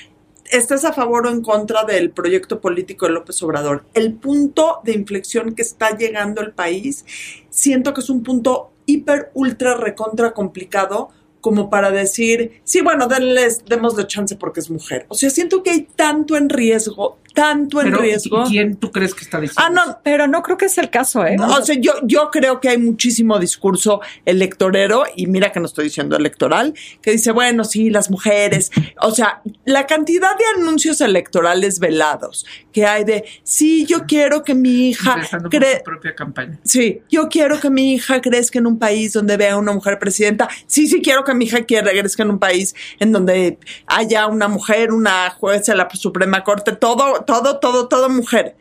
estés 0.50 0.84
a 0.84 0.92
favor 0.92 1.26
o 1.26 1.30
en 1.30 1.42
contra 1.42 1.84
del 1.84 2.10
proyecto 2.10 2.60
político 2.60 3.06
de 3.06 3.12
López 3.12 3.42
Obrador, 3.42 3.86
el 3.94 4.12
punto 4.12 4.80
de 4.84 4.92
inflexión 4.92 5.54
que 5.54 5.62
está 5.62 5.96
llegando 5.96 6.42
el 6.42 6.52
país, 6.52 7.06
siento 7.48 7.94
que 7.94 8.02
es 8.02 8.10
un 8.10 8.22
punto 8.22 8.73
hiper, 8.86 9.30
ultra, 9.34 9.74
recontra 9.76 10.32
complicado 10.32 11.10
como 11.40 11.68
para 11.68 11.90
decir, 11.90 12.62
sí, 12.64 12.80
bueno, 12.80 13.06
denles, 13.06 13.64
démosle 13.66 14.06
chance 14.06 14.34
porque 14.34 14.60
es 14.60 14.70
mujer. 14.70 15.04
O 15.08 15.14
sea, 15.14 15.28
siento 15.28 15.62
que 15.62 15.70
hay 15.70 15.82
tanto 15.94 16.38
en 16.38 16.48
riesgo, 16.48 17.18
tanto 17.34 17.80
en 17.80 17.90
pero 17.90 18.00
riesgo. 18.00 18.44
¿y 18.46 18.50
¿quién 18.50 18.76
tú 18.76 18.90
crees 18.90 19.14
que 19.14 19.24
está 19.24 19.40
diciendo 19.40 19.62
Ah, 19.62 19.70
no, 19.70 19.98
Pero 20.02 20.26
no 20.26 20.42
creo 20.42 20.56
que 20.56 20.66
es 20.66 20.78
el 20.78 20.88
caso, 20.88 21.26
¿eh? 21.26 21.36
o 21.38 21.64
sea, 21.64 21.76
yo, 21.78 21.92
yo 22.04 22.30
creo 22.30 22.60
que 22.60 22.68
hay 22.68 22.78
muchísimo 22.78 23.38
discurso 23.38 24.00
electorero, 24.24 25.04
y 25.14 25.26
mira 25.26 25.52
que 25.52 25.60
no 25.60 25.66
estoy 25.66 25.84
diciendo 25.84 26.16
electoral, 26.16 26.74
que 27.02 27.10
dice, 27.10 27.32
bueno, 27.32 27.64
sí, 27.64 27.90
las 27.90 28.10
mujeres, 28.10 28.70
o 29.00 29.10
sea, 29.10 29.42
la 29.64 29.86
cantidad 29.86 30.36
de 30.38 30.44
anuncios 30.56 31.00
electorales 31.00 31.80
velados 31.80 32.46
que 32.72 32.86
hay 32.86 33.04
de, 33.04 33.24
sí, 33.42 33.84
yo 33.86 34.04
quiero 34.06 34.42
que 34.42 34.54
mi 34.54 34.88
hija 34.88 35.20
cree, 35.50 35.78
su 35.78 35.84
propia 35.84 36.14
campaña 36.14 36.58
Sí, 36.64 37.02
yo 37.10 37.28
quiero 37.28 37.58
que 37.60 37.70
mi 37.70 37.94
hija 37.94 38.20
crezca 38.20 38.58
en 38.58 38.66
un 38.66 38.78
país 38.78 39.12
donde 39.12 39.36
vea 39.36 39.56
una 39.56 39.72
mujer 39.72 39.98
presidenta. 39.98 40.48
Sí, 40.66 40.86
sí, 40.86 41.00
quiero 41.02 41.24
que 41.24 41.34
mi 41.34 41.44
hija 41.44 41.64
crezca 41.64 42.22
en 42.22 42.30
un 42.30 42.38
país 42.38 42.74
en 42.98 43.12
donde 43.12 43.58
haya 43.86 44.26
una 44.26 44.48
mujer, 44.48 44.92
una 44.92 45.30
jueza 45.30 45.72
de 45.72 45.78
la 45.78 45.88
Suprema 45.94 46.42
Corte, 46.44 46.72
todo, 46.72 47.23
todo, 47.24 47.58
todo, 47.58 47.88
todo 47.88 48.08
mujer. 48.08 48.56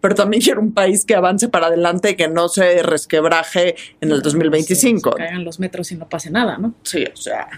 Pero 0.00 0.14
también 0.14 0.42
quiero 0.42 0.60
un 0.60 0.72
país 0.72 1.04
que 1.04 1.14
avance 1.14 1.48
para 1.48 1.66
adelante 1.66 2.10
y 2.10 2.16
que 2.16 2.28
no 2.28 2.48
se 2.48 2.82
resquebraje 2.82 3.76
en 4.00 4.12
el 4.12 4.22
2025. 4.22 5.12
Se 5.12 5.16
caigan 5.16 5.44
los 5.44 5.58
metros 5.58 5.90
y 5.92 5.96
no 5.96 6.08
pase 6.08 6.30
nada, 6.30 6.58
¿no? 6.58 6.74
Sí, 6.82 7.04
o 7.12 7.16
sea, 7.16 7.48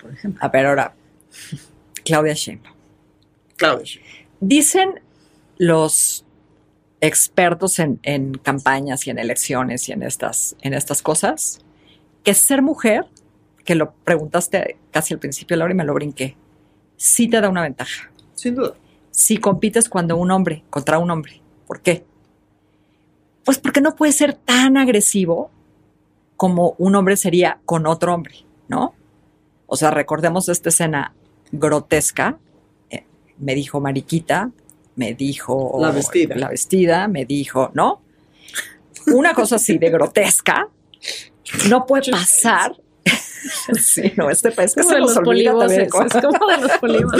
Por 0.00 0.12
ejemplo. 0.12 0.42
A 0.42 0.48
ver, 0.48 0.66
ahora, 0.66 0.94
Claudia 2.04 2.34
Sheinbaum. 2.34 2.74
Claudia. 3.56 4.00
Dicen 4.40 5.00
los 5.58 6.24
expertos 7.00 7.78
en, 7.78 8.00
en 8.02 8.34
campañas 8.34 9.06
y 9.06 9.10
en 9.10 9.18
elecciones 9.18 9.88
y 9.88 9.92
en 9.92 10.02
estas, 10.02 10.56
en 10.62 10.74
estas 10.74 11.02
cosas 11.02 11.60
que 12.24 12.34
ser 12.34 12.62
mujer, 12.62 13.06
que 13.64 13.74
lo 13.74 13.92
preguntaste 13.92 14.76
casi 14.90 15.14
al 15.14 15.20
principio, 15.20 15.56
Laura, 15.56 15.72
y 15.72 15.76
me 15.76 15.84
lo 15.84 15.94
brinqué. 15.94 16.36
Sí 16.96 17.28
te 17.28 17.40
da 17.40 17.48
una 17.48 17.62
ventaja. 17.62 18.10
Sin 18.34 18.54
duda. 18.54 18.74
Si 19.18 19.38
compites 19.38 19.88
cuando 19.88 20.16
un 20.16 20.30
hombre 20.30 20.62
contra 20.70 21.00
un 21.00 21.10
hombre. 21.10 21.42
¿Por 21.66 21.80
qué? 21.80 22.04
Pues 23.44 23.58
porque 23.58 23.80
no 23.80 23.96
puede 23.96 24.12
ser 24.12 24.34
tan 24.34 24.76
agresivo 24.76 25.50
como 26.36 26.76
un 26.78 26.94
hombre 26.94 27.16
sería 27.16 27.58
con 27.64 27.88
otro 27.88 28.14
hombre, 28.14 28.36
¿no? 28.68 28.94
O 29.66 29.76
sea, 29.76 29.90
recordemos 29.90 30.48
esta 30.48 30.68
escena 30.68 31.14
grotesca. 31.50 32.38
Eh, 32.90 33.06
me 33.38 33.56
dijo 33.56 33.80
Mariquita, 33.80 34.52
me 34.94 35.14
dijo 35.14 35.76
La 35.80 35.90
vestida. 35.90 36.36
la 36.36 36.50
vestida, 36.50 37.08
me 37.08 37.24
dijo, 37.24 37.72
¿no? 37.74 38.00
Una 39.08 39.34
cosa 39.34 39.56
así 39.56 39.78
de 39.78 39.90
grotesca 39.90 40.68
no 41.68 41.86
puede 41.86 42.12
pasar. 42.12 42.76
Sí, 43.80 44.12
no, 44.16 44.30
este 44.30 44.50
país 44.52 44.74
que 44.74 44.80
Como 44.82 44.90
se 44.90 44.94
de 44.96 45.00
nos 45.00 45.10
los 45.10 45.18
olvida 45.18 45.50
también 45.58 45.80
de 45.84 45.86
poliboses, 45.88 46.22
cosas. 46.22 46.24
es 46.24 46.78
como 46.78 46.90
de 46.90 47.00
los. 47.00 47.12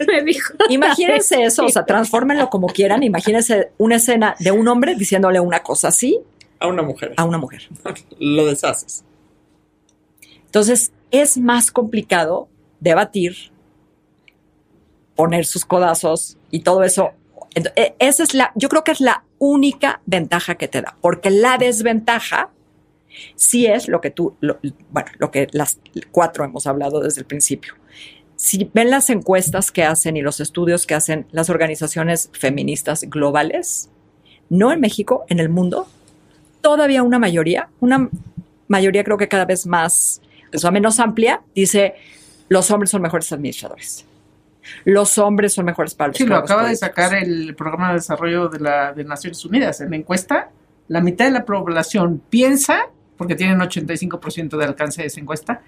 Me 0.06 0.22
dijo. 0.22 0.54
Imagínense 0.68 1.42
eso, 1.44 1.64
o 1.64 1.68
sea, 1.68 1.84
transfórmenlo 1.84 2.48
como 2.50 2.66
quieran. 2.68 3.02
Imagínense 3.02 3.72
una 3.78 3.96
escena 3.96 4.34
de 4.38 4.52
un 4.52 4.66
hombre 4.68 4.94
diciéndole 4.94 5.40
una 5.40 5.62
cosa 5.62 5.88
así 5.88 6.20
A 6.58 6.66
una 6.68 6.82
mujer. 6.82 7.14
a 7.16 7.24
una 7.24 7.38
mujer. 7.38 7.68
Lo 8.18 8.46
deshaces. 8.46 9.04
Entonces, 10.46 10.92
es 11.10 11.38
más 11.38 11.70
complicado 11.70 12.48
debatir, 12.80 13.36
poner 15.14 15.44
sus 15.44 15.64
codazos 15.64 16.38
y 16.50 16.60
todo 16.60 16.82
eso. 16.82 17.10
E- 17.54 17.94
Esa 17.98 18.22
es 18.22 18.34
la, 18.34 18.52
yo 18.54 18.68
creo 18.68 18.84
que 18.84 18.92
es 18.92 19.00
la 19.00 19.24
única 19.38 20.00
ventaja 20.06 20.54
que 20.56 20.68
te 20.68 20.82
da, 20.82 20.96
porque 21.00 21.30
la 21.30 21.58
desventaja 21.58 22.50
sí 23.34 23.66
es 23.66 23.88
lo 23.88 24.00
que 24.00 24.10
tú, 24.10 24.36
lo- 24.40 24.58
bueno, 24.90 25.08
lo 25.18 25.30
que 25.30 25.48
las 25.52 25.78
cuatro 26.10 26.44
hemos 26.44 26.66
hablado 26.66 27.00
desde 27.00 27.20
el 27.20 27.26
principio. 27.26 27.74
Si 28.36 28.70
ven 28.72 28.90
las 28.90 29.10
encuestas 29.10 29.70
que 29.70 29.84
hacen 29.84 30.16
y 30.16 30.22
los 30.22 30.40
estudios 30.40 30.86
que 30.86 30.94
hacen 30.94 31.26
las 31.30 31.50
organizaciones 31.50 32.30
feministas 32.32 33.02
globales, 33.02 33.90
no 34.48 34.72
en 34.72 34.80
México, 34.80 35.24
en 35.28 35.38
el 35.40 35.48
mundo, 35.50 35.86
todavía 36.62 37.02
una 37.02 37.18
mayoría, 37.18 37.68
una 37.80 38.08
mayoría 38.68 39.04
creo 39.04 39.18
que 39.18 39.28
cada 39.28 39.44
vez 39.44 39.66
más, 39.66 40.22
o 40.54 40.58
sea, 40.58 40.70
menos 40.70 41.00
amplia, 41.00 41.42
dice 41.54 41.94
los 42.48 42.70
hombres 42.70 42.90
son 42.90 43.02
mejores 43.02 43.30
administradores. 43.32 44.04
Los 44.84 45.18
hombres 45.18 45.52
son 45.52 45.64
mejores 45.66 45.94
para 45.94 46.08
los 46.08 46.16
Sí, 46.16 46.26
lo 46.26 46.36
acaba 46.36 46.68
de 46.68 46.76
sacar 46.76 47.14
el 47.14 47.54
programa 47.54 47.88
de 47.88 47.94
desarrollo 47.94 48.48
de, 48.48 48.60
la, 48.60 48.92
de 48.92 49.04
Naciones 49.04 49.44
Unidas. 49.44 49.80
En 49.80 49.90
la 49.90 49.96
encuesta, 49.96 50.50
la 50.88 51.00
mitad 51.00 51.24
de 51.26 51.30
la 51.32 51.44
población 51.44 52.22
piensa, 52.30 52.88
porque 53.20 53.34
tienen 53.34 53.58
85% 53.58 54.56
de 54.56 54.64
alcance 54.64 55.02
de 55.02 55.08
esa 55.08 55.20
encuesta 55.20 55.60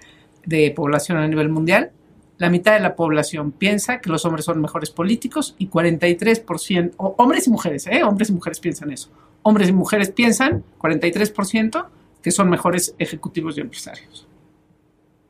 de 0.43 0.71
población 0.71 1.19
a 1.19 1.27
nivel 1.27 1.49
mundial, 1.49 1.91
la 2.39 2.49
mitad 2.49 2.73
de 2.73 2.79
la 2.79 2.95
población 2.95 3.51
piensa 3.51 4.01
que 4.01 4.09
los 4.09 4.25
hombres 4.25 4.45
son 4.45 4.59
mejores 4.59 4.89
políticos 4.89 5.53
y 5.59 5.69
43%, 5.69 6.93
o 6.97 7.13
hombres 7.19 7.45
y 7.45 7.51
mujeres, 7.51 7.85
¿eh? 7.85 8.03
Hombres 8.03 8.31
y 8.31 8.33
mujeres 8.33 8.59
piensan 8.59 8.89
eso. 8.89 9.11
Hombres 9.43 9.69
y 9.69 9.71
mujeres 9.71 10.09
piensan, 10.09 10.63
43%, 10.79 11.85
que 12.23 12.31
son 12.31 12.49
mejores 12.49 12.95
ejecutivos 12.97 13.55
y 13.55 13.61
empresarios. 13.61 14.27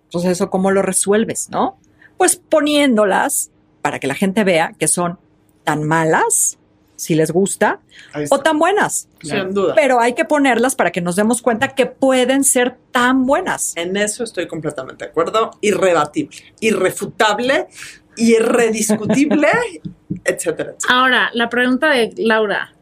Entonces, 0.06 0.32
¿eso 0.32 0.50
cómo 0.50 0.72
lo 0.72 0.82
resuelves, 0.82 1.50
no? 1.50 1.78
Pues 2.16 2.38
poniéndolas 2.38 3.52
para 3.82 4.00
que 4.00 4.08
la 4.08 4.16
gente 4.16 4.46
vea 4.46 4.72
que 4.80 4.88
son 4.88 5.20
tan 5.66 5.84
malas, 5.84 6.58
si 7.04 7.16
les 7.16 7.32
gusta, 7.32 7.80
o 8.30 8.40
tan 8.40 8.60
buenas. 8.60 9.08
Sin 9.22 9.54
duda. 9.54 9.76
Pero 9.76 10.00
hay 10.00 10.14
que 10.14 10.26
ponerlas 10.26 10.76
para 10.76 10.92
que 10.92 11.02
nos 11.02 11.16
demos 11.16 11.42
cuenta 11.42 11.70
que 11.76 11.86
pueden 11.86 12.44
ser 12.44 12.78
tan 12.92 13.26
buenas. 13.26 13.74
En 13.76 13.98
eso 13.98 14.24
estoy 14.24 14.48
completamente 14.48 15.06
de 15.06 15.12
acuerdo. 15.12 15.52
Irrebatible, 15.62 16.38
irrefutable, 16.60 17.68
irrediscutible, 18.18 19.50
etcétera, 20.24 20.72
etcétera. 20.72 20.76
Ahora, 20.90 21.30
la 21.34 21.50
pregunta 21.50 21.90
de 21.90 22.14
Laura, 22.18 22.74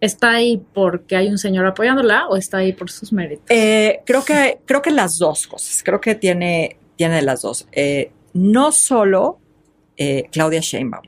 ¿está 0.00 0.32
ahí 0.32 0.62
porque 0.74 1.16
hay 1.16 1.28
un 1.28 1.38
señor 1.38 1.66
apoyándola 1.66 2.28
o 2.28 2.36
está 2.36 2.58
ahí 2.58 2.72
por 2.72 2.90
sus 2.90 3.12
méritos? 3.12 3.46
Eh, 3.48 4.00
creo 4.04 4.24
que 4.24 4.58
creo 4.66 4.82
que 4.82 4.90
las 4.90 5.18
dos 5.18 5.46
cosas. 5.46 5.82
Creo 5.82 6.00
que 6.00 6.14
tiene 6.14 6.76
tiene 6.96 7.22
las 7.22 7.42
dos. 7.42 7.66
Eh, 7.72 8.12
no 8.34 8.72
solo 8.72 9.38
eh, 9.96 10.28
Claudia 10.30 10.60
Sheinbaum, 10.60 11.04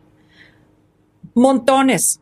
montones 1.34 2.20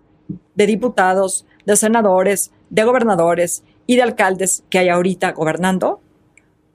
de 0.55 0.67
diputados, 0.67 1.47
de 1.65 1.77
senadores, 1.77 2.53
de 2.71 2.85
gobernadores 2.85 3.65
y 3.87 3.97
de 3.97 4.03
alcaldes 4.03 4.65
que 4.71 4.79
hay 4.79 4.89
ahorita 4.89 5.33
gobernando. 5.33 6.01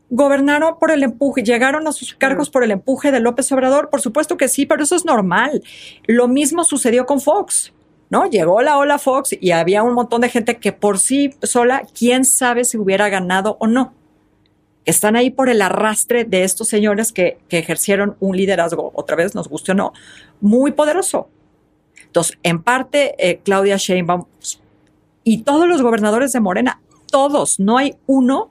Gobernaron 0.09 0.77
por 0.79 0.91
el 0.91 1.03
empuje, 1.03 1.43
llegaron 1.43 1.87
a 1.87 1.91
sus 1.91 2.13
cargos 2.15 2.49
por 2.49 2.63
el 2.63 2.71
empuje 2.71 3.11
de 3.11 3.19
López 3.19 3.51
Obrador, 3.51 3.89
por 3.89 3.99
supuesto 3.99 4.37
que 4.37 4.47
sí, 4.47 4.65
pero 4.65 4.83
eso 4.83 4.95
es 4.95 5.03
normal. 5.03 5.63
Lo 6.05 6.27
mismo 6.27 6.63
sucedió 6.63 7.05
con 7.05 7.19
Fox, 7.19 7.73
¿no? 8.09 8.29
Llegó 8.29 8.61
la 8.61 8.77
ola 8.77 8.99
Fox 8.99 9.35
y 9.39 9.51
había 9.51 9.83
un 9.83 9.93
montón 9.93 10.21
de 10.21 10.29
gente 10.29 10.57
que 10.57 10.71
por 10.71 10.99
sí 10.99 11.31
sola, 11.43 11.83
quién 11.97 12.23
sabe 12.23 12.63
si 12.63 12.77
hubiera 12.77 13.09
ganado 13.09 13.57
o 13.59 13.67
no. 13.67 13.93
Están 14.85 15.17
ahí 15.17 15.29
por 15.29 15.49
el 15.49 15.61
arrastre 15.61 16.23
de 16.23 16.45
estos 16.45 16.69
señores 16.69 17.11
que, 17.11 17.39
que 17.49 17.59
ejercieron 17.59 18.15
un 18.21 18.37
liderazgo, 18.37 18.91
otra 18.95 19.17
vez 19.17 19.35
nos 19.35 19.49
guste 19.49 19.73
o 19.73 19.75
no, 19.75 19.91
muy 20.39 20.71
poderoso. 20.71 21.29
Entonces, 22.07 22.37
en 22.43 22.63
parte, 22.63 23.15
eh, 23.19 23.39
Claudia 23.43 23.77
Sheinbaum 23.77 24.25
y 25.23 25.43
todos 25.43 25.67
los 25.67 25.81
gobernadores 25.81 26.31
de 26.31 26.39
Morena, 26.39 26.81
todos, 27.11 27.59
no 27.59 27.77
hay 27.77 27.95
uno 28.05 28.49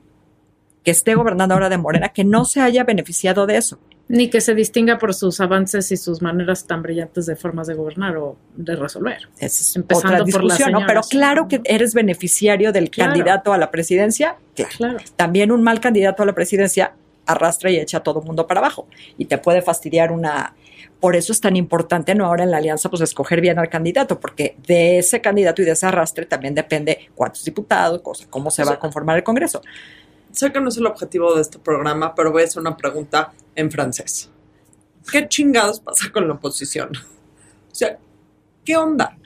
que 0.83 0.91
esté 0.91 1.15
gobernando 1.15 1.53
ahora 1.53 1.69
de 1.69 1.77
Morena 1.77 2.09
que 2.09 2.23
no 2.23 2.45
se 2.45 2.61
haya 2.61 2.83
beneficiado 2.83 3.45
de 3.45 3.57
eso. 3.57 3.77
Ni 4.09 4.29
que 4.29 4.39
se 4.39 4.55
distinga 4.55 4.97
por 4.97 5.13
sus 5.13 5.41
avances 5.41 5.91
y 5.91 5.97
sus 5.97 6.21
maneras 6.21 6.65
tan 6.65 6.81
brillantes 6.81 7.25
de 7.25 7.35
formas 7.35 7.67
de 7.67 7.73
gobernar 7.73 8.15
o 8.15 8.37
de 8.55 8.73
resolver. 8.77 9.27
Esa 9.37 9.61
es 9.61 9.75
Empezando 9.75 10.23
otra 10.23 10.31
por 10.31 10.43
discusión, 10.43 10.71
¿no? 10.71 10.83
Pero 10.87 11.01
claro 11.01 11.49
que 11.49 11.59
eres 11.65 11.93
beneficiario 11.93 12.71
del 12.71 12.89
Claro. 12.89 13.11
candidato 13.11 13.51
a 13.51 13.57
la 13.57 13.69
presidencia. 13.69 14.37
Claro. 14.55 14.71
Claro. 14.77 14.97
También 15.17 15.51
un 15.51 15.61
mal 15.61 15.81
candidato 15.81 16.23
a 16.23 16.25
la 16.25 16.33
presidencia 16.33 16.93
arrastra 17.25 17.69
y 17.69 17.75
echa 17.77 17.97
a 17.97 18.03
todo 18.03 18.21
mundo 18.21 18.47
para 18.47 18.61
abajo. 18.61 18.87
Y 19.17 19.25
te 19.25 19.37
puede 19.37 19.61
fastidiar 19.61 20.13
una... 20.13 20.55
Por 20.99 21.15
eso 21.15 21.31
es 21.31 21.39
tan 21.39 21.55
importante, 21.55 22.15
¿no? 22.15 22.25
Ahora 22.25 22.43
en 22.43 22.51
la 22.51 22.57
alianza, 22.57 22.89
pues 22.89 23.01
escoger 23.01 23.39
bien 23.39 23.59
al 23.59 23.69
candidato, 23.69 24.19
porque 24.19 24.57
de 24.65 24.97
ese 24.97 25.21
candidato 25.21 25.61
y 25.61 25.65
de 25.65 25.71
ese 25.71 25.85
arrastre 25.85 26.25
también 26.25 26.55
depende 26.55 27.09
cuántos 27.13 27.43
diputados, 27.43 28.01
cosa, 28.01 28.25
cómo 28.29 28.49
se 28.49 28.63
O 28.63 28.65
va 28.65 28.73
a 28.73 28.79
conformar 28.79 29.17
el 29.17 29.23
Congreso. 29.23 29.61
Sé 30.31 30.51
que 30.51 30.59
no 30.59 30.69
es 30.69 30.77
el 30.77 30.87
objetivo 30.87 31.35
de 31.35 31.41
este 31.41 31.59
programa, 31.59 32.15
pero 32.15 32.31
voy 32.31 32.41
a 32.41 32.45
hacer 32.45 32.61
una 32.61 32.75
pregunta 32.75 33.31
en 33.55 33.71
francés. 33.71 34.29
¿Qué 35.11 35.27
chingados 35.27 35.79
pasa 35.79 36.11
con 36.11 36.27
la 36.27 36.33
oposición? 36.33 36.91
O 37.71 37.75
sea, 37.75 37.97
¿qué 38.67 38.75
onda? 38.75 39.17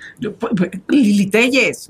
Lili 0.88 1.26
Telles. 1.32 1.90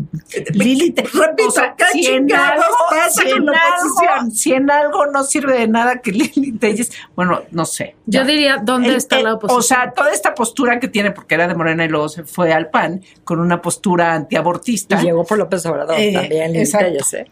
Lili 0.53 0.91
Te- 0.91 1.01
Repito, 1.03 1.49
o 1.49 1.51
sea, 1.51 1.75
¿qué 1.77 1.83
si 1.91 2.05
en 2.07 2.31
algo- 2.33 2.63
pasa 2.89 3.09
si 3.23 3.29
en 3.29 3.49
algo-? 3.49 4.31
Si 4.31 4.53
en 4.53 4.71
algo 4.71 5.05
no 5.07 5.23
sirve 5.25 5.59
de 5.59 5.67
nada 5.67 5.99
que 5.99 6.13
Lili 6.13 6.53
Telles, 6.53 6.91
bueno, 7.13 7.41
no 7.51 7.65
sé. 7.65 7.95
Yo 8.05 8.21
Ya. 8.21 8.25
diría, 8.25 8.57
¿dónde 8.63 8.89
El- 8.89 8.95
está 8.95 9.17
el- 9.17 9.25
la 9.25 9.33
oposición? 9.33 9.59
O 9.59 9.61
sea, 9.61 9.91
toda 9.91 10.11
esta 10.11 10.33
postura 10.33 10.79
que 10.79 10.87
tiene, 10.87 11.11
porque 11.11 11.35
era 11.35 11.45
de 11.49 11.53
Morena 11.55 11.83
y 11.83 11.89
luego 11.89 12.07
se 12.07 12.23
fue 12.23 12.53
al 12.53 12.69
PAN, 12.69 13.01
con 13.25 13.41
una 13.41 13.61
postura 13.61 14.13
antiabortista. 14.13 15.01
Y 15.01 15.05
llegó 15.07 15.25
por 15.25 15.37
López 15.37 15.65
Obrador 15.65 15.99
Eh, 15.99 16.13
también, 16.13 16.53
Lili. 16.53 16.71
Telles, 16.71 17.13
¿eh? 17.15 17.25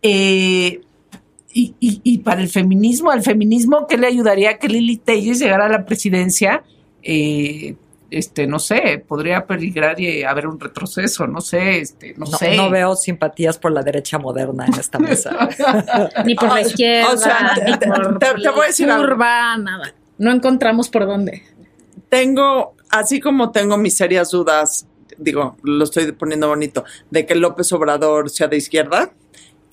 Eh, 0.00 0.80
y, 1.52 1.74
y- 1.80 2.00
y 2.02 2.18
para 2.18 2.40
el 2.40 2.48
feminismo, 2.48 3.10
al 3.10 3.22
feminismo, 3.22 3.86
¿qué 3.86 3.98
le 3.98 4.06
ayudaría 4.06 4.50
a 4.50 4.58
que 4.58 4.68
Lili 4.68 4.96
Telles 4.96 5.38
llegara 5.38 5.66
a 5.66 5.68
la 5.68 5.84
presidencia? 5.84 6.62
Eh, 7.02 7.74
este, 8.10 8.46
no 8.46 8.58
sé, 8.58 9.04
podría 9.06 9.46
peligrar 9.46 10.00
y 10.00 10.22
haber 10.24 10.46
un 10.46 10.58
retroceso, 10.58 11.26
no 11.26 11.40
sé, 11.40 11.80
este, 11.80 12.14
no, 12.16 12.26
No, 12.26 12.38
sé. 12.38 12.56
no 12.56 12.70
veo 12.70 12.96
simpatías 12.96 13.58
por 13.58 13.72
la 13.72 13.82
derecha 13.82 14.18
moderna 14.18 14.64
en 14.66 14.74
esta 14.74 14.98
mesa. 14.98 15.48
Ni 16.24 16.34
por 16.34 16.52
la 16.52 16.62
izquierda, 16.62 17.12
o 17.12 17.16
sea, 17.18 17.52
ni 17.66 17.78
te- 17.78 17.86
por 17.86 18.18
te- 18.18 18.34
te 18.42 18.48
voy 18.50 18.64
a 18.64 18.66
decir 18.68 18.88
la 18.88 18.96
algo. 18.96 19.16
nada. 19.16 19.92
No 20.18 20.30
encontramos 20.32 20.88
por 20.88 21.06
dónde. 21.06 21.42
Tengo, 22.08 22.74
así 22.90 23.20
como 23.20 23.50
tengo 23.52 23.76
mis 23.76 23.96
serias 23.96 24.30
dudas, 24.30 24.86
digo, 25.18 25.56
lo 25.62 25.84
estoy 25.84 26.10
poniendo 26.12 26.48
bonito, 26.48 26.84
de 27.10 27.26
que 27.26 27.34
López 27.34 27.70
Obrador 27.72 28.30
sea 28.30 28.48
de 28.48 28.56
izquierda, 28.56 29.10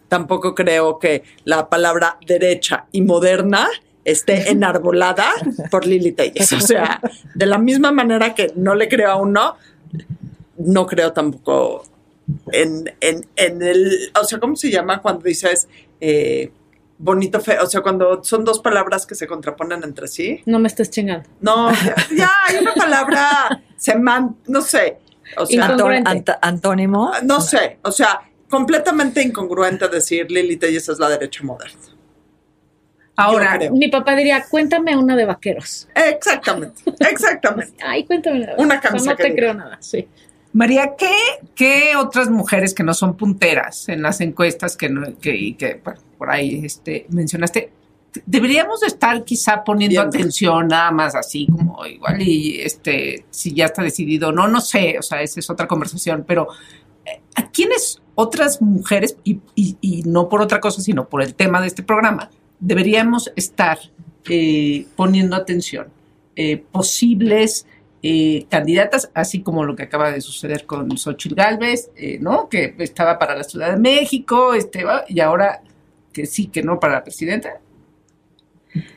tampoco 0.09 0.53
creo 0.53 0.99
que 0.99 1.23
la 1.45 1.69
palabra 1.69 2.17
derecha 2.27 2.85
y 2.91 3.01
moderna 3.01 3.69
esté 4.05 4.49
enarbolada 4.51 5.25
por 5.69 5.85
Lili 5.85 6.13
Telles. 6.13 6.53
O 6.53 6.59
sea, 6.61 7.01
de 7.33 7.45
la 7.45 7.57
misma 7.57 7.91
manera 7.91 8.33
que 8.33 8.53
no 8.55 8.73
le 8.75 8.87
creo 8.87 9.11
a 9.11 9.15
uno, 9.17 9.57
no 10.57 10.85
creo 10.87 11.11
tampoco 11.11 11.83
en, 12.51 12.93
en, 13.01 13.25
en 13.35 13.61
el, 13.61 14.11
o 14.19 14.23
sea, 14.23 14.39
¿cómo 14.39 14.55
se 14.55 14.71
llama 14.71 15.01
cuando 15.01 15.23
dices 15.23 15.67
eh, 15.99 16.51
bonito, 16.97 17.39
feo? 17.41 17.63
O 17.63 17.67
sea, 17.67 17.81
cuando 17.81 18.23
son 18.23 18.43
dos 18.45 18.59
palabras 18.59 19.05
que 19.05 19.15
se 19.15 19.27
contraponen 19.27 19.83
entre 19.83 20.07
sí. 20.07 20.41
No 20.45 20.59
me 20.59 20.67
estés 20.67 20.89
chingando. 20.89 21.27
No, 21.41 21.71
ya, 22.15 22.31
hay 22.47 22.57
una 22.61 22.73
palabra, 22.73 23.61
seman, 23.77 24.37
no 24.47 24.61
sé, 24.61 24.97
o 25.37 25.45
sea, 25.45 25.67
ant- 26.05 26.37
antónimo. 26.41 27.11
no 27.23 27.41
sé, 27.41 27.79
o 27.83 27.91
sea, 27.91 28.21
completamente 28.49 29.21
incongruente 29.21 29.87
decir 29.89 30.29
Lili 30.31 30.57
Telles 30.57 30.87
es 30.87 30.99
la 30.99 31.09
derecha 31.09 31.43
moderna. 31.43 31.79
Ahora. 33.17 33.57
Mi 33.71 33.87
papá 33.87 34.15
diría, 34.15 34.43
cuéntame 34.49 34.95
una 34.97 35.15
de 35.15 35.25
vaqueros. 35.25 35.87
Exactamente, 35.95 36.81
exactamente. 36.99 37.73
Ay, 37.83 38.03
cuéntame 38.05 38.37
una 38.43 38.55
de 38.55 38.61
Una 38.63 38.79
camisa 38.79 39.11
no 39.11 39.15
te 39.15 39.33
creo 39.35 39.53
nada, 39.53 39.77
sí. 39.81 40.07
María, 40.53 40.93
¿qué, 40.97 41.11
¿qué 41.53 41.95
otras 41.97 42.29
mujeres 42.29 42.73
que 42.73 42.83
no 42.83 42.93
son 42.93 43.17
punteras 43.17 43.89
en 43.89 44.01
las 44.01 44.21
encuestas 44.21 44.77
que, 44.77 44.89
no, 44.89 45.17
que, 45.19 45.35
y 45.35 45.53
que 45.55 45.81
bueno, 45.83 45.99
por 46.17 46.29
ahí 46.29 46.61
este, 46.65 47.05
mencionaste? 47.09 47.71
Deberíamos 48.25 48.79
de 48.79 48.87
estar 48.87 49.25
quizá 49.25 49.61
poniendo 49.65 49.99
Bien. 50.01 50.07
atención 50.07 50.69
nada 50.69 50.89
más 50.91 51.13
así 51.15 51.47
como 51.51 51.85
igual 51.85 52.21
y 52.21 52.61
este 52.61 53.25
si 53.29 53.53
ya 53.53 53.65
está 53.65 53.83
decidido 53.83 54.31
no 54.31 54.47
no 54.47 54.61
sé 54.61 54.95
o 54.97 55.01
sea 55.01 55.21
esa 55.21 55.41
es 55.41 55.49
otra 55.49 55.67
conversación 55.67 56.23
pero 56.25 56.47
eh, 57.05 57.19
a 57.35 57.49
quiénes 57.49 58.01
otras 58.15 58.61
mujeres 58.61 59.17
y, 59.25 59.41
y- 59.53 59.77
y 59.81 60.03
no 60.03 60.29
por 60.29 60.41
otra 60.41 60.61
cosa 60.61 60.79
sino 60.81 61.09
por 61.09 61.21
el 61.23 61.35
tema 61.35 61.59
de 61.59 61.67
este 61.67 61.83
programa 61.83 62.29
deberíamos 62.65 63.31
estar 63.35 63.77
eh, 64.29 64.85
poniendo 64.95 65.35
atención 65.35 65.87
Eh, 66.37 66.57
posibles 66.71 67.65
eh, 68.03 68.45
candidatas, 68.49 69.09
así 69.13 69.41
como 69.41 69.63
lo 69.63 69.73
que 69.73 69.83
acaba 69.83 70.11
de 70.11 70.19
suceder 70.19 70.65
con 70.65 70.97
Xochitl 70.97 71.33
Galvez, 71.33 71.89
eh, 71.95 72.17
¿no? 72.19 72.49
Que 72.49 72.75
estaba 72.79 73.17
para 73.17 73.35
la 73.37 73.43
Ciudad 73.45 73.71
de 73.71 73.77
México, 73.79 74.53
este, 74.53 74.83
y 75.07 75.19
ahora 75.21 75.61
que 76.11 76.25
sí, 76.25 76.47
que 76.47 76.61
no 76.61 76.77
para 76.77 76.93
la 76.95 77.03
presidenta. 77.05 77.49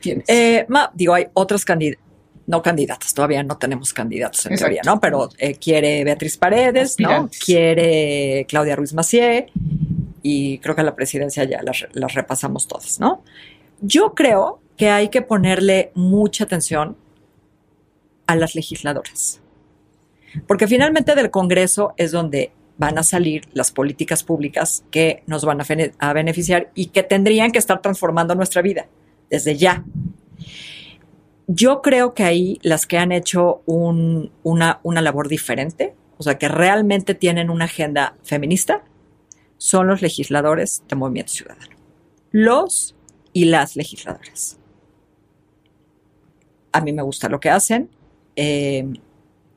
¿Quién 0.01 0.19
es? 0.19 0.25
Eh, 0.27 0.65
ma- 0.67 0.91
digo, 0.93 1.13
hay 1.13 1.27
otras 1.33 1.63
candidatas, 1.63 2.03
no 2.45 2.61
candidatas, 2.61 3.13
todavía 3.13 3.41
no 3.41 3.55
tenemos 3.57 3.93
candidatos 3.93 4.45
en 4.45 4.51
Exacto. 4.53 4.65
teoría, 4.75 4.81
¿no? 4.85 4.99
Pero 4.99 5.29
eh, 5.37 5.53
quiere 5.55 6.03
Beatriz 6.03 6.35
Paredes, 6.37 6.95
¿no? 6.99 7.29
Quiere 7.45 8.45
Claudia 8.49 8.75
Ruiz 8.75 8.93
Macié 8.93 9.47
y 10.21 10.57
creo 10.59 10.75
que 10.75 10.83
la 10.83 10.93
presidencia 10.93 11.45
ya 11.45 11.63
las, 11.63 11.87
las 11.93 12.13
repasamos 12.13 12.67
todas, 12.67 12.99
¿no? 12.99 13.23
Yo 13.81 14.13
creo 14.13 14.61
que 14.77 14.89
hay 14.89 15.09
que 15.09 15.21
ponerle 15.21 15.91
mucha 15.95 16.43
atención 16.45 16.97
a 18.27 18.35
las 18.35 18.55
legisladoras. 18.55 19.41
Porque 20.47 20.67
finalmente 20.67 21.15
del 21.15 21.31
Congreso 21.31 21.93
es 21.97 22.11
donde 22.11 22.51
van 22.77 22.97
a 22.97 23.03
salir 23.03 23.47
las 23.53 23.71
políticas 23.71 24.23
públicas 24.23 24.85
que 24.91 25.23
nos 25.27 25.43
van 25.43 25.59
a, 25.99 26.13
beneficiar 26.13 26.71
y 26.75 26.87
que 26.87 27.03
tendrían 27.03 27.51
que 27.51 27.59
estar 27.59 27.81
transformando 27.81 28.35
nuestra 28.35 28.61
vida 28.61 28.87
desde 29.29 29.57
ya. 29.57 29.83
Yo 31.47 31.81
creo 31.81 32.13
que 32.13 32.23
ahí 32.23 32.59
las 32.61 32.85
que 32.85 32.97
han 32.97 33.11
hecho 33.11 33.63
un- 33.65 34.31
una, 34.43 34.79
una 34.83 35.01
labor 35.01 35.27
diferente, 35.27 35.95
o 36.17 36.23
sea, 36.23 36.37
que 36.37 36.47
realmente 36.47 37.15
tienen 37.15 37.49
una 37.49 37.65
agenda 37.65 38.15
feminista, 38.23 38.83
son 39.57 39.87
los 39.87 40.01
legisladores 40.01 40.83
de 40.87 40.95
Movimiento 40.95 41.33
Ciudadano. 41.33 41.75
Los 42.31 42.95
y 43.33 43.45
las 43.45 43.75
legisladoras. 43.75 44.57
A 46.71 46.81
mí 46.81 46.93
me 46.93 47.01
gusta 47.01 47.29
lo 47.29 47.39
que 47.39 47.49
hacen, 47.49 47.89
eh, 48.35 48.85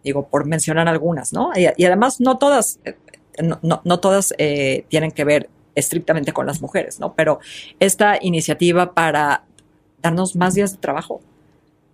digo, 0.02 0.28
por 0.28 0.46
mencionar 0.46 0.88
algunas, 0.88 1.32
¿no? 1.32 1.50
Y, 1.56 1.84
además 1.84 2.20
no 2.20 2.38
todas, 2.38 2.80
eh, 2.84 2.96
no 3.62 4.00
todas 4.00 4.34
eh, 4.38 4.84
tienen 4.88 5.10
que 5.10 5.24
ver 5.24 5.50
estrictamente 5.74 6.32
con 6.32 6.46
las 6.46 6.60
mujeres, 6.60 7.00
¿no? 7.00 7.14
Pero 7.14 7.40
esta 7.80 8.18
iniciativa 8.20 8.94
para 8.94 9.44
darnos 10.00 10.36
más 10.36 10.54
días 10.54 10.72
de 10.72 10.78
trabajo. 10.78 11.20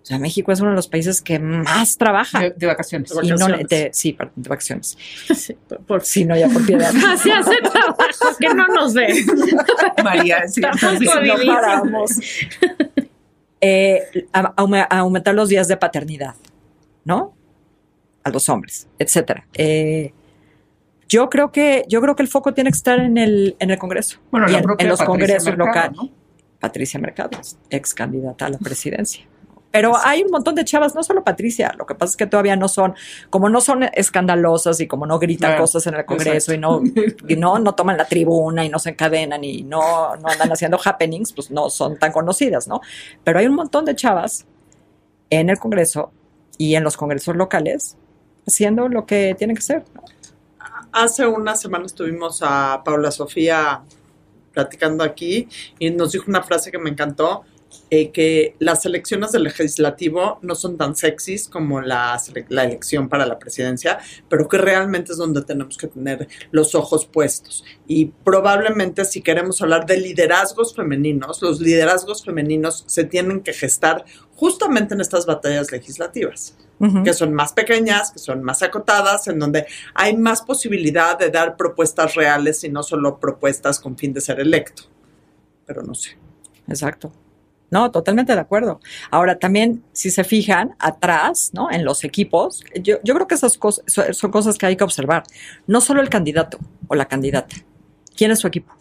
O 0.08 0.10
sea, 0.10 0.18
México 0.18 0.50
es 0.52 0.60
uno 0.60 0.70
de 0.70 0.76
los 0.76 0.88
países 0.88 1.20
que 1.20 1.38
más 1.38 1.98
trabaja. 1.98 2.40
de, 2.40 2.50
de 2.56 2.66
vacaciones. 2.66 3.10
De 3.10 3.28
no 3.36 3.46
de- 3.46 3.90
sí, 3.92 4.14
perdón, 4.14 4.32
de 4.36 4.48
vacaciones. 4.48 4.96
Sí, 5.36 5.54
por, 5.68 5.80
por- 5.84 6.02
Sí, 6.02 6.24
no, 6.24 6.34
ya 6.34 6.48
por 6.48 6.64
piedad. 6.64 6.90
Así 7.08 7.30
hace 7.30 7.56
trabajo 7.60 8.36
que 8.40 8.48
no 8.54 8.66
nos 8.68 8.94
ve. 8.94 9.22
María, 10.02 10.48
sí, 10.48 10.62
no 10.62 10.70
paramos. 11.46 12.12
Eh, 13.60 14.00
a- 14.32 14.54
aume- 14.56 14.86
a 14.88 14.98
aumentar 14.98 15.34
los 15.34 15.50
días 15.50 15.68
de 15.68 15.76
paternidad, 15.76 16.36
¿no? 17.04 17.34
A 18.24 18.30
los 18.30 18.48
hombres, 18.48 18.88
etcétera. 18.98 19.46
Eh, 19.52 20.14
yo 21.06 21.28
creo 21.28 21.52
que 21.52 21.84
yo 21.86 22.00
creo 22.00 22.16
que 22.16 22.22
el 22.22 22.28
foco 22.28 22.54
tiene 22.54 22.70
que 22.70 22.76
estar 22.78 22.98
en 22.98 23.18
el 23.18 23.56
en 23.58 23.70
el 23.70 23.78
Congreso 23.78 24.20
bueno, 24.30 24.50
y 24.50 24.54
en, 24.54 24.62
propia 24.62 24.84
en 24.84 24.88
los 24.88 25.00
Patricia 25.00 25.06
congresos 25.36 25.56
locales. 25.58 25.96
¿no? 25.98 26.10
Patricia 26.60 26.98
Mercado, 26.98 27.38
ex 27.68 27.92
candidata 27.94 28.46
a 28.46 28.48
la 28.48 28.58
presidencia. 28.58 29.26
Pero 29.70 29.92
hay 30.02 30.22
un 30.22 30.30
montón 30.30 30.54
de 30.54 30.64
chavas, 30.64 30.94
no 30.94 31.02
solo 31.02 31.22
Patricia, 31.22 31.74
lo 31.76 31.84
que 31.84 31.94
pasa 31.94 32.12
es 32.12 32.16
que 32.16 32.26
todavía 32.26 32.56
no 32.56 32.68
son, 32.68 32.94
como 33.28 33.50
no 33.50 33.60
son 33.60 33.82
escandalosas 33.92 34.80
y 34.80 34.86
como 34.86 35.04
no 35.04 35.18
gritan 35.18 35.50
Claro, 35.50 35.64
cosas 35.64 35.86
en 35.86 35.94
el 35.94 36.06
Congreso 36.06 36.54
y 36.54 36.58
no, 36.58 36.80
y 37.28 37.36
no, 37.36 37.58
no 37.58 37.74
toman 37.74 37.98
la 37.98 38.06
tribuna 38.06 38.64
y 38.64 38.70
no 38.70 38.78
se 38.78 38.90
encadenan 38.90 39.44
y 39.44 39.62
no, 39.62 40.16
no 40.16 40.28
andan 40.28 40.50
haciendo 40.50 40.78
happenings, 40.82 41.32
pues 41.32 41.50
no 41.50 41.68
son 41.68 41.98
tan 41.98 42.12
conocidas, 42.12 42.66
¿no? 42.66 42.80
Pero 43.22 43.40
hay 43.40 43.46
un 43.46 43.54
montón 43.54 43.84
de 43.84 43.94
chavas 43.94 44.46
en 45.28 45.50
el 45.50 45.58
Congreso 45.58 46.12
y 46.56 46.74
en 46.74 46.84
los 46.84 46.96
congresos 46.96 47.36
locales 47.36 47.96
haciendo 48.46 48.88
lo 48.88 49.06
que 49.06 49.34
tienen 49.38 49.56
que 49.56 49.62
ser. 49.62 49.84
¿no? 49.94 50.02
Hace 50.92 51.26
unas 51.26 51.60
semanas 51.60 51.94
tuvimos 51.94 52.40
a 52.42 52.82
Paula 52.84 53.10
Sofía 53.10 53.82
platicando 54.52 55.04
aquí 55.04 55.48
y 55.78 55.90
nos 55.90 56.12
dijo 56.12 56.24
una 56.28 56.42
frase 56.42 56.70
que 56.70 56.78
me 56.78 56.90
encantó, 56.90 57.44
eh, 57.90 58.10
que 58.10 58.54
las 58.58 58.84
elecciones 58.84 59.32
del 59.32 59.44
legislativo 59.44 60.38
no 60.42 60.54
son 60.54 60.76
tan 60.76 60.94
sexys 60.94 61.48
como 61.48 61.80
la, 61.80 62.20
la 62.48 62.64
elección 62.64 63.08
para 63.08 63.24
la 63.24 63.38
presidencia, 63.38 63.98
pero 64.28 64.46
que 64.48 64.58
realmente 64.58 65.12
es 65.12 65.18
donde 65.18 65.42
tenemos 65.42 65.78
que 65.78 65.86
tener 65.86 66.28
los 66.50 66.74
ojos 66.74 67.06
puestos. 67.06 67.64
Y 67.86 68.06
probablemente 68.06 69.04
si 69.04 69.22
queremos 69.22 69.62
hablar 69.62 69.86
de 69.86 69.98
liderazgos 69.98 70.74
femeninos, 70.74 71.40
los 71.40 71.60
liderazgos 71.60 72.24
femeninos 72.24 72.84
se 72.86 73.04
tienen 73.04 73.40
que 73.40 73.52
gestar 73.52 74.04
justamente 74.34 74.94
en 74.94 75.00
estas 75.00 75.26
batallas 75.26 75.72
legislativas 75.72 76.56
que 77.04 77.12
son 77.12 77.34
más 77.34 77.52
pequeñas, 77.52 78.12
que 78.12 78.18
son 78.20 78.42
más 78.42 78.62
acotadas, 78.62 79.26
en 79.26 79.38
donde 79.38 79.66
hay 79.94 80.16
más 80.16 80.42
posibilidad 80.42 81.18
de 81.18 81.30
dar 81.30 81.56
propuestas 81.56 82.14
reales 82.14 82.62
y 82.62 82.68
no 82.68 82.82
solo 82.82 83.18
propuestas 83.18 83.80
con 83.80 83.96
fin 83.96 84.12
de 84.12 84.20
ser 84.20 84.38
electo. 84.38 84.84
Pero 85.66 85.82
no 85.82 85.94
sé. 85.94 86.16
Exacto. 86.68 87.12
No, 87.70 87.90
totalmente 87.90 88.34
de 88.34 88.40
acuerdo. 88.40 88.80
Ahora, 89.10 89.38
también, 89.38 89.84
si 89.92 90.10
se 90.10 90.24
fijan 90.24 90.74
atrás, 90.78 91.50
¿no? 91.52 91.70
En 91.70 91.84
los 91.84 92.02
equipos, 92.02 92.64
yo, 92.82 92.96
yo 93.04 93.14
creo 93.14 93.26
que 93.26 93.34
esas 93.34 93.58
cosas 93.58 93.84
son 94.12 94.30
cosas 94.30 94.56
que 94.56 94.66
hay 94.66 94.76
que 94.76 94.84
observar. 94.84 95.24
No 95.66 95.80
solo 95.80 96.00
el 96.00 96.08
candidato 96.08 96.58
o 96.86 96.94
la 96.94 97.06
candidata. 97.06 97.56
¿Quién 98.16 98.30
es 98.30 98.38
su 98.38 98.46
equipo? 98.46 98.74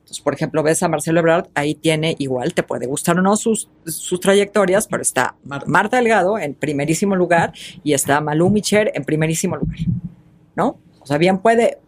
Entonces, 0.00 0.20
por 0.20 0.34
ejemplo, 0.34 0.62
ves 0.62 0.82
a 0.82 0.88
Marcelo 0.88 1.20
Ebrard, 1.20 1.48
ahí 1.54 1.74
tiene 1.74 2.14
igual, 2.18 2.52
te 2.52 2.62
puede 2.62 2.86
gustar 2.86 3.18
o 3.18 3.22
no 3.22 3.36
sus, 3.36 3.70
sus 3.86 4.20
trayectorias, 4.20 4.86
pero 4.86 5.00
está 5.00 5.36
Marta. 5.44 5.66
Marta 5.66 5.96
Delgado 5.96 6.38
en 6.38 6.54
primerísimo 6.54 7.16
lugar 7.16 7.52
y 7.82 7.94
está 7.94 8.20
Malú 8.20 8.50
Micher 8.50 8.92
en 8.94 9.04
primerísimo 9.04 9.56
lugar, 9.56 9.78
¿no? 10.54 10.78
O 11.00 11.06
sea, 11.06 11.16
bien 11.16 11.38
puede. 11.38 11.78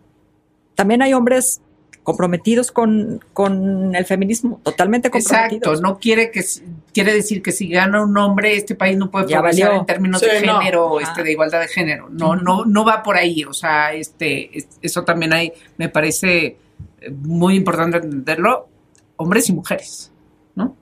También 0.74 1.03
hay 1.03 1.12
hombres 1.12 1.61
comprometidos 2.05 2.70
con, 2.70 3.24
con 3.32 3.96
el 3.96 4.05
feminismo, 4.05 4.61
totalmente 4.62 5.11
comprometidos. 5.11 5.62
Exacto, 5.68 5.82
no 5.82 5.98
quiere 5.98 6.30
que 6.30 6.44
quiere 6.92 7.12
decir 7.14 7.42
que 7.42 7.50
si 7.50 7.68
gana 7.68 8.05
un 8.05 8.16
hombre 8.18 8.55
este 8.57 8.74
país 8.76 8.96
no 8.96 9.11
puede 9.11 9.26
Ya 9.26 9.40
progresar 9.40 9.74
en 9.74 9.86
términos 9.86 10.20
Sí, 10.20 10.26
de 10.26 10.46
no. 10.46 10.59
género, 10.61 10.98
Ajá. 11.00 11.11
este 11.11 11.22
de 11.24 11.32
igualdad 11.32 11.61
de 11.62 11.68
género. 11.68 12.09
No, 12.11 12.36
no, 12.36 12.64
no 12.66 12.84
va 12.84 13.02
por 13.02 13.16
ahí. 13.16 13.42
O 13.44 13.52
sea, 13.55 13.92
este, 13.94 14.57
es- 14.57 14.68
eso 14.82 15.02
también 15.02 15.32
hay, 15.32 15.52
me 15.78 15.88
parece 15.88 16.59
eh, 17.00 17.11
muy 17.11 17.57
importante 17.57 17.96
entenderlo, 17.96 18.68
hombres 19.16 19.48
y 19.48 19.52
mujeres, 19.55 20.12
¿no? 20.55 20.76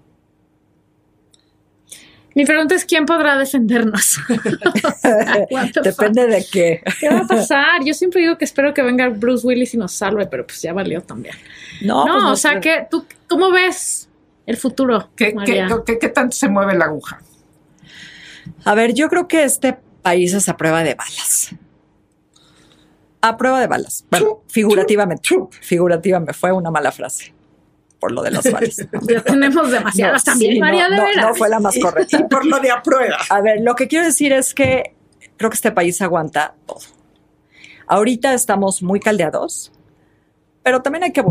Mi 2.35 2.45
pregunta 2.47 2.75
es: 2.75 2.85
¿quién 2.85 3.05
podrá 3.07 3.37
defendernos? 3.37 4.19
Depende 5.83 6.27
de 6.27 6.45
qué. 6.51 6.83
¿Qué 7.01 7.09
va 7.09 7.21
a 7.21 7.27
pasar? 7.27 7.85
Yo 7.85 7.95
siempre 7.95 8.23
digo 8.23 8.39
que 8.39 8.45
espero 8.45 8.73
que 8.75 8.83
venga 8.83 9.09
Bruce 9.09 9.47
Willis 9.47 9.75
y 9.75 9.77
nos 9.77 9.93
salve, 9.93 10.27
pero 10.27 10.47
pues 10.47 10.61
ya 10.63 10.73
valió 10.73 11.03
también. 11.03 11.35
No, 11.83 12.07
No, 12.07 12.13
pues 12.15 12.25
o 12.25 12.37
sea, 12.37 12.61
que 12.61 12.87
tú, 12.91 13.05
¿cómo 13.29 13.51
ves 13.51 14.09
el 14.47 14.57
futuro? 14.57 15.11
¿Qué, 15.17 15.33
María? 15.35 15.69
qué- 15.87 15.99
qué 15.99 16.09
tanto 16.09 16.37
se 16.37 16.49
mueve 16.49 16.77
la 16.77 16.87
aguja? 16.87 17.21
A 18.65 18.75
ver, 18.75 18.95
yo 18.95 19.09
creo 19.09 19.29
que 19.29 19.45
este 19.45 19.77
país 20.03 20.33
es 20.35 20.49
a 20.49 20.57
prueba 20.57 20.83
de 20.83 20.95
balas. 20.95 21.55
A 23.21 23.37
prueba 23.37 23.61
de 23.61 23.69
balas. 23.69 24.05
Bueno, 24.11 24.43
figurativamente. 24.49 25.29
Figurativamente. 25.61 26.33
Fue 26.33 26.51
una 26.53 26.71
mala 26.71 26.91
frase. 26.91 27.33
Por 28.03 28.11
lo 28.11 28.21
de 28.23 28.33
las 28.33 28.51
balas. 28.51 28.77
Ya 29.09 29.23
tenemos 29.23 29.71
demasiadas 29.71 30.27
No, 30.27 30.33
también, 30.33 30.55
sí, 30.55 30.59
no, 30.59 30.67
María, 30.67 30.89
de 30.89 30.97
no, 30.97 31.05
veras. 31.05 31.27
no 31.29 31.35
fue 31.37 31.49
la 31.49 31.61
más 31.61 31.79
correcta. 31.81 32.19
y 32.19 32.25
por 32.25 32.45
lo 32.45 32.59
de 32.59 32.73
a 32.73 32.83
prueba. 32.83 33.19
A 33.31 33.41
ver, 33.41 33.61
lo 33.61 33.77
que 33.77 33.87
quiero 33.87 34.05
decir 34.05 34.33
es 34.33 34.55
que 34.55 34.97
creo 35.37 35.49
que 35.51 35.55
este 35.55 35.71
país 35.71 36.03
aguanta 36.03 36.57
todo. 36.67 36.81
Ahorita 37.87 38.35
estamos 38.35 38.83
muy 38.83 38.99
caldeados, 38.99 39.71
pero 40.65 40.83
también 40.83 41.05
hay 41.05 41.13
que, 41.13 41.23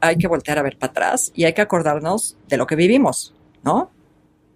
hay 0.00 0.18
que 0.18 0.28
voltear 0.28 0.56
a 0.58 0.62
ver 0.62 0.78
para 0.78 0.92
atrás 0.92 1.32
y 1.34 1.46
hay 1.46 1.52
que 1.52 1.62
acordarnos 1.62 2.36
de 2.46 2.56
lo 2.56 2.68
que 2.68 2.76
vivimos, 2.76 3.34
¿no? 3.64 3.90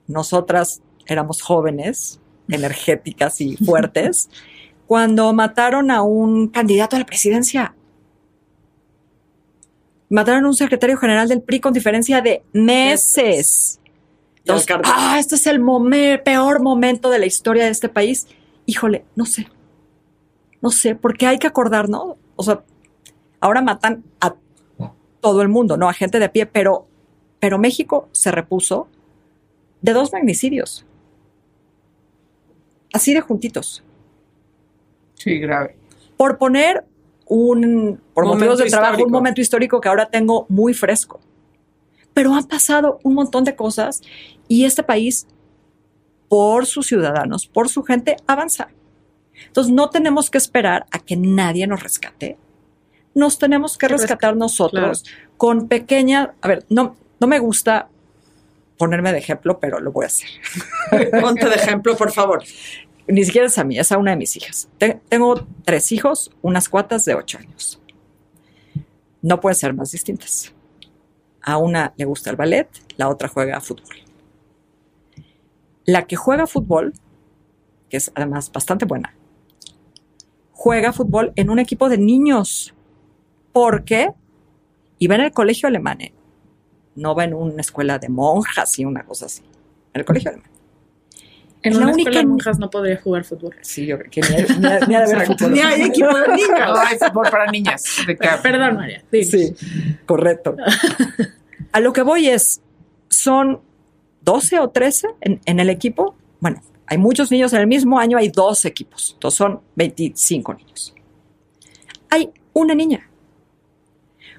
Nosotras 0.06 0.80
éramos 1.06 1.42
jóvenes, 1.42 2.20
energéticas 2.48 3.40
y 3.40 3.56
fuertes 3.56 4.30
cuando 4.86 5.32
mataron 5.32 5.90
a 5.90 6.02
un 6.02 6.46
candidato 6.48 6.94
a 6.94 7.00
la 7.00 7.06
presidencia. 7.06 7.74
Mataron 10.14 10.44
a 10.44 10.48
un 10.48 10.54
secretario 10.54 10.96
general 10.96 11.28
del 11.28 11.42
PRI 11.42 11.58
con 11.58 11.72
diferencia 11.72 12.20
de 12.20 12.44
meses. 12.52 13.80
Entonces, 14.38 14.76
ah, 14.84 15.16
este 15.18 15.34
es 15.34 15.46
el 15.48 15.60
momen- 15.60 16.22
peor 16.22 16.62
momento 16.62 17.10
de 17.10 17.18
la 17.18 17.26
historia 17.26 17.64
de 17.64 17.70
este 17.70 17.88
país. 17.88 18.28
Híjole, 18.64 19.04
no 19.16 19.26
sé. 19.26 19.48
No 20.62 20.70
sé, 20.70 20.94
porque 20.94 21.26
hay 21.26 21.38
que 21.40 21.48
acordarnos. 21.48 22.14
O 22.36 22.42
sea, 22.44 22.62
ahora 23.40 23.60
matan 23.60 24.04
a 24.20 24.36
todo 25.20 25.42
el 25.42 25.48
mundo, 25.48 25.76
¿no? 25.76 25.88
A 25.88 25.92
gente 25.92 26.20
de 26.20 26.26
a 26.26 26.32
pie, 26.32 26.46
pero, 26.46 26.86
pero 27.40 27.58
México 27.58 28.08
se 28.12 28.30
repuso 28.30 28.86
de 29.82 29.94
dos 29.94 30.12
magnicidios. 30.12 30.86
Así 32.92 33.14
de 33.14 33.20
juntitos. 33.20 33.82
Sí, 35.14 35.40
grave. 35.40 35.74
Por 36.16 36.38
poner 36.38 36.84
un, 37.26 38.00
por 38.12 38.24
Momento 38.24 38.44
motivos 38.44 38.58
de 38.58 38.70
trabajo, 38.70 38.92
histórico. 38.92 39.06
un 39.06 39.12
momento 39.12 39.40
histórico 39.40 39.80
que 39.80 39.88
ahora 39.88 40.06
tengo 40.06 40.46
muy 40.48 40.74
fresco. 40.74 41.20
Pero 42.12 42.34
han 42.34 42.44
pasado 42.44 42.98
un 43.02 43.14
montón 43.14 43.44
de 43.44 43.56
cosas 43.56 44.02
y 44.48 44.64
este 44.64 44.82
país, 44.82 45.26
por 46.28 46.66
sus 46.66 46.86
ciudadanos, 46.86 47.46
por 47.46 47.68
su 47.68 47.82
gente, 47.82 48.16
avanza. 48.26 48.68
Entonces 49.46 49.72
no 49.72 49.90
tenemos 49.90 50.30
que 50.30 50.38
esperar 50.38 50.86
a 50.90 50.98
que 50.98 51.16
nadie 51.16 51.66
nos 51.66 51.82
rescate. 51.82 52.36
Nos 53.14 53.38
tenemos 53.38 53.78
que 53.78 53.86
Que 53.86 53.94
rescatar 53.94 54.36
nosotros 54.36 55.04
con 55.36 55.68
pequeña, 55.68 56.34
a 56.40 56.48
ver, 56.48 56.64
no, 56.68 56.96
no 57.20 57.26
me 57.26 57.38
gusta 57.38 57.88
ponerme 58.76 59.12
de 59.12 59.18
ejemplo, 59.18 59.58
pero 59.60 59.80
lo 59.80 59.92
voy 59.92 60.04
a 60.04 60.06
hacer. 60.08 60.28
Ponte 61.20 61.48
de 61.48 61.54
ejemplo, 61.54 61.96
por 61.96 62.12
favor. 62.12 62.42
Ni 63.06 63.24
siquiera 63.24 63.46
es 63.46 63.58
a 63.58 63.64
mí, 63.64 63.78
es 63.78 63.92
a 63.92 63.98
una 63.98 64.12
de 64.12 64.16
mis 64.16 64.34
hijas. 64.36 64.68
Te- 64.78 65.00
tengo 65.08 65.46
tres 65.64 65.92
hijos, 65.92 66.30
unas 66.42 66.68
cuatas 66.68 67.04
de 67.04 67.14
ocho 67.14 67.38
años. 67.38 67.80
No 69.20 69.40
pueden 69.40 69.56
ser 69.56 69.74
más 69.74 69.90
distintas. 69.92 70.52
A 71.42 71.58
una 71.58 71.92
le 71.96 72.04
gusta 72.06 72.30
el 72.30 72.36
ballet, 72.36 72.68
la 72.96 73.08
otra 73.08 73.28
juega 73.28 73.60
fútbol. 73.60 73.96
La 75.84 76.06
que 76.06 76.16
juega 76.16 76.46
fútbol, 76.46 76.94
que 77.90 77.98
es 77.98 78.10
además 78.14 78.50
bastante 78.50 78.86
buena, 78.86 79.14
juega 80.52 80.92
fútbol 80.92 81.32
en 81.36 81.50
un 81.50 81.58
equipo 81.58 81.88
de 81.88 81.98
niños. 81.98 82.74
Porque 83.52 84.10
iba 84.98 85.14
en 85.14 85.20
el 85.20 85.32
colegio 85.32 85.68
alemán, 85.68 86.00
¿eh? 86.00 86.12
no 86.96 87.14
va 87.14 87.24
en 87.24 87.34
una 87.34 87.60
escuela 87.60 87.98
de 87.98 88.08
monjas 88.08 88.78
y 88.78 88.84
una 88.84 89.04
cosa 89.04 89.26
así. 89.26 89.42
En 89.92 90.00
el 90.00 90.04
colegio 90.04 90.30
alemán. 90.30 90.50
En 91.64 91.72
La 91.72 91.78
una 91.78 91.86
única 91.92 92.10
escuela 92.10 92.20
de 92.20 92.26
monjas 92.26 92.58
no 92.58 92.70
podría 92.70 92.96
jugar 92.98 93.24
fútbol. 93.24 93.56
Sí, 93.62 93.86
yo 93.86 93.98
creo 93.98 94.10
que 94.10 94.20
ni, 94.20 94.28
ni, 94.36 94.68
ni 94.86 94.94
ha 94.94 95.00
de 95.06 95.12
haber 95.14 95.26
fútbol. 95.26 95.52
Ni 95.52 95.60
hay 95.60 95.82
equipo 95.82 96.16
de 96.16 96.28
niños. 96.28 96.50
No 96.58 96.76
hay 96.76 96.98
fútbol 96.98 97.26
para 97.30 97.50
niñas. 97.50 97.82
De 98.06 98.14
Perdón, 98.16 98.76
María. 98.76 99.02
dinos. 99.10 99.28
Sí, 99.30 99.54
correcto. 100.06 100.56
A 101.72 101.80
lo 101.80 101.92
que 101.92 102.02
voy 102.02 102.28
es, 102.28 102.60
son 103.08 103.60
12 104.20 104.60
o 104.60 104.68
13 104.68 105.08
en, 105.22 105.40
en 105.44 105.58
el 105.58 105.70
equipo. 105.70 106.14
Bueno, 106.38 106.60
hay 106.86 106.98
muchos 106.98 107.30
niños 107.30 107.52
en 107.52 107.60
el 107.60 107.66
mismo 107.66 107.98
año, 107.98 108.18
hay 108.18 108.28
dos 108.28 108.64
equipos, 108.64 109.12
entonces 109.14 109.38
son 109.38 109.60
25 109.76 110.54
niños. 110.54 110.94
Hay 112.10 112.30
una 112.52 112.74
niña. 112.74 113.08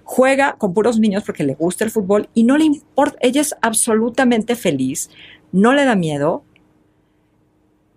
Juega 0.03 0.53
con 0.53 0.73
puros 0.73 0.99
niños 0.99 1.23
porque 1.25 1.43
le 1.43 1.55
gusta 1.55 1.83
el 1.83 1.91
fútbol 1.91 2.29
y 2.33 2.43
no 2.43 2.57
le 2.57 2.65
importa, 2.65 3.17
ella 3.19 3.41
es 3.41 3.55
absolutamente 3.61 4.55
feliz, 4.55 5.09
no 5.51 5.73
le 5.73 5.83
da 5.83 5.95
miedo, 5.95 6.43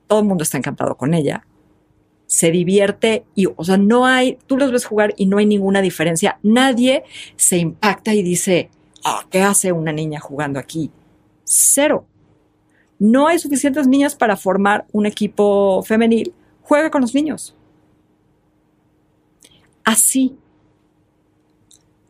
todo 0.09 0.18
el 0.20 0.24
mundo 0.24 0.42
está 0.42 0.59
encantado 0.59 0.96
con 0.96 1.14
ella, 1.14 1.46
se 2.26 2.50
divierte 2.50 3.24
y, 3.34 3.46
o 3.46 3.64
sea, 3.64 3.78
no 3.78 4.04
hay, 4.04 4.38
tú 4.46 4.56
los 4.56 4.70
ves 4.72 4.84
jugar 4.84 5.14
y 5.16 5.26
no 5.26 5.38
hay 5.38 5.46
ninguna 5.46 5.80
diferencia. 5.80 6.38
Nadie 6.42 7.04
se 7.36 7.56
impacta 7.56 8.12
y 8.12 8.22
dice, 8.22 8.70
ah, 9.04 9.24
¿qué 9.30 9.42
hace 9.42 9.72
una 9.72 9.92
niña 9.92 10.20
jugando 10.20 10.59
aquí? 10.59 10.90
Cero. 11.44 12.04
No 12.98 13.28
hay 13.28 13.38
suficientes 13.38 13.86
niñas 13.86 14.14
para 14.14 14.36
formar 14.36 14.86
un 14.92 15.06
equipo 15.06 15.82
femenil. 15.84 16.34
Juega 16.62 16.90
con 16.90 17.00
los 17.00 17.14
niños. 17.14 17.54
Así. 19.84 20.36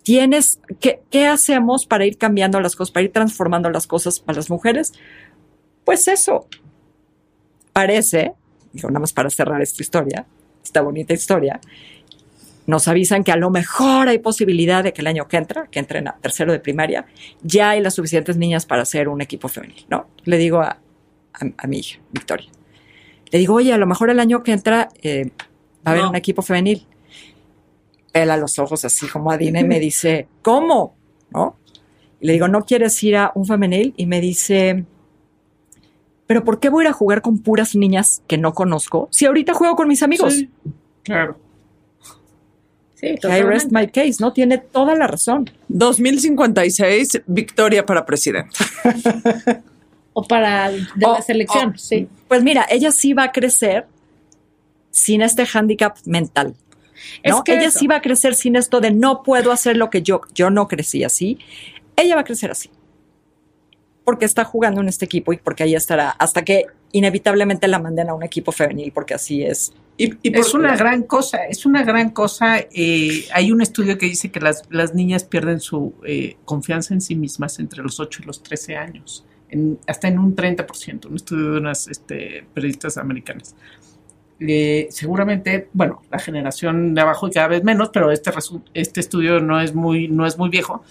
Tienes, 0.03 0.59
¿qué, 0.81 1.01
¿qué 1.11 1.27
hacemos 1.27 1.87
para 1.87 2.07
ir 2.07 2.19
cambiando 2.19 2.61
las 2.61 2.75
cosas, 2.75 2.91
para 2.91 3.05
ir 3.05 3.13
transformando 3.13 3.71
las 3.71 3.87
cosas 3.87 4.19
para 4.19 4.37
las 4.39 4.51
mujeres? 4.51 4.95
Pues 5.85 6.09
eso. 6.09 6.49
Parece, 7.79 8.33
digo, 8.73 8.89
nada 8.89 8.99
más 8.99 9.13
para 9.13 9.31
cerrar 9.31 9.63
esta 9.63 9.81
historia, 9.85 10.27
esta 10.65 10.81
bonita 10.83 11.15
historia, 11.15 11.61
nos 12.67 12.89
avisan 12.89 13.23
que 13.23 13.31
a 13.31 13.37
lo 13.37 13.51
mejor 13.51 14.09
hay 14.09 14.19
posibilidad 14.19 14.83
de 14.83 14.93
que 14.93 15.01
el 15.01 15.07
año 15.07 15.29
que 15.29 15.37
entra, 15.37 15.69
que 15.71 15.79
entren 15.79 16.09
a 16.09 16.17
tercero 16.21 16.51
de 16.51 16.59
primaria, 16.59 17.07
ya 17.41 17.71
hay 17.71 17.81
las 17.81 17.95
suficientes 17.95 18.37
niñas 18.37 18.67
para 18.67 18.83
hacer 18.83 19.09
un 19.09 19.21
equipo 19.21 19.47
femenil, 19.47 19.87
¿no? 19.89 20.09
Le 20.25 20.39
digo 20.39 20.59
a, 20.61 20.71
a, 21.35 21.47
a 21.57 21.67
mi 21.69 21.79
hija, 21.79 22.01
Victoria, 22.11 22.49
le 23.31 23.39
digo, 23.39 23.55
oye, 23.55 23.73
a 23.73 23.79
lo 23.79 23.87
mejor 23.87 24.11
el 24.11 24.19
año 24.19 24.43
que 24.43 24.51
entra 24.53 24.89
eh, 25.01 25.31
va 25.87 25.91
a 25.91 25.91
haber 25.93 26.03
No. 26.03 26.11
un 26.11 26.17
equipo 26.17 26.43
femenil. 26.43 26.85
Pela 28.11 28.37
los 28.37 28.59
ojos 28.59 28.85
así 28.85 29.07
como 29.07 29.31
Adina 29.31 29.61
y 29.61 29.65
me 29.65 29.79
dice, 29.79 30.27
¿cómo? 30.43 30.97
¿No? 31.31 31.57
Y 32.21 32.27
le 32.27 32.33
digo, 32.33 32.49
¿no 32.49 32.65
quieres 32.65 33.01
ir 33.05 33.17
a 33.17 33.31
un 33.37 33.47
femenil? 33.47 33.95
Y 33.97 34.07
me 34.07 34.21
dice, 34.21 34.85
¿pero 36.29 36.45
por 36.45 36.61
qué 36.61 36.69
voy 36.69 36.85
a 36.85 36.87
ir 36.87 36.91
a 36.91 36.93
jugar 36.93 37.23
con 37.23 37.39
puras 37.39 37.75
niñas 37.75 38.23
que 38.29 38.39
no 38.39 38.55
conozco 38.55 39.09
si 39.11 39.27
ahorita 39.27 39.55
juego 39.55 39.75
con 39.75 39.89
mis 39.89 40.05
amigos? 40.05 40.35
Sí, 40.35 40.49
claro. 41.03 41.37
Sí, 42.95 43.07
I 43.25 43.43
rest 43.43 43.71
my 43.73 43.87
case, 43.89 44.17
¿no? 44.19 44.33
Tiene 44.33 44.59
toda 44.59 44.95
la 44.97 45.07
razón. 45.07 45.49
2056, 45.69 47.23
victoria 47.27 47.85
para 47.85 48.07
presidente. 48.07 48.57
O 50.21 50.25
para 50.25 50.69
de 50.73 50.83
O- 51.07 51.13
la 51.15 51.23
selección, 51.23 51.75
o- 51.77 51.79
sí. 51.79 52.09
Pues 52.27 52.43
mira, 52.43 52.67
ella 52.69 52.91
sí 52.91 53.13
va 53.13 53.25
a 53.25 53.31
crecer 53.33 53.87
sin 54.91 55.23
este 55.23 55.47
hándicap 55.47 55.97
mental. 56.07 56.57
Es 57.23 57.31
¿no? 57.31 57.45
que 57.45 57.53
ella 57.53 57.69
eso. 57.69 57.79
sí 57.79 57.87
va 57.87 57.97
a 57.97 58.01
crecer 58.03 58.35
sin 58.35 58.57
esto 58.57 58.81
de 58.81 58.91
no 58.91 59.23
puedo 59.23 59.53
hacer 59.53 59.77
lo 59.77 59.91
que 59.91 60.03
yo, 60.03 60.23
yo 60.35 60.51
no 60.51 60.67
crecí 60.67 61.05
así. 61.05 61.39
Ella 61.95 62.17
va 62.17 62.23
a 62.23 62.25
crecer 62.25 62.51
así. 62.51 62.69
Porque 64.09 64.25
está 64.25 64.43
jugando 64.45 64.81
en 64.81 64.89
este 64.89 65.05
equipo 65.05 65.35
y 65.35 65.37
porque 65.37 65.65
ahí 65.65 65.75
estará 65.75 66.09
hasta 66.13 66.43
que 66.43 66.65
inevitablemente 66.93 67.69
la 67.69 67.79
manden 67.79 68.09
a 68.09 68.15
un 68.15 68.23
equipo 68.23 68.53
femenil, 68.53 68.91
porque 68.91 69.13
así 69.13 69.43
es. 69.43 69.71
Y, 69.99 70.15
y 70.23 70.31
por- 70.31 70.41
Es 70.41 70.55
una 70.55 70.75
gran 70.77 71.03
cosa, 71.03 71.45
es 71.45 71.67
una 71.67 71.83
gran 71.85 72.09
cosa. 72.09 72.59
eh, 72.59 73.27
hay 73.35 73.53
un 73.53 73.61
estudio 73.61 73.99
que 73.99 74.07
dice 74.07 74.31
que 74.31 74.41
las, 74.41 74.63
las 74.71 74.95
niñas 74.95 75.25
pierden 75.25 75.61
su 75.61 75.93
eh, 76.07 76.39
confianza 76.47 76.95
en 76.95 77.03
sí 77.03 77.17
mismas 77.17 77.59
entre 77.59 77.83
los 77.83 78.01
8 78.01 78.21
y 78.23 78.27
los 78.27 78.43
13 78.43 78.77
años, 78.79 79.27
en- 79.51 79.79
hasta 79.87 80.09
en 80.09 80.19
un 80.19 80.35
30%, 80.35 81.05
un 81.11 81.17
estudio 81.17 81.53
de 81.53 81.59
unas 81.59 81.87
este, 81.89 82.47
periodistas 82.55 82.97
americanas. 82.97 83.55
Eh, 84.41 84.87
seguramente, 84.91 85.69
bueno, 85.75 86.01
la 86.11 86.19
generación 86.19 86.95
de 86.95 87.01
abajo 87.03 87.29
y 87.29 87.33
cada 87.33 87.49
vez 87.49 87.63
menos, 87.63 87.91
pero 87.93 88.11
este, 88.11 88.33
resu- 88.33 88.63
este 88.73 89.01
estudio 89.01 89.41
no 89.41 89.61
es 89.61 89.75
muy, 89.75 90.09
no 90.09 90.25
es 90.25 90.39
muy 90.39 90.49
viejo. 90.49 90.83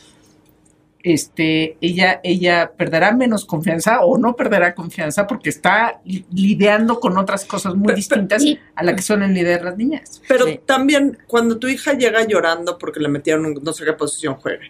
Este, 1.03 1.77
ella, 1.79 2.19
ella 2.23 2.71
perderá 2.75 3.11
menos 3.13 3.45
confianza 3.45 4.01
o 4.03 4.17
no 4.17 4.35
perderá 4.35 4.73
confianza 4.75 5.25
porque 5.27 5.49
está 5.49 6.01
li- 6.03 6.25
lidiando 6.33 6.99
con 6.99 7.17
otras 7.17 7.45
cosas 7.45 7.75
muy 7.75 7.93
distintas 7.93 8.43
a 8.75 8.83
la 8.83 8.95
que 8.95 9.01
suelen 9.01 9.33
lidiar 9.33 9.63
las 9.63 9.77
niñas. 9.77 10.21
pero 10.27 10.45
Sí. 10.45 10.59
también 10.65 11.17
cuando 11.27 11.57
tu 11.59 11.67
hija 11.67 11.93
llega 11.93 12.25
llorando 12.25 12.77
porque 12.77 12.99
le 12.99 13.07
metieron 13.09 13.45
un- 13.45 13.59
no 13.63 13.73
sé 13.73 13.85
qué 13.85 13.93
posición 13.93 14.35
juega. 14.35 14.63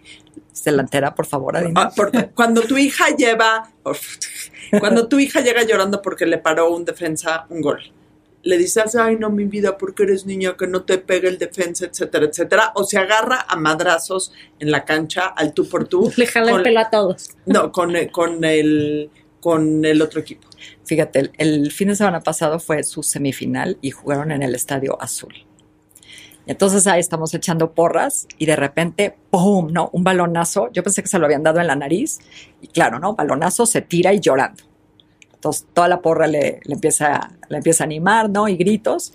Delantera, 0.65 1.15
por 1.15 1.25
favor, 1.25 1.55
Adina. 1.55 1.82
Ah, 1.84 1.91
porque 1.95 2.28
cuando 2.36 2.61
tu 2.61 2.78
hija 2.78 3.05
lleva, 3.15 3.69
cuando 4.80 5.07
tu 5.07 5.19
hija 5.19 5.39
llega 5.41 5.63
llorando 5.63 6.01
porque 6.01 6.25
le 6.25 6.38
paró 6.39 6.73
un 6.75 6.84
defensa 6.84 7.45
un 7.49 7.61
gol, 7.61 7.80
le 8.43 8.57
dices, 8.57 8.95
ay 8.95 9.17
no 9.17 9.29
mi 9.29 9.45
vida, 9.45 9.77
porque 9.77 10.03
eres 10.03 10.25
niña, 10.25 10.55
que 10.57 10.67
no 10.67 10.83
te 10.83 10.97
pegue 10.99 11.27
el 11.27 11.38
defensa, 11.38 11.85
etcétera, 11.85 12.25
etcétera, 12.27 12.71
o 12.75 12.83
se 12.83 12.97
agarra 12.97 13.45
a 13.47 13.55
madrazos 13.57 14.31
en 14.59 14.71
la 14.71 14.85
cancha 14.85 15.25
al 15.27 15.53
tú 15.53 15.67
por 15.67 15.88
tú. 15.88 16.11
Le 16.17 16.27
jala 16.27 16.51
con- 16.51 16.59
el 16.59 16.63
pelo 16.63 16.79
a 16.79 16.89
todos. 16.89 17.29
No, 17.45 17.71
con, 17.71 17.95
el- 17.95 18.11
con 18.11 18.43
el 18.45 19.09
con 19.39 19.85
el 19.85 20.01
otro 20.01 20.19
equipo. 20.19 20.47
Fíjate, 20.83 21.19
el, 21.19 21.31
el 21.38 21.71
fin 21.71 21.89
de 21.89 21.95
semana 21.95 22.21
pasado 22.21 22.59
fue 22.59 22.83
su 22.83 23.03
semifinal 23.03 23.77
y 23.81 23.91
jugaron 23.91 24.31
en 24.31 24.41
el 24.43 24.55
Estadio 24.55 24.97
Azul. 25.01 25.33
Y 26.45 26.51
entonces 26.51 26.88
ahí 26.88 26.99
estamos 26.99 27.33
echando 27.33 27.71
porras 27.73 28.27
y 28.38 28.45
de 28.45 28.55
repente, 28.55 29.15
¡pum! 29.29 29.71
¿no? 29.71 29.89
Un 29.93 30.03
balonazo. 30.03 30.69
Yo 30.73 30.83
pensé 30.83 31.01
que 31.01 31.07
se 31.07 31.19
lo 31.19 31.25
habían 31.25 31.43
dado 31.43 31.59
en 31.61 31.67
la 31.67 31.75
nariz. 31.75 32.19
Y 32.61 32.67
claro, 32.67 32.99
¿no? 32.99 33.15
Balonazo 33.15 33.65
se 33.65 33.81
tira 33.81 34.11
y 34.13 34.19
llorando. 34.19 34.63
Entonces 35.38 35.65
toda 35.73 35.88
la 35.88 36.01
porra 36.01 36.27
le, 36.27 36.59
le 36.63 36.73
empieza, 36.73 37.31
le 37.49 37.57
empieza 37.57 37.83
a 37.83 37.85
animar, 37.85 38.29
¿no? 38.29 38.47
Y 38.47 38.57
gritos. 38.57 39.13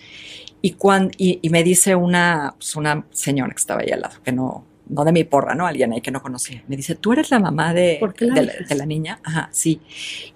Y, 0.62 0.74
cuan- 0.74 1.10
y, 1.18 1.40
y 1.42 1.50
me 1.50 1.64
dice 1.64 1.94
una, 1.96 2.54
pues, 2.56 2.76
una 2.76 3.04
señora 3.10 3.50
que 3.50 3.58
estaba 3.60 3.80
ahí 3.82 3.90
al 3.90 4.00
lado, 4.02 4.14
que 4.24 4.30
no, 4.30 4.64
no 4.88 5.04
de 5.04 5.10
mi 5.10 5.24
porra, 5.24 5.54
¿no? 5.56 5.66
Alguien 5.66 5.92
ahí 5.92 6.00
que 6.00 6.12
no 6.12 6.22
conocía. 6.22 6.62
Me 6.68 6.76
dice, 6.76 6.94
¿tú 6.94 7.12
eres 7.12 7.30
la 7.32 7.40
mamá 7.40 7.74
de, 7.74 7.96
¿Por 7.98 8.14
qué 8.14 8.26
la 8.26 8.34
de, 8.34 8.42
la, 8.46 8.52
de 8.68 8.74
la 8.76 8.86
niña? 8.86 9.18
Ajá, 9.24 9.48
sí. 9.52 9.80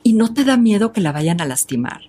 ¿Y 0.03 0.15
no 0.15 0.35
te 0.35 0.45
da 0.45 0.57
miedo 0.57 0.93
que 0.93 1.01
la 1.01 1.13
vayan 1.13 1.41
a 1.41 1.45
lastimar? 1.47 2.01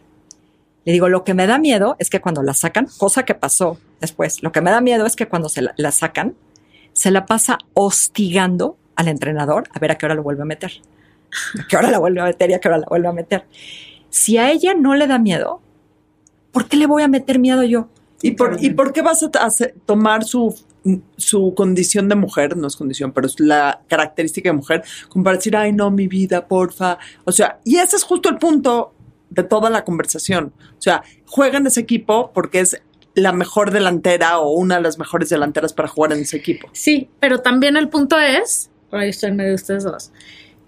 Le 0.86 0.94
digo, 0.94 1.10
lo 1.10 1.24
que 1.24 1.34
me 1.36 1.46
da 1.46 1.60
miedo 1.60 1.96
es 2.00 2.10
que 2.10 2.20
cuando 2.22 2.42
la 2.42 2.54
sacan, 2.56 2.88
cosa 2.98 3.24
que 3.24 3.36
pasó 3.36 3.78
después, 4.02 4.42
lo 4.42 4.52
que 4.52 4.62
me 4.62 4.72
da 4.72 4.82
miedo 4.82 5.06
es 5.06 5.16
que 5.16 5.28
cuando 5.28 5.50
se 5.50 5.62
la, 5.62 5.74
la 5.78 5.92
sacan, 5.92 6.34
se 6.94 7.12
la 7.12 7.26
pasa 7.28 7.60
hostigando 7.76 8.78
al 8.96 9.10
entrenador 9.10 9.70
a 9.74 9.80
ver 9.80 9.92
a 9.92 9.98
qué 10.00 10.06
hora 10.08 10.16
lo 10.16 10.24
vuelve 10.24 10.42
a 10.42 10.46
meter. 10.46 10.72
A 11.60 11.68
qué 11.68 11.78
hora 11.78 11.92
la 11.92 12.00
vuelve 12.00 12.22
a 12.22 12.26
meter 12.26 12.50
y 12.50 12.54
a 12.54 12.60
qué 12.60 12.68
hora 12.68 12.78
la 12.80 12.88
vuelve 12.88 13.08
a 13.08 13.14
meter. 13.14 13.46
Si 14.10 14.38
a 14.38 14.52
ella 14.52 14.74
no 14.74 14.96
le 14.96 15.08
da 15.08 15.20
miedo, 15.20 15.62
¿por 16.52 16.68
qué 16.68 16.78
le 16.78 16.88
voy 16.88 17.04
a 17.04 17.08
meter 17.08 17.40
miedo 17.40 17.64
yo? 17.64 17.90
¿Y 18.22 18.32
por, 18.32 18.58
¿Y 18.64 18.72
por 18.72 18.94
qué 18.94 19.02
vas 19.02 19.22
a 19.22 19.30
tomar 19.86 20.24
su, 20.24 20.56
su 21.18 21.54
condición 21.56 22.10
de 22.10 22.16
mujer? 22.16 22.58
No 22.58 22.68
es 22.68 22.76
condición, 22.76 23.12
pero 23.12 23.28
es 23.28 23.40
la 23.40 23.82
característica 23.88 24.50
de 24.50 24.54
mujer, 24.54 24.84
como 25.10 25.24
para 25.24 25.38
decir, 25.38 25.56
ay, 25.56 25.72
no, 25.72 25.92
mi 25.92 26.08
vida, 26.08 26.48
porfa. 26.48 26.98
O 27.26 27.32
sea, 27.32 27.60
y 27.64 27.78
ese 27.78 27.96
es 27.96 28.04
justo 28.04 28.30
el 28.30 28.38
punto 28.38 28.94
de 29.30 29.44
toda 29.44 29.70
la 29.70 29.84
conversación. 29.84 30.54
O 30.78 30.82
sea, 30.82 31.04
juega 31.26 31.60
en 31.60 31.68
ese 31.68 31.82
equipo 31.82 32.32
porque 32.34 32.62
es 32.62 32.82
la 33.14 33.34
mejor 33.34 33.72
delantera 33.72 34.40
o 34.40 34.52
una 34.52 34.76
de 34.76 34.82
las 34.82 35.00
mejores 35.00 35.30
delanteras 35.30 35.74
para 35.74 35.88
jugar 35.88 36.14
en 36.14 36.20
ese 36.20 36.38
equipo. 36.38 36.70
Sí, 36.72 37.10
pero 37.20 37.40
también 37.40 37.76
el 37.76 37.90
punto 37.90 38.18
es, 38.20 38.70
por 38.90 39.00
ahí 39.00 39.10
estoy 39.10 39.30
en 39.30 39.38
medio 39.38 39.50
de 39.50 39.56
ustedes 39.56 39.84
dos, 39.84 40.12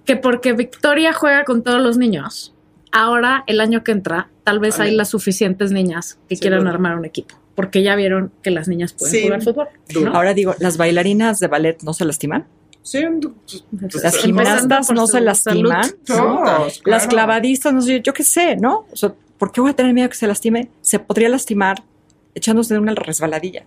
que 0.10 0.16
porque 0.16 0.54
Victoria 0.54 1.14
juega 1.14 1.44
con 1.44 1.62
todos 1.62 1.80
los 1.80 2.00
niños, 2.00 2.52
ahora 2.92 3.44
el 3.46 3.62
año 3.62 3.84
que 3.84 3.92
entra, 3.92 4.28
tal 4.44 4.58
vez 4.60 4.80
hay 4.80 4.96
las 4.96 5.10
suficientes 5.10 5.72
niñas 5.72 6.18
que 6.28 6.36
Sí, 6.36 6.42
quieran 6.42 6.66
armar 6.66 6.98
un 6.98 7.06
equipo, 7.06 7.36
porque 7.54 7.84
ya 7.84 7.96
vieron 7.96 8.32
que 8.42 8.50
las 8.50 8.68
niñas 8.68 8.94
pueden 8.94 9.14
Sí. 9.14 9.22
jugar 9.22 9.44
fútbol. 9.44 9.68
¿no? 10.04 10.16
Ahora 10.16 10.34
digo, 10.34 10.56
¿las 10.58 10.78
bailarinas 10.78 11.40
de 11.40 11.46
ballet 11.46 11.84
no 11.84 11.94
se 11.94 12.06
lastiman? 12.06 12.48
Sí, 12.82 13.02
Las 13.04 13.64
Empezando 13.84 14.18
gimnastas 14.18 14.92
no 14.92 15.06
se 15.06 15.22
lastiman. 15.22 15.92
Todos, 16.08 16.82
Las 16.86 17.06
clavadistas, 17.06 17.72
no 17.72 17.82
sé, 17.84 18.02
yo 18.02 18.12
qué 18.12 18.24
sé, 18.24 18.56
¿no? 18.56 18.88
O 18.92 18.96
sea, 18.96 19.14
¿por 19.38 19.52
qué 19.52 19.62
voy 19.62 19.70
a 19.70 19.76
tener 19.76 19.94
miedo 19.94 20.10
que 20.10 20.16
se 20.16 20.26
lastime? 20.26 20.70
Se 20.82 20.98
podría 20.98 21.30
lastimar 21.30 21.84
echándose 22.34 22.74
de 22.74 22.80
una 22.80 22.96
resbaladilla. 22.96 23.64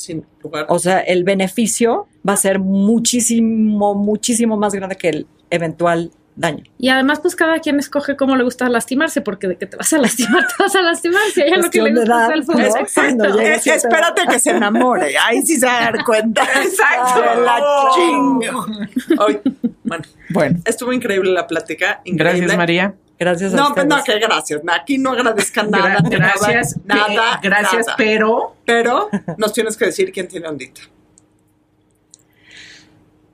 Sin 0.00 0.24
lugar. 0.42 0.64
O 0.70 0.78
sea, 0.78 1.00
el 1.00 1.24
beneficio 1.24 2.08
va 2.26 2.32
a 2.32 2.36
ser 2.36 2.58
muchísimo, 2.58 3.94
muchísimo 3.94 4.56
más 4.56 4.72
grande 4.72 4.96
que 4.96 5.10
el 5.10 5.26
eventual 5.50 6.10
daño. 6.36 6.64
Y 6.78 6.88
además, 6.88 7.20
pues 7.20 7.36
cada 7.36 7.58
quien 7.58 7.78
escoge 7.78 8.16
cómo 8.16 8.34
le 8.34 8.44
gusta 8.44 8.66
lastimarse, 8.70 9.20
porque 9.20 9.46
de 9.46 9.56
que 9.58 9.66
te 9.66 9.76
vas 9.76 9.92
a 9.92 9.98
lastimar, 9.98 10.46
te 10.56 10.62
vas 10.62 10.74
a 10.74 10.80
lastimar. 10.80 11.20
Si 11.34 11.42
ella 11.42 11.58
lo 11.58 11.70
que 11.70 11.82
le 11.82 11.90
gusta 11.90 12.02
es 12.02 12.08
edad, 12.08 12.32
el 12.32 12.44
fútbol. 12.44 12.62
¿no? 12.62 12.78
Exacto. 12.78 13.40
Eh, 13.40 13.60
espérate 13.66 14.22
que 14.26 14.38
se 14.38 14.50
enamore. 14.50 15.14
Ahí 15.22 15.42
sí 15.42 15.56
se 15.56 15.66
va 15.66 15.78
a 15.78 15.80
dar 15.82 16.04
cuenta. 16.04 16.42
Exacto. 16.62 17.22
La 17.42 17.62
chingo. 17.94 18.66
Bueno, 19.90 20.04
Bueno, 20.30 20.58
estuvo 20.64 20.92
increíble 20.92 21.32
la 21.32 21.46
plática. 21.46 22.00
Increíble. 22.04 22.40
gracias 22.40 22.56
María. 22.56 22.94
Gracias 23.18 23.52
a 23.52 23.56
No, 23.56 23.62
pues 23.74 23.84
ustedes. 23.84 23.88
no, 23.88 24.04
que 24.04 24.18
gracias. 24.18 24.60
Aquí 24.80 24.96
no 24.98 25.10
agradezcan 25.10 25.70
nada. 25.70 25.98
Gra- 25.98 26.08
gracias, 26.10 26.76
nada, 26.86 27.06
pe- 27.08 27.14
nada, 27.16 27.40
gracias, 27.42 27.86
nada. 27.86 27.96
pero 27.98 28.56
Pero 28.64 29.08
nos 29.36 29.52
tienes 29.52 29.76
que 29.76 29.84
decir 29.86 30.10
quién 30.12 30.26
tiene 30.28 30.48
ondita. 30.48 30.80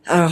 Ah. 0.09 0.31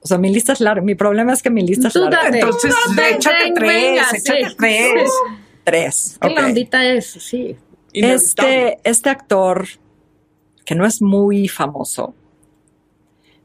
o 0.00 0.06
sea, 0.06 0.18
mi 0.18 0.32
lista 0.32 0.52
es 0.52 0.60
larga. 0.60 0.82
Mi 0.82 0.94
problema 0.94 1.32
es 1.32 1.42
que 1.42 1.50
mi 1.50 1.62
lista 1.66 1.88
es 1.88 1.94
Tú 1.94 2.00
larga. 2.00 2.24
date. 2.24 2.38
entonces 2.40 2.74
Ven, 2.94 3.14
échate 3.16 3.44
ven, 3.44 3.54
tres, 3.54 3.72
venga, 3.82 4.02
échate 4.14 4.48
sí. 4.50 4.56
tres. 4.56 5.10
Tres. 5.64 6.18
La 6.22 6.46
ondita 6.46 6.84
es, 6.84 7.06
sí. 7.06 7.56
Inevitable. 7.92 8.14
Este, 8.14 8.78
este 8.88 9.10
actor, 9.10 9.66
que 10.64 10.74
no 10.76 10.86
es 10.86 11.02
muy 11.02 11.48
famoso, 11.48 12.14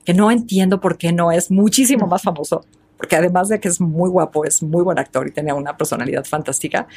que 0.05 0.13
no 0.13 0.31
entiendo 0.31 0.79
por 0.79 0.97
qué 0.97 1.11
no 1.11 1.31
es 1.31 1.51
muchísimo 1.51 2.07
más 2.07 2.21
famoso, 2.21 2.65
porque 2.97 3.15
además 3.15 3.49
de 3.49 3.59
que 3.59 3.67
es 3.67 3.79
muy 3.81 4.09
guapo, 4.09 4.45
es 4.45 4.61
muy 4.63 4.83
buen 4.83 4.99
actor 4.99 5.27
y 5.27 5.31
tenía 5.31 5.55
una 5.55 5.77
personalidad 5.77 6.25
fantástica, 6.25 6.87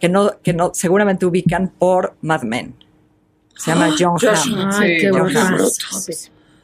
que 0.00 0.08
no, 0.08 0.40
que 0.42 0.52
no 0.52 0.72
seguramente 0.74 1.26
ubican 1.26 1.68
por 1.68 2.16
Mad 2.22 2.42
Men. 2.42 2.74
Se 3.56 3.70
llama 3.70 3.94
John 3.98 4.18
Josh 4.18 4.52
Hamm. 4.52 4.70
Ay, 4.72 4.96
Sí, 4.96 5.00
qué 5.00 5.10
John. 5.10 5.36
Hamm. 5.36 5.58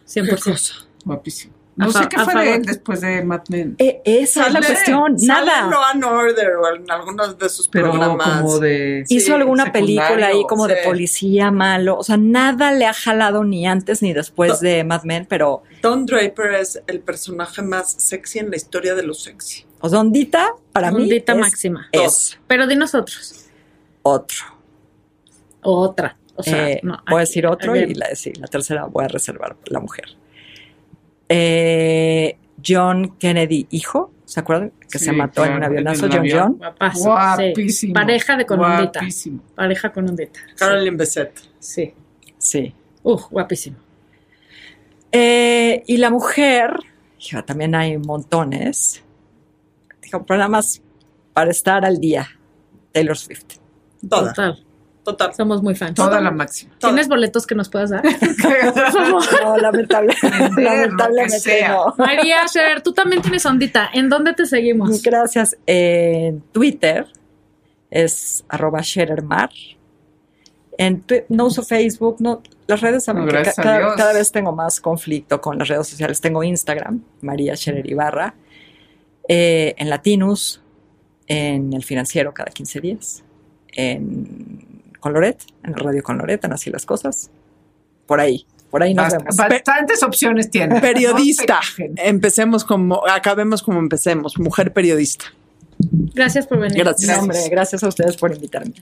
Sí, 0.07 0.21
100%. 0.21 0.87
Guapísimo. 1.05 1.60
No 1.77 1.87
A 1.87 1.93
sé 1.93 2.09
qué 2.09 2.19
fue 2.19 2.35
de 2.45 2.55
él 2.57 2.63
después 2.67 3.01
de 3.01 3.23
Mad 3.25 3.43
Men. 3.49 3.75
Eh, 3.79 4.03
esa 4.05 4.49
es 4.49 4.53
la 4.53 4.61
cuestión, 4.61 5.19
sale 5.19 5.47
nada. 5.47 5.65
en 5.65 5.71
Law 5.71 5.83
and 5.93 6.05
Order 6.05 6.57
o 6.57 6.75
en 6.77 6.91
algunos 6.91 7.39
de 7.39 7.49
sus 7.49 7.69
Pero 7.69 7.91
programas. 7.93 8.41
como 8.43 8.59
de... 8.59 9.05
Sí, 9.07 9.17
Hizo 9.17 9.35
alguna 9.35 9.73
película 9.73 10.27
ahí 10.27 10.45
como 10.49 10.67
de 10.67 10.77
policía 10.85 11.51
malo, 11.51 11.97
o 11.97 12.03
sea, 12.03 12.17
nada 12.19 12.73
le 12.73 12.85
ha 12.87 12.93
jalado 12.93 13.45
ni 13.45 13.67
antes 13.67 14.03
ni 14.03 14.13
después 14.13 14.61
de 14.61 14.85
Mad 14.85 15.05
Men, 15.05 15.27
pero 15.27 15.63
Don 15.81 16.05
Draper 16.05 16.55
es 16.55 16.83
el 16.87 17.01
personaje 17.01 17.63
más 17.63 17.91
sexy 17.93 18.41
en 18.41 18.51
la 18.51 18.57
historia 18.57 18.95
de 18.95 19.03
lo 19.05 19.15
sexy. 19.15 19.65
o 19.81 19.89
sea, 19.89 20.01
Ondita 20.01 20.55
para 20.73 20.91
mí 20.91 21.05
Ondita 21.05 21.33
es 21.33 21.39
máxima. 21.39 21.89
eso. 21.93 22.37
Pero 22.47 22.67
di 22.67 22.77
nosotros. 22.77 23.47
otro. 24.03 24.39
Otra. 25.63 26.17
O 26.37 26.43
sea, 26.43 26.71
Eh, 26.71 26.81
no, 26.83 26.99
voy 27.09 27.19
a 27.19 27.21
decir 27.21 27.47
otro 27.47 27.77
y 27.77 27.95
la, 27.95 28.15
sí, 28.15 28.33
la 28.35 28.47
tercera 28.47 28.85
voy 28.87 29.05
a 29.05 29.09
reservar 29.09 29.57
la 29.67 29.79
mujer. 29.81 30.17
Eh, 31.33 32.37
John 32.65 33.17
Kennedy, 33.19 33.69
hijo, 33.71 34.13
¿se 34.25 34.41
acuerdan? 34.41 34.73
Que 34.91 34.99
Sí, 34.99 35.05
se 35.07 35.13
mató 35.13 35.45
en 35.45 35.55
un 35.55 35.63
avionazo, 35.65 36.09
John 36.09 36.19
avión. 36.19 36.39
John. 36.41 36.59
Guapazo, 36.59 36.99
sí. 36.99 37.05
Guapísimo. 37.07 37.95
Pareja 37.95 38.37
de 38.37 38.47
con 38.47 38.61
ondita. 38.61 38.99
Guapísimo. 39.01 39.43
Pareja 39.55 39.93
con 39.93 40.09
ondita. 40.09 40.41
Sí. 40.57 40.91
Bessette. 40.91 41.41
Sí. 41.61 41.95
Sí. 42.37 42.75
Uf, 43.05 43.23
guapísimo. 43.31 43.77
Eh, 45.13 45.85
y 45.87 45.97
la 45.99 46.11
mujer, 46.11 46.75
hija, 47.21 47.43
también 47.45 47.77
hay 47.77 47.97
montones. 47.97 49.05
Digo, 50.03 50.25
más 50.49 50.83
para 51.33 51.53
estar 51.53 51.85
al 51.85 51.99
día. 52.01 52.29
Taylor 52.93 53.17
Swift. 53.17 53.59
Toda. 54.09 54.29
Total. 54.33 54.65
Total. 55.13 55.35
Somos 55.35 55.63
muy 55.63 55.75
fans. 55.75 55.95
Toda 55.95 56.21
la 56.21 56.31
máxima. 56.31 56.73
¿Tienes 56.79 57.09
boletos 57.09 57.47
que 57.47 57.55
nos 57.55 57.69
puedas 57.69 57.91
dar? 57.91 58.03
No, 59.43 59.57
lamentable- 59.57 60.17
lamentablemente 60.57 61.41
sea. 61.41 61.69
no. 61.71 61.95
María 61.99 62.47
Sher, 62.53 62.83
tú 62.83 62.93
también 62.93 63.23
tienes 63.23 63.45
ondita. 63.47 63.89
¿En 63.93 64.09
dónde 64.09 64.33
te 64.35 64.47
seguimos? 64.47 65.03
Gracias. 65.03 65.57
En 65.67 66.41
Twitter 66.53 67.07
es 67.91 68.45
arroba 68.49 68.81
sherermar. 68.83 69.51
En 70.79 71.05
Twi- 71.07 71.25
no 71.29 71.47
uso 71.47 71.63
Facebook, 71.63 72.17
no, 72.21 72.43
las 72.67 72.81
redes 72.81 73.05
saben 73.05 73.27
No, 73.27 73.33
ca- 73.33 73.41
a 73.41 73.53
cada, 73.53 73.95
cada 73.97 74.13
vez 74.15 74.33
tengo 74.33 74.53
más 74.53 74.81
conflicto 74.81 75.41
con 75.41 75.59
las 75.59 75.69
redes 75.69 75.89
sociales. 75.89 76.21
Tengo 76.21 76.43
Instagram, 76.43 77.03
María 77.21 77.55
Scherer 77.57 77.87
Ibarra, 77.91 78.35
eh, 79.29 79.75
en 79.77 79.91
Latinus, 79.91 80.63
en 81.27 81.73
El 81.75 81.85
Financiero 81.85 82.33
cada 82.33 82.51
15 82.51 82.81
días, 82.81 83.23
en 83.73 84.70
con 85.01 85.13
Loret, 85.13 85.43
en 85.65 85.71
el 85.75 85.77
radio 85.81 86.03
con 86.03 86.19
Loret, 86.19 86.45
en 86.45 86.53
Así 86.53 86.71
las 86.71 86.87
Cosas. 86.87 87.31
Por 88.07 88.21
ahí, 88.21 88.47
por 88.71 88.83
ahí 88.83 88.95
nos 88.95 89.07
Bast- 89.07 89.19
vemos. 89.19 89.37
Bastantes 89.37 90.03
opciones 90.03 90.51
tiene. 90.51 90.81
Periodista. 90.81 91.61
Empecemos 91.97 92.65
como, 92.65 93.07
acabemos 93.09 93.63
como 93.63 93.79
empecemos. 93.79 94.39
Mujer 94.39 94.73
periodista. 94.73 95.27
Gracias 96.15 96.47
por 96.47 96.59
venir. 96.59 96.79
Gracias. 96.85 97.17
No, 97.17 97.23
hombre, 97.23 97.49
gracias 97.51 97.83
a 97.83 97.89
ustedes 97.89 98.17
por 98.17 98.33
invitarme. 98.35 98.75